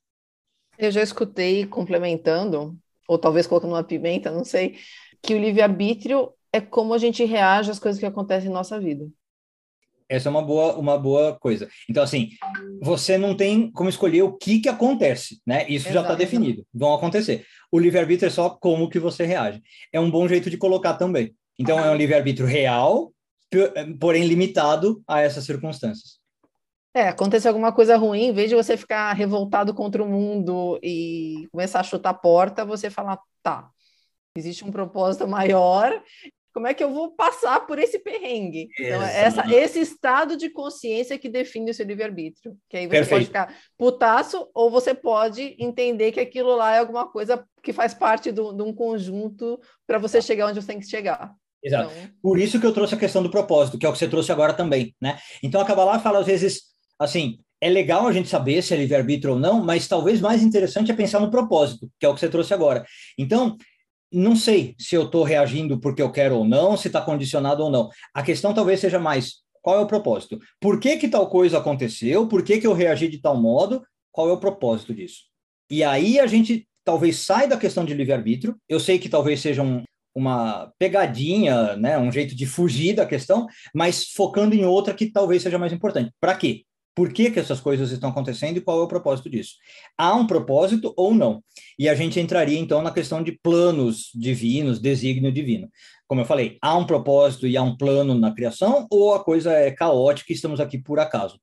Eu 0.77 0.91
já 0.91 1.01
escutei 1.01 1.65
complementando, 1.65 2.77
ou 3.07 3.17
talvez 3.17 3.47
colocando 3.47 3.71
uma 3.71 3.83
pimenta, 3.83 4.29
não 4.29 4.43
sei, 4.43 4.77
que 5.21 5.33
o 5.33 5.39
livre-arbítrio 5.39 6.33
é 6.51 6.59
como 6.59 6.93
a 6.93 6.97
gente 6.97 7.23
reage 7.23 7.71
às 7.71 7.79
coisas 7.79 7.99
que 7.99 8.05
acontecem 8.05 8.49
em 8.49 8.53
nossa 8.53 8.79
vida. 8.79 9.07
Essa 10.09 10.27
é 10.27 10.31
uma 10.31 10.41
boa, 10.41 10.75
uma 10.75 10.97
boa 10.97 11.37
coisa. 11.39 11.69
Então, 11.87 12.01
assim, 12.01 12.29
você 12.81 13.15
não 13.15 13.37
tem 13.37 13.71
como 13.71 13.89
escolher 13.89 14.23
o 14.23 14.33
que 14.33 14.59
que 14.59 14.67
acontece, 14.67 15.39
né? 15.45 15.63
Isso 15.69 15.87
Exato. 15.87 15.93
já 15.93 16.01
está 16.01 16.15
definido. 16.15 16.65
Vão 16.73 16.93
acontecer. 16.95 17.45
O 17.71 17.77
livre-arbítrio 17.77 18.27
é 18.27 18.31
só 18.31 18.49
como 18.49 18.89
que 18.89 18.97
você 18.97 19.23
reage. 19.23 19.61
É 19.93 19.99
um 19.99 20.09
bom 20.09 20.27
jeito 20.27 20.49
de 20.49 20.57
colocar 20.57 20.95
também. 20.95 21.35
Então, 21.59 21.79
é 21.79 21.91
um 21.91 21.95
livre-arbítrio 21.95 22.47
real, 22.47 23.13
porém 23.99 24.25
limitado 24.25 25.03
a 25.07 25.21
essas 25.21 25.45
circunstâncias. 25.45 26.19
É, 26.91 27.07
acontecer 27.09 27.47
alguma 27.47 27.71
coisa 27.71 27.95
ruim, 27.95 28.25
em 28.25 28.33
vez 28.33 28.49
de 28.49 28.55
você 28.55 28.75
ficar 28.75 29.13
revoltado 29.13 29.75
contra 29.75 30.03
o 30.03 30.07
mundo 30.07 30.79
e 30.81 31.47
começar 31.51 31.81
a 31.81 31.83
chutar 31.83 32.09
a 32.09 32.15
porta, 32.15 32.65
você 32.65 32.89
falar, 32.89 33.19
tá, 33.43 33.69
existe 34.35 34.65
um 34.65 34.71
propósito 34.71 35.27
maior 35.27 36.01
como 36.53 36.67
é 36.67 36.73
que 36.73 36.83
eu 36.83 36.91
vou 36.91 37.11
passar 37.11 37.65
por 37.65 37.79
esse 37.79 37.99
perrengue? 37.99 38.69
Então, 38.79 39.01
é 39.03 39.21
essa, 39.21 39.53
esse 39.53 39.79
estado 39.79 40.35
de 40.35 40.49
consciência 40.49 41.17
que 41.17 41.29
define 41.29 41.71
o 41.71 41.73
seu 41.73 41.85
livre-arbítrio. 41.85 42.57
Que 42.69 42.77
aí 42.77 42.85
você 42.85 42.89
Perfeito. 42.89 43.09
pode 43.09 43.25
ficar 43.25 43.55
putaço, 43.77 44.49
ou 44.53 44.69
você 44.69 44.93
pode 44.93 45.55
entender 45.59 46.11
que 46.11 46.19
aquilo 46.19 46.55
lá 46.55 46.75
é 46.75 46.79
alguma 46.79 47.07
coisa 47.07 47.43
que 47.61 47.73
faz 47.73 47.93
parte 47.93 48.31
do, 48.31 48.53
de 48.53 48.63
um 48.63 48.73
conjunto 48.73 49.59
para 49.85 49.99
você 49.99 50.21
chegar 50.21 50.47
onde 50.47 50.61
você 50.61 50.67
tem 50.67 50.79
que 50.79 50.87
chegar. 50.87 51.33
Exato. 51.63 51.91
Então... 51.91 52.11
Por 52.21 52.39
isso 52.39 52.59
que 52.59 52.65
eu 52.65 52.73
trouxe 52.73 52.95
a 52.95 52.99
questão 52.99 53.21
do 53.21 53.29
propósito, 53.29 53.77
que 53.77 53.85
é 53.85 53.89
o 53.89 53.93
que 53.93 53.99
você 53.99 54.07
trouxe 54.07 54.31
agora 54.31 54.53
também, 54.53 54.95
né? 54.99 55.17
Então, 55.43 55.61
a 55.61 55.65
Kabbalah 55.65 55.99
fala, 55.99 56.19
às 56.19 56.25
vezes, 56.25 56.61
assim, 56.97 57.39
é 57.61 57.69
legal 57.69 58.07
a 58.07 58.13
gente 58.13 58.29
saber 58.29 58.61
se 58.61 58.73
é 58.73 58.77
livre-arbítrio 58.77 59.33
ou 59.33 59.39
não, 59.39 59.63
mas 59.63 59.87
talvez 59.87 60.21
mais 60.21 60.41
interessante 60.41 60.91
é 60.91 60.95
pensar 60.95 61.19
no 61.19 61.29
propósito, 61.29 61.89
que 61.99 62.05
é 62.05 62.09
o 62.09 62.13
que 62.13 62.19
você 62.19 62.29
trouxe 62.29 62.53
agora. 62.53 62.85
Então, 63.17 63.57
não 64.11 64.35
sei 64.35 64.75
se 64.79 64.95
eu 64.95 65.03
estou 65.03 65.23
reagindo 65.23 65.79
porque 65.79 66.01
eu 66.01 66.11
quero 66.11 66.37
ou 66.37 66.45
não, 66.45 66.75
se 66.75 66.87
está 66.87 67.01
condicionado 67.01 67.63
ou 67.63 67.69
não. 67.69 67.89
A 68.13 68.23
questão 68.23 68.53
talvez 68.53 68.79
seja 68.79 68.99
mais 68.99 69.43
qual 69.61 69.77
é 69.77 69.81
o 69.81 69.87
propósito? 69.87 70.39
Por 70.59 70.79
que, 70.79 70.97
que 70.97 71.07
tal 71.07 71.29
coisa 71.29 71.57
aconteceu? 71.57 72.27
Por 72.27 72.43
que, 72.43 72.59
que 72.59 72.67
eu 72.67 72.73
reagi 72.73 73.07
de 73.07 73.19
tal 73.19 73.39
modo? 73.39 73.83
Qual 74.11 74.29
é 74.29 74.33
o 74.33 74.39
propósito 74.39 74.93
disso? 74.93 75.23
E 75.69 75.83
aí 75.83 76.19
a 76.19 76.25
gente 76.25 76.67
talvez 76.83 77.17
sai 77.17 77.47
da 77.47 77.57
questão 77.57 77.85
de 77.85 77.93
livre-arbítrio. 77.93 78.55
Eu 78.67 78.79
sei 78.79 78.97
que 78.97 79.09
talvez 79.09 79.41
seja 79.41 79.61
um, 79.61 79.83
uma 80.15 80.71
pegadinha, 80.79 81.75
né, 81.75 81.97
um 81.97 82.11
jeito 82.11 82.35
de 82.35 82.45
fugir 82.45 82.95
da 82.95 83.05
questão, 83.05 83.47
mas 83.73 84.05
focando 84.11 84.55
em 84.55 84.65
outra 84.65 84.93
que 84.93 85.11
talvez 85.11 85.43
seja 85.43 85.59
mais 85.59 85.73
importante. 85.73 86.11
Para 86.19 86.35
quê? 86.35 86.63
Por 86.99 87.13
que, 87.13 87.31
que 87.31 87.39
essas 87.39 87.61
coisas 87.61 87.91
estão 87.91 88.09
acontecendo 88.09 88.57
e 88.57 88.61
qual 88.61 88.81
é 88.81 88.83
o 88.83 88.87
propósito 88.87 89.29
disso? 89.29 89.53
Há 89.97 90.13
um 90.13 90.27
propósito 90.27 90.93
ou 90.97 91.15
não? 91.15 91.41
E 91.79 91.87
a 91.87 91.95
gente 91.95 92.19
entraria 92.19 92.59
então 92.59 92.81
na 92.81 92.91
questão 92.91 93.23
de 93.23 93.39
planos 93.41 94.11
divinos, 94.13 94.81
desígnio 94.81 95.31
divino. 95.31 95.69
Como 96.05 96.19
eu 96.19 96.25
falei, 96.25 96.57
há 96.61 96.77
um 96.77 96.85
propósito 96.85 97.47
e 97.47 97.55
há 97.55 97.61
um 97.61 97.77
plano 97.77 98.13
na 98.15 98.35
criação 98.35 98.85
ou 98.91 99.13
a 99.13 99.23
coisa 99.23 99.53
é 99.53 99.71
caótica 99.71 100.33
e 100.33 100.35
estamos 100.35 100.59
aqui 100.59 100.77
por 100.77 100.99
acaso? 100.99 101.39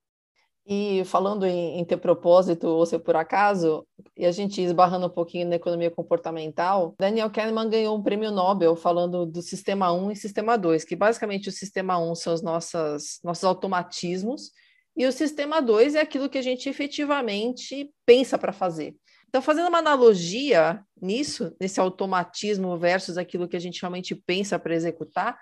E 0.66 1.02
falando 1.06 1.46
em, 1.46 1.80
em, 1.80 1.84
ter 1.86 1.96
propósito 1.96 2.66
ou 2.66 2.84
ser 2.84 2.98
por 2.98 3.16
acaso, 3.16 3.86
e 4.14 4.26
a 4.26 4.32
gente 4.32 4.60
esbarrando 4.60 5.06
um 5.06 5.10
pouquinho 5.10 5.48
na 5.48 5.56
economia 5.56 5.90
comportamental, 5.90 6.94
Daniel 6.98 7.30
Kahneman 7.30 7.70
ganhou 7.70 7.96
um 7.96 8.02
prêmio 8.02 8.30
Nobel 8.30 8.76
falando 8.76 9.24
do 9.24 9.40
sistema 9.40 9.90
1 9.90 10.10
e 10.10 10.16
sistema 10.16 10.58
2, 10.58 10.84
que 10.84 10.94
basicamente 10.94 11.48
o 11.48 11.52
sistema 11.52 11.98
1 11.98 12.14
são 12.14 12.34
os 12.34 12.42
nossas, 12.42 13.20
nossos 13.24 13.44
automatismos, 13.44 14.50
e 14.96 15.06
o 15.06 15.12
sistema 15.12 15.60
2 15.60 15.94
é 15.94 16.00
aquilo 16.00 16.28
que 16.28 16.38
a 16.38 16.42
gente 16.42 16.68
efetivamente 16.68 17.92
pensa 18.06 18.38
para 18.38 18.52
fazer. 18.52 18.96
Então, 19.28 19.42
fazendo 19.42 19.68
uma 19.68 19.78
analogia 19.78 20.82
nisso, 21.00 21.54
nesse 21.60 21.78
automatismo 21.78 22.78
versus 22.78 23.18
aquilo 23.18 23.46
que 23.46 23.56
a 23.56 23.60
gente 23.60 23.80
realmente 23.80 24.14
pensa 24.14 24.58
para 24.58 24.74
executar, 24.74 25.38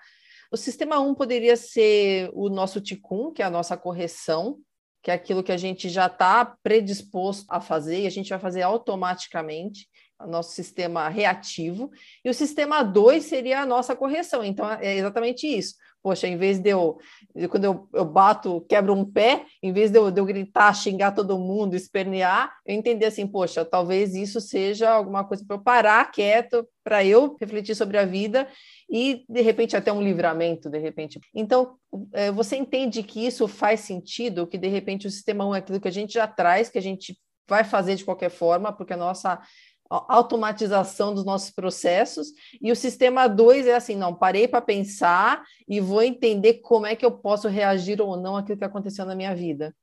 o 0.51 0.57
sistema 0.57 0.99
1 0.99 1.07
um 1.07 1.15
poderia 1.15 1.55
ser 1.55 2.29
o 2.33 2.49
nosso 2.49 2.81
ticum, 2.81 3.31
que 3.31 3.41
é 3.41 3.45
a 3.45 3.49
nossa 3.49 3.77
correção, 3.77 4.59
que 5.01 5.09
é 5.09 5.13
aquilo 5.13 5.43
que 5.43 5.51
a 5.51 5.57
gente 5.57 5.87
já 5.87 6.07
está 6.07 6.57
predisposto 6.61 7.45
a 7.47 7.61
fazer 7.61 8.01
e 8.01 8.07
a 8.07 8.11
gente 8.11 8.29
vai 8.29 8.39
fazer 8.39 8.63
automaticamente, 8.63 9.87
o 10.19 10.27
nosso 10.27 10.53
sistema 10.53 11.07
reativo, 11.09 11.91
e 12.23 12.29
o 12.29 12.33
sistema 12.33 12.83
2 12.83 13.23
seria 13.23 13.61
a 13.61 13.65
nossa 13.65 13.95
correção. 13.95 14.43
Então, 14.43 14.69
é 14.69 14.95
exatamente 14.95 15.47
isso 15.47 15.75
poxa, 16.05 16.27
em 16.27 16.37
vez 16.37 16.59
de 16.59 16.69
eu, 16.69 16.99
quando 17.49 17.63
eu, 17.63 17.89
eu 17.91 18.05
bato, 18.05 18.63
quebro 18.69 18.93
um 18.93 19.03
pé, 19.03 19.43
em 19.63 19.73
vez 19.73 19.89
de 19.89 19.97
eu, 19.97 20.11
de 20.11 20.21
eu 20.21 20.25
gritar, 20.25 20.71
xingar 20.71 21.13
todo 21.13 21.39
mundo, 21.39 21.75
espernear, 21.75 22.55
eu 22.63 22.75
entender 22.75 23.07
assim, 23.07 23.25
poxa, 23.25 23.65
talvez 23.65 24.13
isso 24.13 24.39
seja 24.39 24.91
alguma 24.91 25.23
coisa 25.23 25.43
para 25.43 25.55
eu 25.55 25.59
parar 25.63 26.11
quieto, 26.11 26.63
para 26.83 27.03
eu 27.03 27.35
refletir 27.41 27.73
sobre 27.73 27.97
a 27.97 28.05
vida 28.05 28.47
e, 28.87 29.25
de 29.27 29.41
repente, 29.41 29.75
até 29.75 29.91
um 29.91 30.03
livramento, 30.03 30.69
de 30.69 30.77
repente. 30.77 31.19
Então, 31.33 31.75
é, 32.13 32.31
você 32.31 32.55
entende 32.55 33.01
que 33.01 33.25
isso 33.25 33.47
faz 33.47 33.79
sentido, 33.79 34.45
que, 34.45 34.59
de 34.59 34.67
repente, 34.67 35.07
o 35.07 35.11
sistema 35.11 35.43
1 35.47 35.55
é 35.55 35.57
aquilo 35.57 35.81
que 35.81 35.87
a 35.87 35.91
gente 35.91 36.13
já 36.13 36.27
traz, 36.27 36.69
que 36.69 36.77
a 36.77 36.83
gente 36.83 37.17
vai 37.49 37.63
fazer 37.63 37.95
de 37.95 38.05
qualquer 38.05 38.29
forma, 38.29 38.71
porque 38.71 38.93
a 38.93 38.97
nossa 38.97 39.41
automatização 39.89 41.13
dos 41.13 41.23
nossos 41.23 41.51
processos, 41.51 42.29
e 42.61 42.71
o 42.71 42.75
sistema 42.75 43.27
2 43.27 43.67
é 43.67 43.75
assim, 43.75 43.95
não, 43.95 44.13
parei 44.13 44.47
para 44.47 44.61
pensar 44.61 45.43
e 45.67 45.79
vou 45.79 46.01
entender 46.01 46.55
como 46.55 46.85
é 46.85 46.95
que 46.95 47.05
eu 47.05 47.11
posso 47.11 47.47
reagir 47.47 48.01
ou 48.01 48.17
não 48.17 48.35
àquilo 48.35 48.57
que 48.57 48.65
aconteceu 48.65 49.05
na 49.05 49.15
minha 49.15 49.35
vida. 49.35 49.75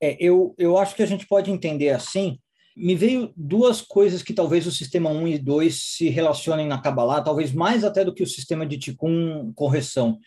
É, 0.00 0.16
eu, 0.18 0.54
eu 0.58 0.78
acho 0.78 0.94
que 0.94 1.02
a 1.02 1.06
gente 1.06 1.26
pode 1.26 1.50
entender 1.50 1.90
assim, 1.90 2.38
me 2.76 2.94
veio 2.94 3.32
duas 3.36 3.82
coisas 3.82 4.22
que 4.22 4.32
talvez 4.32 4.66
o 4.66 4.72
sistema 4.72 5.10
1 5.10 5.28
e 5.28 5.38
2 5.38 5.82
se 5.82 6.08
relacionem 6.08 6.66
na 6.66 6.80
Kabbalah, 6.80 7.22
talvez 7.22 7.52
mais 7.52 7.84
até 7.84 8.04
do 8.04 8.14
que 8.14 8.22
o 8.22 8.26
sistema 8.26 8.64
de 8.64 8.78
Tikkun 8.78 9.52
correção. 9.54 10.18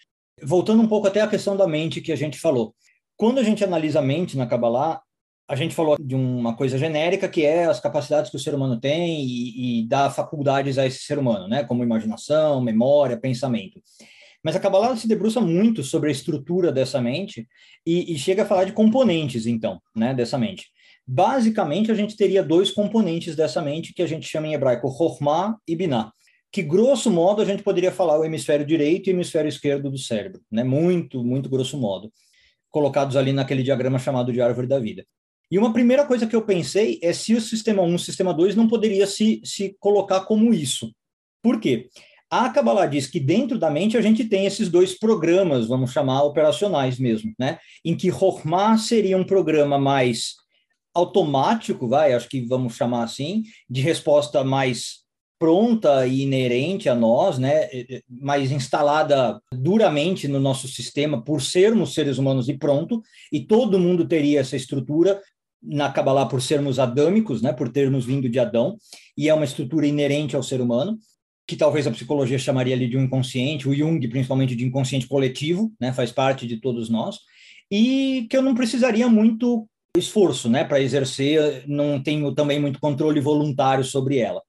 Voltando 0.42 0.82
um 0.82 0.88
pouco 0.88 1.08
até 1.08 1.22
a 1.22 1.28
questão 1.28 1.56
da 1.56 1.68
mente 1.68 2.02
que 2.02 2.12
a 2.12 2.16
gente 2.16 2.40
falou. 2.40 2.76
Quando 3.16 3.40
a 3.40 3.44
gente 3.44 3.64
analisa 3.64 4.00
a 4.00 4.02
mente 4.04 4.38
na 4.38 4.46
Kabbalah, 4.46 5.02
a 5.48 5.56
gente 5.56 5.76
falou 5.76 5.98
de 6.00 6.16
uma 6.16 6.56
coisa 6.56 6.78
genérica 6.78 7.28
que 7.28 7.46
é 7.46 7.66
as 7.66 7.80
capacidades 7.80 8.32
que 8.32 8.38
o 8.38 8.40
ser 8.40 8.56
humano 8.56 8.80
tem 8.80 9.22
e, 9.22 9.82
e 9.82 9.88
dá 9.88 10.10
faculdades 10.10 10.78
a 10.78 10.86
esse 10.86 11.00
ser 11.00 11.20
humano, 11.20 11.48
né? 11.48 11.64
Como 11.64 11.84
imaginação, 11.84 12.62
memória, 12.62 13.20
pensamento. 13.20 13.82
Mas 14.44 14.56
a 14.56 14.60
Kabbalah 14.60 14.96
se 14.96 15.08
debruça 15.08 15.40
muito 15.40 15.84
sobre 15.84 16.10
a 16.10 16.12
estrutura 16.12 16.72
dessa 16.72 17.02
mente 17.02 17.48
e, 17.86 18.14
e 18.14 18.18
chega 18.18 18.44
a 18.44 18.46
falar 18.46 18.66
de 18.66 18.74
componentes, 18.74 19.46
então, 19.46 19.82
né, 19.96 20.14
dessa 20.14 20.38
mente. 20.38 20.68
Basicamente, 21.08 21.92
a 21.92 21.96
gente 21.96 22.16
teria 22.16 22.44
dois 22.44 22.72
componentes 22.72 23.36
dessa 23.36 23.62
mente 23.62 23.94
que 23.94 24.02
a 24.02 24.08
gente 24.08 24.28
chama 24.28 24.48
em 24.48 24.54
hebraico 24.54 24.90
Chokhmah 24.90 25.58
e 25.68 25.76
Binah, 25.76 26.12
que 26.52 26.62
grosso 26.62 27.10
modo 27.10 27.42
a 27.42 27.46
gente 27.46 27.64
poderia 27.64 27.92
falar 27.92 28.20
o 28.20 28.26
hemisfério 28.26 28.66
direito 28.66 29.10
e 29.10 29.14
o 29.14 29.16
hemisfério 29.16 29.50
esquerdo 29.50 29.90
do 29.90 29.98
cérebro, 29.98 30.42
né? 30.52 30.64
Muito, 30.64 31.24
muito 31.24 31.50
grosso 31.50 31.78
modo, 31.78 32.12
colocados 32.70 33.16
ali 33.16 33.34
naquele 33.34 33.64
diagrama 33.64 34.00
chamado 34.00 34.32
de 34.32 34.42
árvore 34.42 34.68
da 34.68 34.80
vida. 34.80 35.06
E 35.54 35.60
uma 35.60 35.72
primeira 35.72 36.04
coisa 36.04 36.26
que 36.26 36.36
eu 36.36 36.42
pensei 36.42 36.98
é 37.04 37.14
se 37.14 37.36
o 37.36 37.40
sistema 37.40 37.84
1 37.84 37.92
e 37.92 37.94
o 37.94 38.00
sistema 38.00 38.34
2 38.34 38.56
não 38.56 38.68
poderia 38.68 39.06
se, 39.06 39.40
se 39.46 39.78
colocar 39.80 40.22
como 40.22 40.52
isso. 40.52 40.92
Por 41.44 41.60
quê? 41.60 41.90
A 42.28 42.50
Kabbalah 42.50 42.88
diz 42.88 43.06
que 43.06 43.20
dentro 43.20 43.60
da 43.60 43.70
mente 43.70 43.96
a 43.96 44.02
gente 44.02 44.26
tem 44.26 44.48
esses 44.48 44.68
dois 44.68 44.98
programas, 44.98 45.68
vamos 45.68 45.92
chamar 45.92 46.24
operacionais 46.24 46.98
mesmo, 46.98 47.32
né? 47.38 47.60
Em 47.86 47.96
que 47.96 48.12
Chokhmah 48.12 48.80
seria 48.80 49.16
um 49.16 49.24
programa 49.24 49.78
mais 49.78 50.34
automático, 50.92 51.88
vai, 51.88 52.14
acho 52.14 52.28
que 52.28 52.42
vamos 52.42 52.76
chamar 52.76 53.04
assim, 53.04 53.44
de 53.70 53.80
resposta 53.80 54.44
mais 54.44 55.04
pronta 55.38 56.08
e 56.08 56.22
inerente 56.22 56.88
a 56.88 56.96
nós, 56.96 57.38
né, 57.38 57.68
mais 58.08 58.50
instalada 58.50 59.42
duramente 59.54 60.26
no 60.28 60.40
nosso 60.40 60.70
sistema 60.70 61.22
por 61.22 61.42
sermos 61.42 61.94
seres 61.94 62.18
humanos 62.18 62.48
e 62.48 62.58
pronto, 62.58 63.04
e 63.32 63.42
todo 63.42 63.80
mundo 63.80 64.08
teria 64.08 64.40
essa 64.40 64.56
estrutura 64.56 65.22
na 65.64 65.92
Kabbalah 65.92 66.26
por 66.26 66.42
sermos 66.42 66.78
adâmicos, 66.78 67.42
né, 67.42 67.54
por 67.54 67.70
termos 67.70 68.06
vindo 68.06 68.28
de 68.30 68.40
Adão, 68.40 68.78
e 69.18 69.30
é 69.30 69.34
uma 69.34 69.46
estrutura 69.46 69.88
inerente 69.88 70.36
ao 70.36 70.44
ser 70.44 70.60
humano, 70.60 70.98
que 71.48 71.56
talvez 71.56 71.88
a 71.88 71.92
psicologia 71.92 72.38
chamaria 72.38 72.76
ali 72.76 72.88
de 72.88 72.98
um 72.98 73.04
inconsciente, 73.04 73.68
o 73.68 73.76
Jung 73.76 74.06
principalmente 74.08 74.56
de 74.56 74.66
inconsciente 74.66 75.08
coletivo, 75.08 75.72
né, 75.80 75.94
faz 75.94 76.12
parte 76.12 76.46
de 76.46 76.58
todos 76.58 76.90
nós, 76.90 77.20
e 77.72 78.28
que 78.30 78.38
eu 78.38 78.42
não 78.42 78.56
precisaria 78.56 79.08
muito 79.08 79.68
esforço, 79.96 80.50
né, 80.50 80.64
para 80.64 80.82
exercer, 80.82 81.64
não 81.68 82.02
tenho 82.02 82.34
também 82.34 82.60
muito 82.60 82.80
controle 82.80 83.20
voluntário 83.20 83.84
sobre 83.84 84.18
ela. 84.18 84.42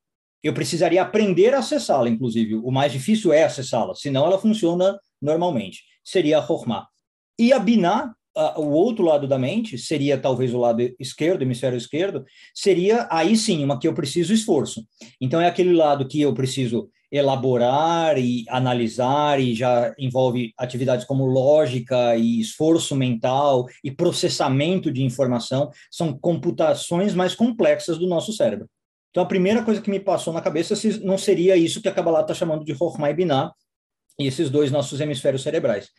Eu 0.42 0.52
precisaria 0.52 1.00
aprender 1.00 1.54
a 1.54 1.58
acessá-la, 1.58 2.08
inclusive. 2.08 2.54
O 2.56 2.70
mais 2.70 2.92
difícil 2.92 3.32
é 3.32 3.44
acessá-la, 3.44 3.94
senão 3.94 4.26
ela 4.26 4.38
funciona 4.38 4.98
normalmente. 5.20 5.82
Seria 6.04 6.38
a 6.38 6.46
Chokhmah. 6.46 6.86
E 7.38 7.52
a 7.52 7.58
Binah, 7.58 8.14
o 8.56 8.70
outro 8.70 9.04
lado 9.04 9.28
da 9.28 9.38
mente, 9.38 9.78
seria 9.78 10.18
talvez 10.18 10.52
o 10.52 10.58
lado 10.58 10.80
esquerdo, 10.98 11.42
hemisfério 11.42 11.76
esquerdo, 11.76 12.24
seria 12.54 13.06
aí 13.10 13.36
sim 13.36 13.62
uma 13.62 13.78
que 13.78 13.86
eu 13.86 13.94
preciso 13.94 14.32
esforço. 14.32 14.84
Então 15.20 15.40
é 15.40 15.46
aquele 15.46 15.72
lado 15.72 16.06
que 16.06 16.20
eu 16.20 16.34
preciso 16.34 16.88
elaborar 17.12 18.18
e 18.18 18.44
analisar 18.48 19.38
e 19.40 19.54
já 19.54 19.94
envolve 19.96 20.52
atividades 20.58 21.04
como 21.04 21.24
lógica 21.24 22.16
e 22.16 22.40
esforço 22.40 22.96
mental 22.96 23.66
e 23.84 23.90
processamento 23.90 24.90
de 24.90 25.04
informação, 25.04 25.70
são 25.88 26.12
computações 26.18 27.14
mais 27.14 27.34
complexas 27.34 27.98
do 27.98 28.08
nosso 28.08 28.32
cérebro. 28.32 28.68
Então 29.10 29.22
a 29.22 29.26
primeira 29.26 29.62
coisa 29.62 29.80
que 29.80 29.90
me 29.90 30.00
passou 30.00 30.32
na 30.32 30.40
cabeça 30.40 30.74
não 31.04 31.16
seria 31.16 31.56
isso 31.56 31.80
que 31.80 31.88
a 31.88 31.92
Kabbalah 31.92 32.22
está 32.22 32.34
chamando 32.34 32.64
de 32.64 32.74
Chokhmah 32.74 33.10
e 33.10 33.14
Binah, 33.14 33.52
e 34.18 34.26
esses 34.26 34.50
dois 34.50 34.72
nossos 34.72 35.00
hemisférios 35.00 35.42
cerebrais. 35.42 35.90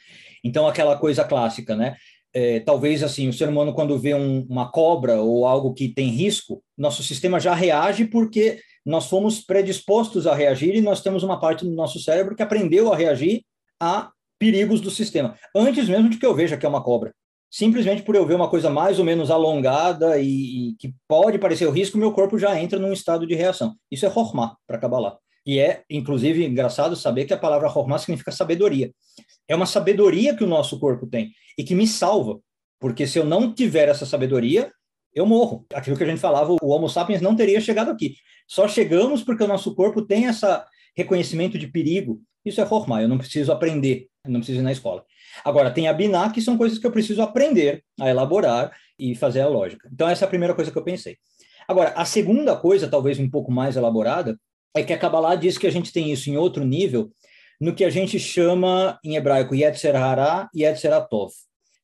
Então 0.43 0.67
aquela 0.67 0.97
coisa 0.97 1.23
clássica, 1.23 1.75
né? 1.77 1.95
É, 2.35 2.59
talvez 2.59 3.01
assim, 3.01 3.29
o 3.29 3.33
ser 3.33 3.47
humano 3.47 3.73
quando 3.73 3.97
vê 3.97 4.13
um, 4.13 4.45
uma 4.49 4.69
cobra 4.69 5.21
ou 5.21 5.47
algo 5.47 5.73
que 5.73 5.87
tem 5.87 6.09
risco, 6.09 6.61
nosso 6.77 7.01
sistema 7.01 7.39
já 7.39 7.53
reage 7.53 8.05
porque 8.05 8.59
nós 8.85 9.07
fomos 9.07 9.39
predispostos 9.39 10.27
a 10.27 10.35
reagir 10.35 10.75
e 10.75 10.81
nós 10.81 11.01
temos 11.01 11.23
uma 11.23 11.39
parte 11.39 11.63
do 11.63 11.71
nosso 11.71 11.97
cérebro 11.97 12.35
que 12.35 12.43
aprendeu 12.43 12.91
a 12.91 12.95
reagir 12.95 13.43
a 13.79 14.11
perigos 14.37 14.81
do 14.81 14.91
sistema, 14.91 15.37
antes 15.55 15.87
mesmo 15.87 16.09
de 16.09 16.17
que 16.17 16.25
eu 16.25 16.35
veja 16.35 16.57
que 16.57 16.65
é 16.65 16.69
uma 16.69 16.83
cobra. 16.83 17.13
Simplesmente 17.49 18.03
por 18.03 18.15
eu 18.15 18.25
ver 18.25 18.35
uma 18.35 18.49
coisa 18.49 18.69
mais 18.69 18.99
ou 18.99 19.05
menos 19.05 19.31
alongada 19.31 20.19
e, 20.19 20.71
e 20.71 20.75
que 20.75 20.93
pode 21.07 21.39
parecer 21.39 21.65
o 21.65 21.71
risco, 21.71 21.97
meu 21.97 22.11
corpo 22.11 22.37
já 22.37 22.59
entra 22.59 22.77
num 22.77 22.91
estado 22.91 23.25
de 23.25 23.33
reação. 23.33 23.75
Isso 23.89 24.05
é 24.05 24.09
Hormá, 24.13 24.57
para 24.67 24.77
Kabbalah. 24.77 25.17
E 25.45 25.60
é, 25.60 25.84
inclusive, 25.89 26.43
engraçado 26.45 26.95
saber 26.95 27.25
que 27.25 27.34
a 27.34 27.38
palavra 27.38 27.69
Hormá 27.69 27.97
significa 27.97 28.31
sabedoria. 28.31 28.91
É 29.47 29.55
uma 29.55 29.65
sabedoria 29.65 30.36
que 30.36 30.43
o 30.43 30.47
nosso 30.47 30.79
corpo 30.79 31.05
tem 31.05 31.31
e 31.58 31.63
que 31.63 31.75
me 31.75 31.88
salva. 31.88 32.39
Porque 32.79 33.05
se 33.05 33.19
eu 33.19 33.25
não 33.25 33.53
tiver 33.53 33.88
essa 33.88 34.05
sabedoria, 34.05 34.71
eu 35.13 35.25
morro. 35.25 35.65
Aquilo 35.73 35.95
que 35.95 36.03
a 36.03 36.08
gente 36.08 36.19
falava, 36.19 36.55
o 36.62 36.69
Homo 36.69 36.89
sapiens 36.89 37.21
não 37.21 37.36
teria 37.36 37.62
chegado 37.62 37.89
aqui. 37.89 38.15
Só 38.47 38.67
chegamos 38.67 39.23
porque 39.23 39.43
o 39.43 39.47
nosso 39.47 39.73
corpo 39.75 40.01
tem 40.01 40.25
esse 40.25 40.45
reconhecimento 40.95 41.58
de 41.58 41.67
perigo. 41.67 42.21
Isso 42.43 42.62
é 42.62 42.65
formar, 42.65 43.01
eu 43.01 43.08
não 43.08 43.17
preciso 43.17 43.51
aprender, 43.51 44.08
eu 44.23 44.31
não 44.31 44.39
preciso 44.39 44.60
ir 44.60 44.63
na 44.63 44.71
escola. 44.71 45.03
Agora, 45.43 45.71
tem 45.71 45.88
a 45.88 45.93
Biná, 45.93 46.29
que 46.29 46.41
são 46.41 46.58
coisas 46.58 46.77
que 46.77 46.86
eu 46.86 46.91
preciso 46.91 47.21
aprender 47.21 47.84
a 47.99 48.10
elaborar 48.10 48.71
e 48.99 49.15
fazer 49.15 49.41
a 49.41 49.47
lógica. 49.47 49.89
Então, 49.91 50.08
essa 50.08 50.25
é 50.25 50.27
a 50.27 50.29
primeira 50.29 50.53
coisa 50.53 50.71
que 50.71 50.77
eu 50.77 50.84
pensei. 50.84 51.17
Agora, 51.67 51.89
a 51.95 52.05
segunda 52.05 52.55
coisa, 52.55 52.88
talvez 52.88 53.19
um 53.19 53.29
pouco 53.29 53.51
mais 53.51 53.75
elaborada, 53.75 54.39
é 54.75 54.83
que 54.83 54.93
a 54.93 54.97
Kabbalah 54.97 55.35
diz 55.35 55.57
que 55.57 55.65
a 55.65 55.71
gente 55.71 55.91
tem 55.91 56.11
isso 56.11 56.29
em 56.29 56.38
outro 56.38 56.65
nível, 56.65 57.09
no 57.59 57.73
que 57.73 57.85
a 57.85 57.89
gente 57.89 58.19
chama 58.19 58.99
em 59.03 59.15
hebraico 59.15 59.55
Yetzer 59.55 59.95
Hara 59.95 60.49
e 60.53 60.63
Yetzer 60.63 60.93
Atov. 60.93 61.31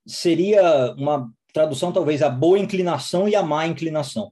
Seria 0.06 0.94
uma 0.98 1.32
tradução 1.54 1.92
talvez 1.92 2.22
a 2.22 2.30
boa 2.30 2.60
inclinação 2.60 3.30
e 3.30 3.36
a 3.36 3.42
má 3.42 3.66
inclinação. 3.66 4.32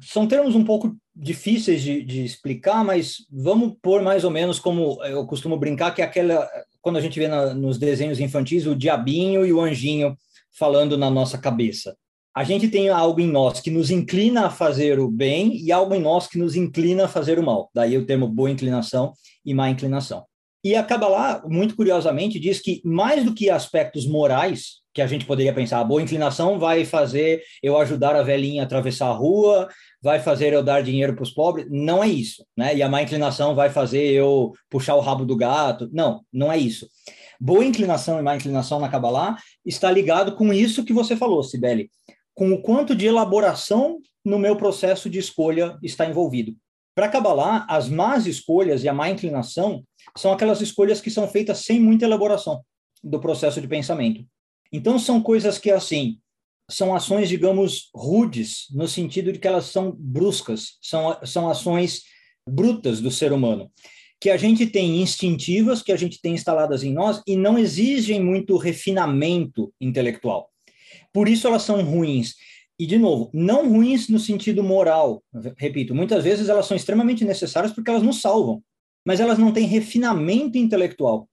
São 0.00 0.26
termos 0.26 0.54
um 0.54 0.64
pouco 0.64 0.96
difíceis 1.14 1.82
de, 1.82 2.02
de, 2.02 2.24
explicar, 2.24 2.84
mas 2.84 3.26
vamos 3.30 3.74
pôr 3.82 4.00
mais 4.00 4.24
ou 4.24 4.30
menos 4.30 4.58
como 4.58 5.02
eu 5.04 5.26
costumo 5.26 5.58
brincar, 5.58 5.94
que 5.94 6.00
é 6.00 6.04
aquela, 6.04 6.48
quando 6.80 6.96
a 6.96 7.00
gente 7.00 7.18
vê 7.18 7.28
na, 7.28 7.52
nos 7.52 7.76
desenhos 7.76 8.20
infantis, 8.20 8.66
o 8.66 8.74
diabinho 8.74 9.44
e 9.44 9.52
o 9.52 9.60
anjinho 9.60 10.16
falando 10.52 10.96
na 10.96 11.10
nossa 11.10 11.36
cabeça. 11.36 11.96
A 12.32 12.44
gente 12.44 12.68
tem 12.68 12.88
algo 12.88 13.20
em 13.20 13.26
nós 13.26 13.60
que 13.60 13.72
nos 13.72 13.90
inclina 13.90 14.46
a 14.46 14.50
fazer 14.50 15.00
o 15.00 15.10
bem 15.10 15.56
e 15.56 15.72
algo 15.72 15.94
em 15.94 16.00
nós 16.00 16.28
que 16.28 16.38
nos 16.38 16.54
inclina 16.54 17.06
a 17.06 17.08
fazer 17.08 17.40
o 17.40 17.42
mal. 17.42 17.68
Daí 17.74 17.98
o 17.98 18.06
termo 18.06 18.28
boa 18.28 18.50
inclinação 18.50 19.12
e 19.44 19.52
má 19.52 19.68
inclinação. 19.68 20.24
E 20.62 20.76
a 20.76 20.82
Kabbalah, 20.82 21.42
muito 21.46 21.74
curiosamente, 21.74 22.38
diz 22.38 22.60
que 22.60 22.80
mais 22.84 23.24
do 23.24 23.34
que 23.34 23.50
aspectos 23.50 24.06
morais, 24.06 24.80
que 24.94 25.02
a 25.02 25.06
gente 25.06 25.24
poderia 25.24 25.52
pensar, 25.52 25.80
a 25.80 25.84
boa 25.84 26.02
inclinação 26.02 26.58
vai 26.58 26.84
fazer 26.84 27.42
eu 27.62 27.76
ajudar 27.78 28.14
a 28.14 28.22
velhinha 28.22 28.62
a 28.62 28.64
atravessar 28.64 29.08
a 29.08 29.12
rua, 29.12 29.68
vai 30.02 30.20
fazer 30.20 30.52
eu 30.52 30.62
dar 30.62 30.82
dinheiro 30.82 31.14
para 31.14 31.22
os 31.22 31.30
pobres, 31.30 31.66
não 31.68 32.04
é 32.04 32.08
isso, 32.08 32.44
né? 32.56 32.76
E 32.76 32.82
a 32.82 32.88
má 32.88 33.02
inclinação 33.02 33.54
vai 33.54 33.70
fazer 33.70 34.04
eu 34.12 34.52
puxar 34.68 34.94
o 34.94 35.00
rabo 35.00 35.24
do 35.24 35.36
gato, 35.36 35.88
não, 35.92 36.20
não 36.32 36.52
é 36.52 36.58
isso. 36.58 36.86
Boa 37.40 37.64
inclinação 37.64 38.18
e 38.18 38.22
má 38.22 38.36
inclinação 38.36 38.78
na 38.78 38.88
Kabbalah 38.90 39.38
está 39.64 39.90
ligado 39.90 40.34
com 40.34 40.52
isso 40.52 40.84
que 40.84 40.92
você 40.92 41.16
falou, 41.16 41.42
Sibeli, 41.42 41.90
com 42.34 42.52
o 42.52 42.62
quanto 42.62 42.94
de 42.94 43.06
elaboração 43.06 43.98
no 44.24 44.38
meu 44.38 44.56
processo 44.56 45.08
de 45.08 45.18
escolha 45.18 45.78
está 45.82 46.06
envolvido. 46.06 46.56
Para 46.94 47.08
Kabbalah, 47.08 47.66
as 47.68 47.88
más 47.88 48.26
escolhas 48.26 48.84
e 48.84 48.88
a 48.88 48.94
má 48.94 49.08
inclinação 49.08 49.84
são 50.16 50.32
aquelas 50.32 50.60
escolhas 50.60 51.00
que 51.00 51.10
são 51.10 51.28
feitas 51.28 51.58
sem 51.58 51.80
muita 51.80 52.04
elaboração 52.04 52.62
do 53.02 53.20
processo 53.20 53.60
de 53.60 53.68
pensamento. 53.68 54.24
Então, 54.72 54.98
são 54.98 55.22
coisas 55.22 55.58
que, 55.58 55.70
assim, 55.70 56.18
são 56.70 56.94
ações, 56.94 57.28
digamos, 57.28 57.90
rudes, 57.94 58.66
no 58.70 58.86
sentido 58.86 59.32
de 59.32 59.38
que 59.38 59.48
elas 59.48 59.66
são 59.66 59.96
bruscas, 59.98 60.78
são, 60.80 61.18
são 61.24 61.48
ações 61.48 62.02
brutas 62.48 63.00
do 63.00 63.10
ser 63.10 63.32
humano, 63.32 63.70
que 64.20 64.30
a 64.30 64.36
gente 64.36 64.66
tem 64.66 65.00
instintivas, 65.00 65.82
que 65.82 65.92
a 65.92 65.96
gente 65.96 66.20
tem 66.20 66.34
instaladas 66.34 66.82
em 66.82 66.92
nós 66.92 67.22
e 67.26 67.36
não 67.36 67.58
exigem 67.58 68.22
muito 68.22 68.56
refinamento 68.56 69.72
intelectual. 69.80 70.49
Por 71.12 71.28
isso 71.28 71.46
elas 71.46 71.62
são 71.62 71.82
ruins. 71.82 72.34
E, 72.78 72.86
de 72.86 72.98
novo, 72.98 73.30
não 73.34 73.68
ruins 73.68 74.08
no 74.08 74.18
sentido 74.18 74.62
moral. 74.62 75.22
Repito, 75.56 75.94
muitas 75.94 76.24
vezes 76.24 76.48
elas 76.48 76.66
são 76.66 76.76
extremamente 76.76 77.24
necessárias 77.24 77.72
porque 77.72 77.90
elas 77.90 78.02
nos 78.02 78.20
salvam, 78.20 78.62
mas 79.04 79.20
elas 79.20 79.38
não 79.38 79.52
têm 79.52 79.66
refinamento 79.66 80.56
intelectual. 80.56 81.28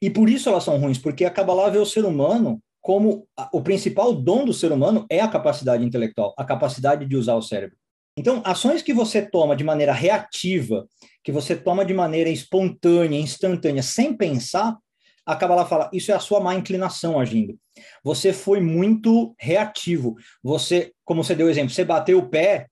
E 0.00 0.08
por 0.08 0.28
isso 0.28 0.48
elas 0.48 0.62
são 0.62 0.78
ruins, 0.78 0.98
porque 0.98 1.24
a 1.24 1.30
Kabbalah 1.30 1.70
vê 1.70 1.78
o 1.78 1.86
ser 1.86 2.04
humano 2.04 2.60
como 2.80 3.26
a, 3.36 3.48
o 3.52 3.62
principal 3.62 4.12
dom 4.12 4.44
do 4.44 4.52
ser 4.52 4.70
humano 4.70 5.06
é 5.10 5.20
a 5.20 5.28
capacidade 5.28 5.84
intelectual, 5.84 6.34
a 6.36 6.44
capacidade 6.44 7.06
de 7.06 7.16
usar 7.16 7.34
o 7.34 7.42
cérebro. 7.42 7.76
Então, 8.16 8.40
ações 8.44 8.82
que 8.82 8.94
você 8.94 9.22
toma 9.22 9.56
de 9.56 9.64
maneira 9.64 9.92
reativa, 9.92 10.86
que 11.24 11.32
você 11.32 11.56
toma 11.56 11.84
de 11.84 11.92
maneira 11.92 12.30
espontânea, 12.30 13.18
instantânea, 13.18 13.82
sem 13.82 14.16
pensar, 14.16 14.76
a 15.26 15.36
Kabbalah 15.36 15.66
fala, 15.66 15.90
isso 15.92 16.12
é 16.12 16.14
a 16.14 16.20
sua 16.20 16.40
má 16.40 16.54
inclinação 16.54 17.18
agindo. 17.18 17.58
Você 18.02 18.32
foi 18.32 18.60
muito 18.60 19.34
reativo. 19.38 20.16
Você, 20.42 20.92
como 21.04 21.24
você 21.24 21.34
deu 21.34 21.46
o 21.46 21.50
exemplo, 21.50 21.70
você 21.70 21.84
bateu 21.84 22.18
o 22.18 22.28
pé, 22.28 22.66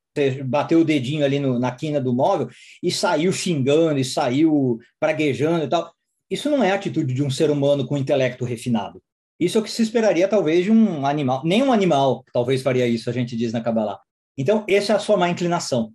bateu 0.45 0.81
o 0.81 0.85
dedinho 0.85 1.25
ali 1.25 1.39
no, 1.39 1.59
na 1.59 1.73
quina 1.73 2.01
do 2.01 2.15
móvel 2.15 2.49
e 2.83 2.91
saiu 2.91 3.33
xingando, 3.33 3.99
e 3.99 4.05
saiu 4.05 4.79
praguejando 5.01 5.65
e 5.65 5.69
tal. 5.69 5.93
Isso 6.31 6.51
não 6.51 6.63
é 6.63 6.71
a 6.71 6.75
atitude 6.75 7.15
de 7.15 7.23
um 7.23 7.31
ser 7.31 7.51
humano 7.51 7.87
com 7.87 7.97
intelecto 7.97 8.45
refinado. 8.45 9.03
Isso 9.41 9.59
é 9.59 9.61
o 9.61 9.65
que 9.65 9.71
se 9.71 9.83
esperaria, 9.83 10.29
talvez, 10.29 10.65
de 10.65 10.71
um 10.71 11.05
animal. 11.05 11.43
Nem 11.45 11.63
um 11.63 11.73
animal 11.73 12.25
talvez 12.33 12.63
faria 12.63 12.87
isso, 12.87 13.11
a 13.11 13.13
gente 13.13 13.37
diz 13.37 13.53
na 13.53 13.61
Kabbalah. 13.61 13.99
Então, 14.37 14.65
essa 14.69 14.93
é 14.93 14.97
a 14.97 14.99
sua 14.99 15.17
má 15.17 15.29
inclinação. 15.29 15.93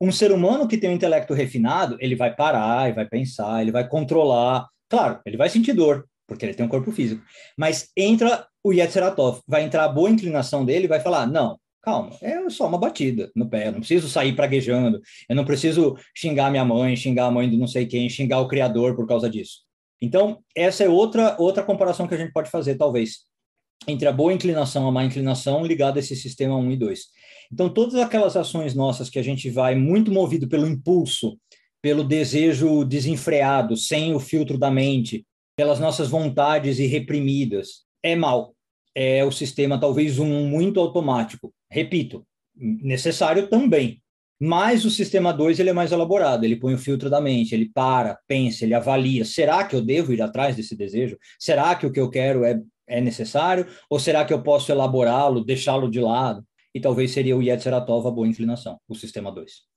Um 0.00 0.12
ser 0.12 0.32
humano 0.32 0.68
que 0.68 0.76
tem 0.76 0.90
um 0.90 0.94
intelecto 0.94 1.34
refinado, 1.34 1.96
ele 1.98 2.14
vai 2.14 2.34
parar, 2.34 2.86
ele 2.86 2.94
vai 2.94 3.06
pensar, 3.06 3.62
ele 3.62 3.72
vai 3.72 3.88
controlar. 3.88 4.68
Claro, 4.90 5.20
ele 5.24 5.36
vai 5.36 5.48
sentir 5.48 5.72
dor, 5.72 6.04
porque 6.26 6.44
ele 6.44 6.52
tem 6.52 6.66
um 6.66 6.68
corpo 6.68 6.90
físico. 6.90 7.22
Mas 7.56 7.88
entra 7.96 8.46
o 8.62 8.72
Yetzeratov, 8.72 9.40
vai 9.46 9.62
entrar 9.62 9.84
a 9.84 9.88
boa 9.88 10.10
inclinação 10.10 10.64
dele 10.64 10.88
vai 10.88 11.00
falar: 11.00 11.26
não, 11.26 11.58
calma, 11.80 12.10
é 12.20 12.50
só 12.50 12.66
uma 12.66 12.76
batida 12.76 13.30
no 13.34 13.48
pé, 13.48 13.68
eu 13.68 13.72
não 13.72 13.78
preciso 13.78 14.08
sair 14.08 14.34
praguejando, 14.34 15.00
eu 15.28 15.36
não 15.36 15.44
preciso 15.44 15.96
xingar 16.14 16.50
minha 16.50 16.64
mãe, 16.64 16.96
xingar 16.96 17.26
a 17.26 17.30
mãe 17.30 17.48
do 17.48 17.56
não 17.56 17.68
sei 17.68 17.86
quem, 17.86 18.10
xingar 18.10 18.40
o 18.40 18.48
criador 18.48 18.96
por 18.96 19.06
causa 19.06 19.30
disso. 19.30 19.60
Então, 20.02 20.42
essa 20.56 20.82
é 20.82 20.88
outra, 20.88 21.36
outra 21.38 21.62
comparação 21.62 22.08
que 22.08 22.14
a 22.14 22.18
gente 22.18 22.32
pode 22.32 22.50
fazer, 22.50 22.76
talvez, 22.76 23.20
entre 23.86 24.08
a 24.08 24.12
boa 24.12 24.32
inclinação 24.32 24.86
e 24.86 24.88
a 24.88 24.90
má 24.90 25.04
inclinação 25.04 25.64
ligada 25.64 25.98
a 25.98 26.00
esse 26.00 26.16
sistema 26.16 26.56
1 26.56 26.72
e 26.72 26.76
2. 26.76 27.00
Então, 27.52 27.68
todas 27.68 27.94
aquelas 27.96 28.36
ações 28.36 28.74
nossas 28.74 29.10
que 29.10 29.18
a 29.18 29.22
gente 29.22 29.50
vai 29.50 29.74
muito 29.74 30.10
movido 30.10 30.48
pelo 30.48 30.66
impulso, 30.66 31.38
pelo 31.82 32.04
desejo 32.04 32.84
desenfreado, 32.84 33.76
sem 33.76 34.14
o 34.14 34.20
filtro 34.20 34.58
da 34.58 34.70
mente, 34.70 35.24
pelas 35.56 35.80
nossas 35.80 36.08
vontades 36.08 36.78
irreprimidas, 36.78 37.84
é 38.02 38.14
mal. 38.14 38.54
É 38.94 39.24
o 39.24 39.30
sistema 39.30 39.78
talvez 39.78 40.18
um 40.18 40.46
muito 40.46 40.80
automático. 40.80 41.52
Repito, 41.70 42.26
necessário 42.56 43.48
também. 43.48 44.02
Mas 44.42 44.84
o 44.84 44.90
sistema 44.90 45.32
2 45.32 45.60
ele 45.60 45.68
é 45.68 45.72
mais 45.72 45.92
elaborado, 45.92 46.44
ele 46.44 46.56
põe 46.56 46.72
o 46.72 46.78
filtro 46.78 47.10
da 47.10 47.20
mente, 47.20 47.54
ele 47.54 47.68
para, 47.68 48.18
pensa, 48.26 48.64
ele 48.64 48.72
avalia. 48.72 49.24
Será 49.24 49.64
que 49.64 49.76
eu 49.76 49.82
devo 49.82 50.14
ir 50.14 50.22
atrás 50.22 50.56
desse 50.56 50.74
desejo? 50.74 51.18
Será 51.38 51.74
que 51.74 51.86
o 51.86 51.92
que 51.92 52.00
eu 52.00 52.08
quero 52.08 52.42
é, 52.44 52.58
é 52.88 53.00
necessário? 53.02 53.66
Ou 53.88 54.00
será 54.00 54.24
que 54.24 54.32
eu 54.32 54.42
posso 54.42 54.72
elaborá-lo, 54.72 55.44
deixá-lo 55.44 55.90
de 55.90 56.00
lado? 56.00 56.42
e 56.74 56.80
talvez 56.80 57.10
seria 57.10 57.36
o 57.36 57.42
Yetzeratov 57.42 58.06
a 58.06 58.10
boa 58.10 58.28
inclinação, 58.28 58.80
o 58.88 58.94
sistema 58.94 59.32
2. 59.32 59.69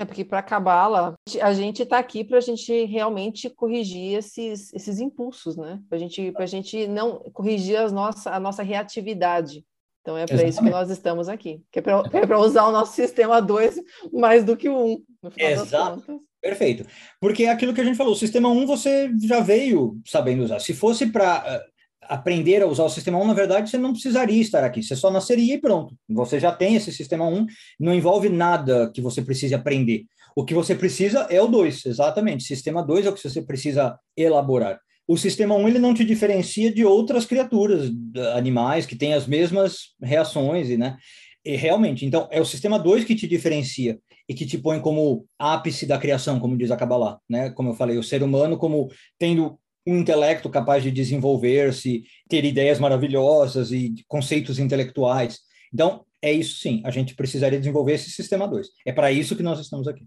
É 0.00 0.04
porque 0.06 0.24
para 0.24 0.42
Cabala, 0.42 1.14
a 1.42 1.52
gente 1.52 1.82
está 1.82 1.98
aqui 1.98 2.24
para 2.24 2.38
a 2.38 2.40
gente 2.40 2.86
realmente 2.86 3.50
corrigir 3.50 4.16
esses, 4.16 4.72
esses 4.72 4.98
impulsos, 4.98 5.58
né? 5.58 5.78
Para 5.90 5.98
gente, 5.98 6.32
a 6.34 6.46
gente 6.46 6.86
não 6.88 7.18
corrigir 7.34 7.76
as 7.76 7.92
nossa, 7.92 8.30
a 8.30 8.40
nossa 8.40 8.62
reatividade. 8.62 9.62
Então 10.00 10.16
é 10.16 10.24
para 10.24 10.42
isso 10.42 10.62
que 10.62 10.70
nós 10.70 10.88
estamos 10.88 11.28
aqui, 11.28 11.62
que 11.70 11.80
é 11.80 11.82
para 11.82 12.02
é 12.14 12.36
usar 12.38 12.66
o 12.66 12.72
nosso 12.72 12.94
sistema 12.94 13.42
2 13.42 13.78
mais 14.10 14.42
do 14.42 14.56
que 14.56 14.70
o 14.70 14.74
1. 14.74 14.92
Um, 14.92 15.02
Exato. 15.36 16.22
Perfeito. 16.40 16.86
Porque 17.20 17.44
é 17.44 17.50
aquilo 17.50 17.74
que 17.74 17.82
a 17.82 17.84
gente 17.84 17.98
falou, 17.98 18.14
o 18.14 18.16
sistema 18.16 18.48
1 18.48 18.58
um 18.58 18.66
você 18.66 19.10
já 19.22 19.40
veio 19.40 20.00
sabendo 20.06 20.44
usar. 20.44 20.60
Se 20.60 20.72
fosse 20.72 21.08
para 21.08 21.62
aprender 22.10 22.60
a 22.60 22.66
usar 22.66 22.82
o 22.82 22.90
sistema 22.90 23.18
1, 23.18 23.26
na 23.28 23.34
verdade, 23.34 23.70
você 23.70 23.78
não 23.78 23.92
precisaria 23.92 24.42
estar 24.42 24.64
aqui, 24.64 24.82
você 24.82 24.96
só 24.96 25.10
nasceria 25.12 25.54
e 25.54 25.60
pronto. 25.60 25.94
Você 26.08 26.40
já 26.40 26.50
tem 26.50 26.74
esse 26.74 26.92
sistema 26.92 27.24
1, 27.24 27.46
não 27.78 27.94
envolve 27.94 28.28
nada 28.28 28.90
que 28.92 29.00
você 29.00 29.22
precise 29.22 29.54
aprender. 29.54 30.04
O 30.34 30.44
que 30.44 30.52
você 30.52 30.74
precisa 30.74 31.20
é 31.30 31.40
o 31.40 31.46
2, 31.46 31.86
exatamente. 31.86 32.44
Sistema 32.44 32.82
2 32.82 33.06
é 33.06 33.10
o 33.10 33.12
que 33.12 33.22
você 33.22 33.40
precisa 33.40 33.96
elaborar. 34.16 34.80
O 35.06 35.16
sistema 35.16 35.54
1 35.54 35.68
ele 35.68 35.78
não 35.78 35.94
te 35.94 36.04
diferencia 36.04 36.72
de 36.72 36.84
outras 36.84 37.24
criaturas, 37.24 37.90
animais 38.34 38.86
que 38.86 38.96
têm 38.96 39.14
as 39.14 39.26
mesmas 39.26 39.94
reações, 40.02 40.68
né? 40.76 40.96
E 41.44 41.56
realmente, 41.56 42.04
então, 42.04 42.28
é 42.30 42.40
o 42.40 42.44
sistema 42.44 42.78
2 42.78 43.04
que 43.04 43.14
te 43.14 43.26
diferencia 43.26 43.98
e 44.28 44.34
que 44.34 44.46
te 44.46 44.58
põe 44.58 44.80
como 44.80 45.26
ápice 45.38 45.86
da 45.86 45.98
criação, 45.98 46.38
como 46.38 46.56
diz 46.56 46.70
a 46.70 46.76
Kabbalah, 46.76 47.18
né? 47.28 47.50
Como 47.50 47.70
eu 47.70 47.74
falei, 47.74 47.98
o 47.98 48.02
ser 48.02 48.22
humano 48.22 48.56
como 48.56 48.88
tendo 49.18 49.58
um 49.86 49.98
intelecto 49.98 50.48
capaz 50.50 50.82
de 50.82 50.90
desenvolver-se, 50.90 52.04
ter 52.28 52.44
ideias 52.44 52.78
maravilhosas 52.78 53.72
e 53.72 53.94
conceitos 54.06 54.58
intelectuais. 54.58 55.40
Então, 55.72 56.04
é 56.22 56.32
isso 56.32 56.60
sim, 56.60 56.82
a 56.84 56.90
gente 56.90 57.14
precisaria 57.14 57.58
desenvolver 57.58 57.94
esse 57.94 58.10
sistema 58.10 58.46
2. 58.46 58.68
É 58.86 58.92
para 58.92 59.10
isso 59.10 59.36
que 59.36 59.42
nós 59.42 59.58
estamos 59.58 59.88
aqui. 59.88 60.06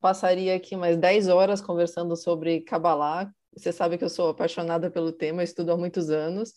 Passaria 0.00 0.54
aqui 0.54 0.76
mais 0.76 0.96
10 0.96 1.28
horas 1.28 1.60
conversando 1.60 2.14
sobre 2.16 2.60
Kabbalah. 2.60 3.30
Você 3.56 3.72
sabe 3.72 3.98
que 3.98 4.04
eu 4.04 4.08
sou 4.10 4.28
apaixonada 4.28 4.90
pelo 4.90 5.10
tema, 5.10 5.42
estudo 5.42 5.72
há 5.72 5.76
muitos 5.76 6.10
anos. 6.10 6.52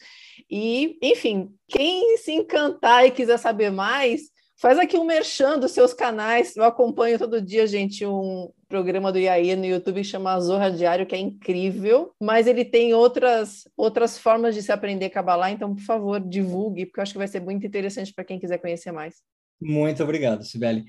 E, 0.49 0.97
enfim, 1.01 1.49
quem 1.67 2.17
se 2.17 2.31
encantar 2.31 3.05
e 3.05 3.11
quiser 3.11 3.39
saber 3.39 3.71
mais, 3.71 4.29
Faz 4.61 4.77
aqui 4.77 4.95
um 4.95 5.03
merchan 5.03 5.57
dos 5.57 5.71
seus 5.71 5.91
canais. 5.91 6.55
Eu 6.55 6.63
acompanho 6.63 7.17
todo 7.17 7.41
dia, 7.41 7.65
gente, 7.65 8.05
um 8.05 8.51
programa 8.69 9.11
do 9.11 9.17
Iaí 9.17 9.55
no 9.55 9.65
YouTube 9.65 9.95
que 9.95 10.03
chama 10.03 10.39
Zorra 10.39 10.69
Diário, 10.69 11.07
que 11.07 11.15
é 11.15 11.17
incrível, 11.17 12.11
mas 12.21 12.45
ele 12.45 12.63
tem 12.63 12.93
outras, 12.93 13.67
outras 13.75 14.19
formas 14.19 14.53
de 14.53 14.61
se 14.61 14.71
aprender 14.71 15.09
Kabbalah, 15.09 15.49
então, 15.49 15.73
por 15.73 15.81
favor, 15.81 16.19
divulgue, 16.19 16.85
porque 16.85 16.99
eu 16.99 17.01
acho 17.01 17.13
que 17.13 17.17
vai 17.17 17.27
ser 17.27 17.39
muito 17.39 17.65
interessante 17.65 18.13
para 18.13 18.23
quem 18.23 18.39
quiser 18.39 18.59
conhecer 18.59 18.91
mais. 18.91 19.15
Muito 19.59 20.03
obrigado, 20.03 20.43
Sibeli. 20.43 20.85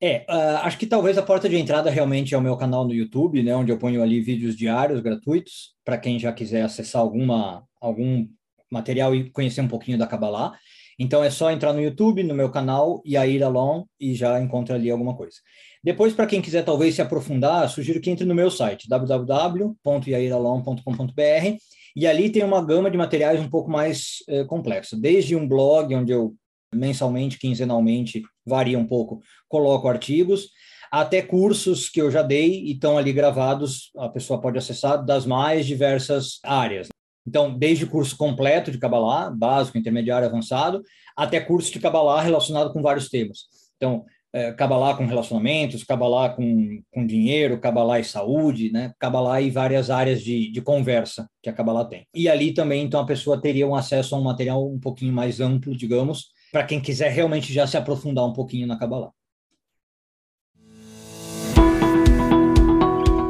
É, 0.00 0.24
uh, 0.26 0.64
acho 0.64 0.78
que 0.78 0.86
talvez 0.86 1.18
a 1.18 1.22
porta 1.22 1.46
de 1.46 1.58
entrada 1.58 1.90
realmente 1.90 2.34
é 2.34 2.38
o 2.38 2.42
meu 2.42 2.56
canal 2.56 2.86
no 2.86 2.94
YouTube, 2.94 3.42
né, 3.42 3.54
onde 3.54 3.70
eu 3.70 3.76
ponho 3.76 4.02
ali 4.02 4.18
vídeos 4.22 4.56
diários 4.56 4.98
gratuitos 5.00 5.74
para 5.84 5.98
quem 5.98 6.18
já 6.18 6.32
quiser 6.32 6.62
acessar 6.62 7.02
alguma 7.02 7.64
algum 7.78 8.26
material 8.70 9.14
e 9.14 9.28
conhecer 9.28 9.60
um 9.60 9.68
pouquinho 9.68 9.98
da 9.98 10.06
Kabbalah. 10.06 10.58
Então 11.02 11.24
é 11.24 11.30
só 11.30 11.50
entrar 11.50 11.72
no 11.72 11.80
YouTube, 11.80 12.22
no 12.22 12.34
meu 12.34 12.50
canal, 12.50 13.02
Yair 13.06 13.42
Alon, 13.42 13.84
e 13.98 14.14
já 14.14 14.38
encontra 14.38 14.74
ali 14.74 14.90
alguma 14.90 15.16
coisa. 15.16 15.38
Depois, 15.82 16.12
para 16.12 16.26
quem 16.26 16.42
quiser 16.42 16.62
talvez 16.62 16.94
se 16.94 17.00
aprofundar, 17.00 17.70
sugiro 17.70 18.02
que 18.02 18.10
entre 18.10 18.26
no 18.26 18.34
meu 18.34 18.50
site, 18.50 18.86
www.yairalon.com.br, 18.86 21.56
e 21.96 22.06
ali 22.06 22.28
tem 22.28 22.44
uma 22.44 22.62
gama 22.62 22.90
de 22.90 22.98
materiais 22.98 23.40
um 23.40 23.48
pouco 23.48 23.70
mais 23.70 24.16
eh, 24.28 24.44
complexa, 24.44 24.94
desde 24.94 25.34
um 25.34 25.48
blog 25.48 25.94
onde 25.94 26.12
eu 26.12 26.34
mensalmente, 26.72 27.38
quinzenalmente, 27.38 28.22
varia 28.44 28.78
um 28.78 28.86
pouco, 28.86 29.22
coloco 29.48 29.88
artigos, 29.88 30.50
até 30.92 31.22
cursos 31.22 31.88
que 31.88 32.02
eu 32.02 32.10
já 32.10 32.20
dei 32.20 32.62
e 32.62 32.72
estão 32.72 32.98
ali 32.98 33.12
gravados, 33.12 33.90
a 33.96 34.10
pessoa 34.10 34.38
pode 34.38 34.58
acessar 34.58 35.02
das 35.02 35.24
mais 35.24 35.64
diversas 35.64 36.40
áreas. 36.44 36.88
Então, 37.26 37.56
desde 37.56 37.86
curso 37.86 38.16
completo 38.16 38.70
de 38.70 38.78
Kabbalah, 38.78 39.30
básico, 39.30 39.78
intermediário, 39.78 40.26
avançado, 40.26 40.82
até 41.16 41.40
curso 41.40 41.72
de 41.72 41.78
Kabbalah 41.78 42.22
relacionado 42.22 42.72
com 42.72 42.82
vários 42.82 43.08
temas. 43.08 43.40
Então, 43.76 44.04
é, 44.32 44.52
Kabbalah 44.52 44.96
com 44.96 45.06
relacionamentos, 45.06 45.82
Kabbalah 45.82 46.30
com, 46.30 46.80
com 46.92 47.06
dinheiro, 47.06 47.60
Kabbalah 47.60 47.98
e 47.98 48.04
saúde, 48.04 48.70
né? 48.72 48.92
Kabbalah 48.98 49.40
e 49.40 49.50
várias 49.50 49.90
áreas 49.90 50.22
de, 50.22 50.50
de 50.50 50.60
conversa 50.60 51.28
que 51.42 51.50
a 51.50 51.52
Kabbalah 51.52 51.84
tem. 51.84 52.06
E 52.14 52.28
ali 52.28 52.54
também, 52.54 52.84
então, 52.84 53.00
a 53.00 53.06
pessoa 53.06 53.40
teria 53.40 53.66
um 53.66 53.74
acesso 53.74 54.14
a 54.14 54.18
um 54.18 54.22
material 54.22 54.66
um 54.66 54.78
pouquinho 54.78 55.12
mais 55.12 55.40
amplo, 55.40 55.76
digamos, 55.76 56.30
para 56.52 56.64
quem 56.64 56.80
quiser 56.80 57.10
realmente 57.10 57.52
já 57.52 57.66
se 57.66 57.76
aprofundar 57.76 58.24
um 58.24 58.32
pouquinho 58.32 58.66
na 58.66 58.78
Kabbalah. 58.78 59.10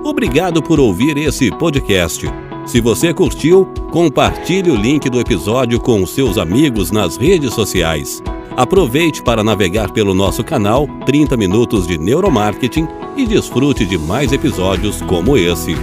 Obrigado 0.05 0.63
por 0.63 0.81
ouvir 0.81 1.17
esse 1.17 1.51
podcast. 1.57 2.27
Se 2.71 2.81
você 2.81 3.13
curtiu, 3.13 3.67
compartilhe 3.91 4.71
o 4.71 4.77
link 4.77 5.11
do 5.11 5.19
episódio 5.19 5.81
com 5.81 6.07
seus 6.07 6.39
amigos 6.39 6.93
nas 6.93 7.17
redes 7.17 7.53
sociais. 7.53 8.23
Aproveite 8.57 9.25
para 9.25 9.43
navegar 9.43 9.91
pelo 9.91 10.15
nosso 10.15 10.45
canal 10.45 10.87
30 11.05 11.37
Minutos 11.37 11.85
de 11.85 11.99
Neuromarketing 11.99 12.87
e 13.17 13.27
desfrute 13.27 13.85
de 13.85 13.99
mais 13.99 14.31
episódios 14.31 15.03
como 15.03 15.37
esse. 15.37 15.75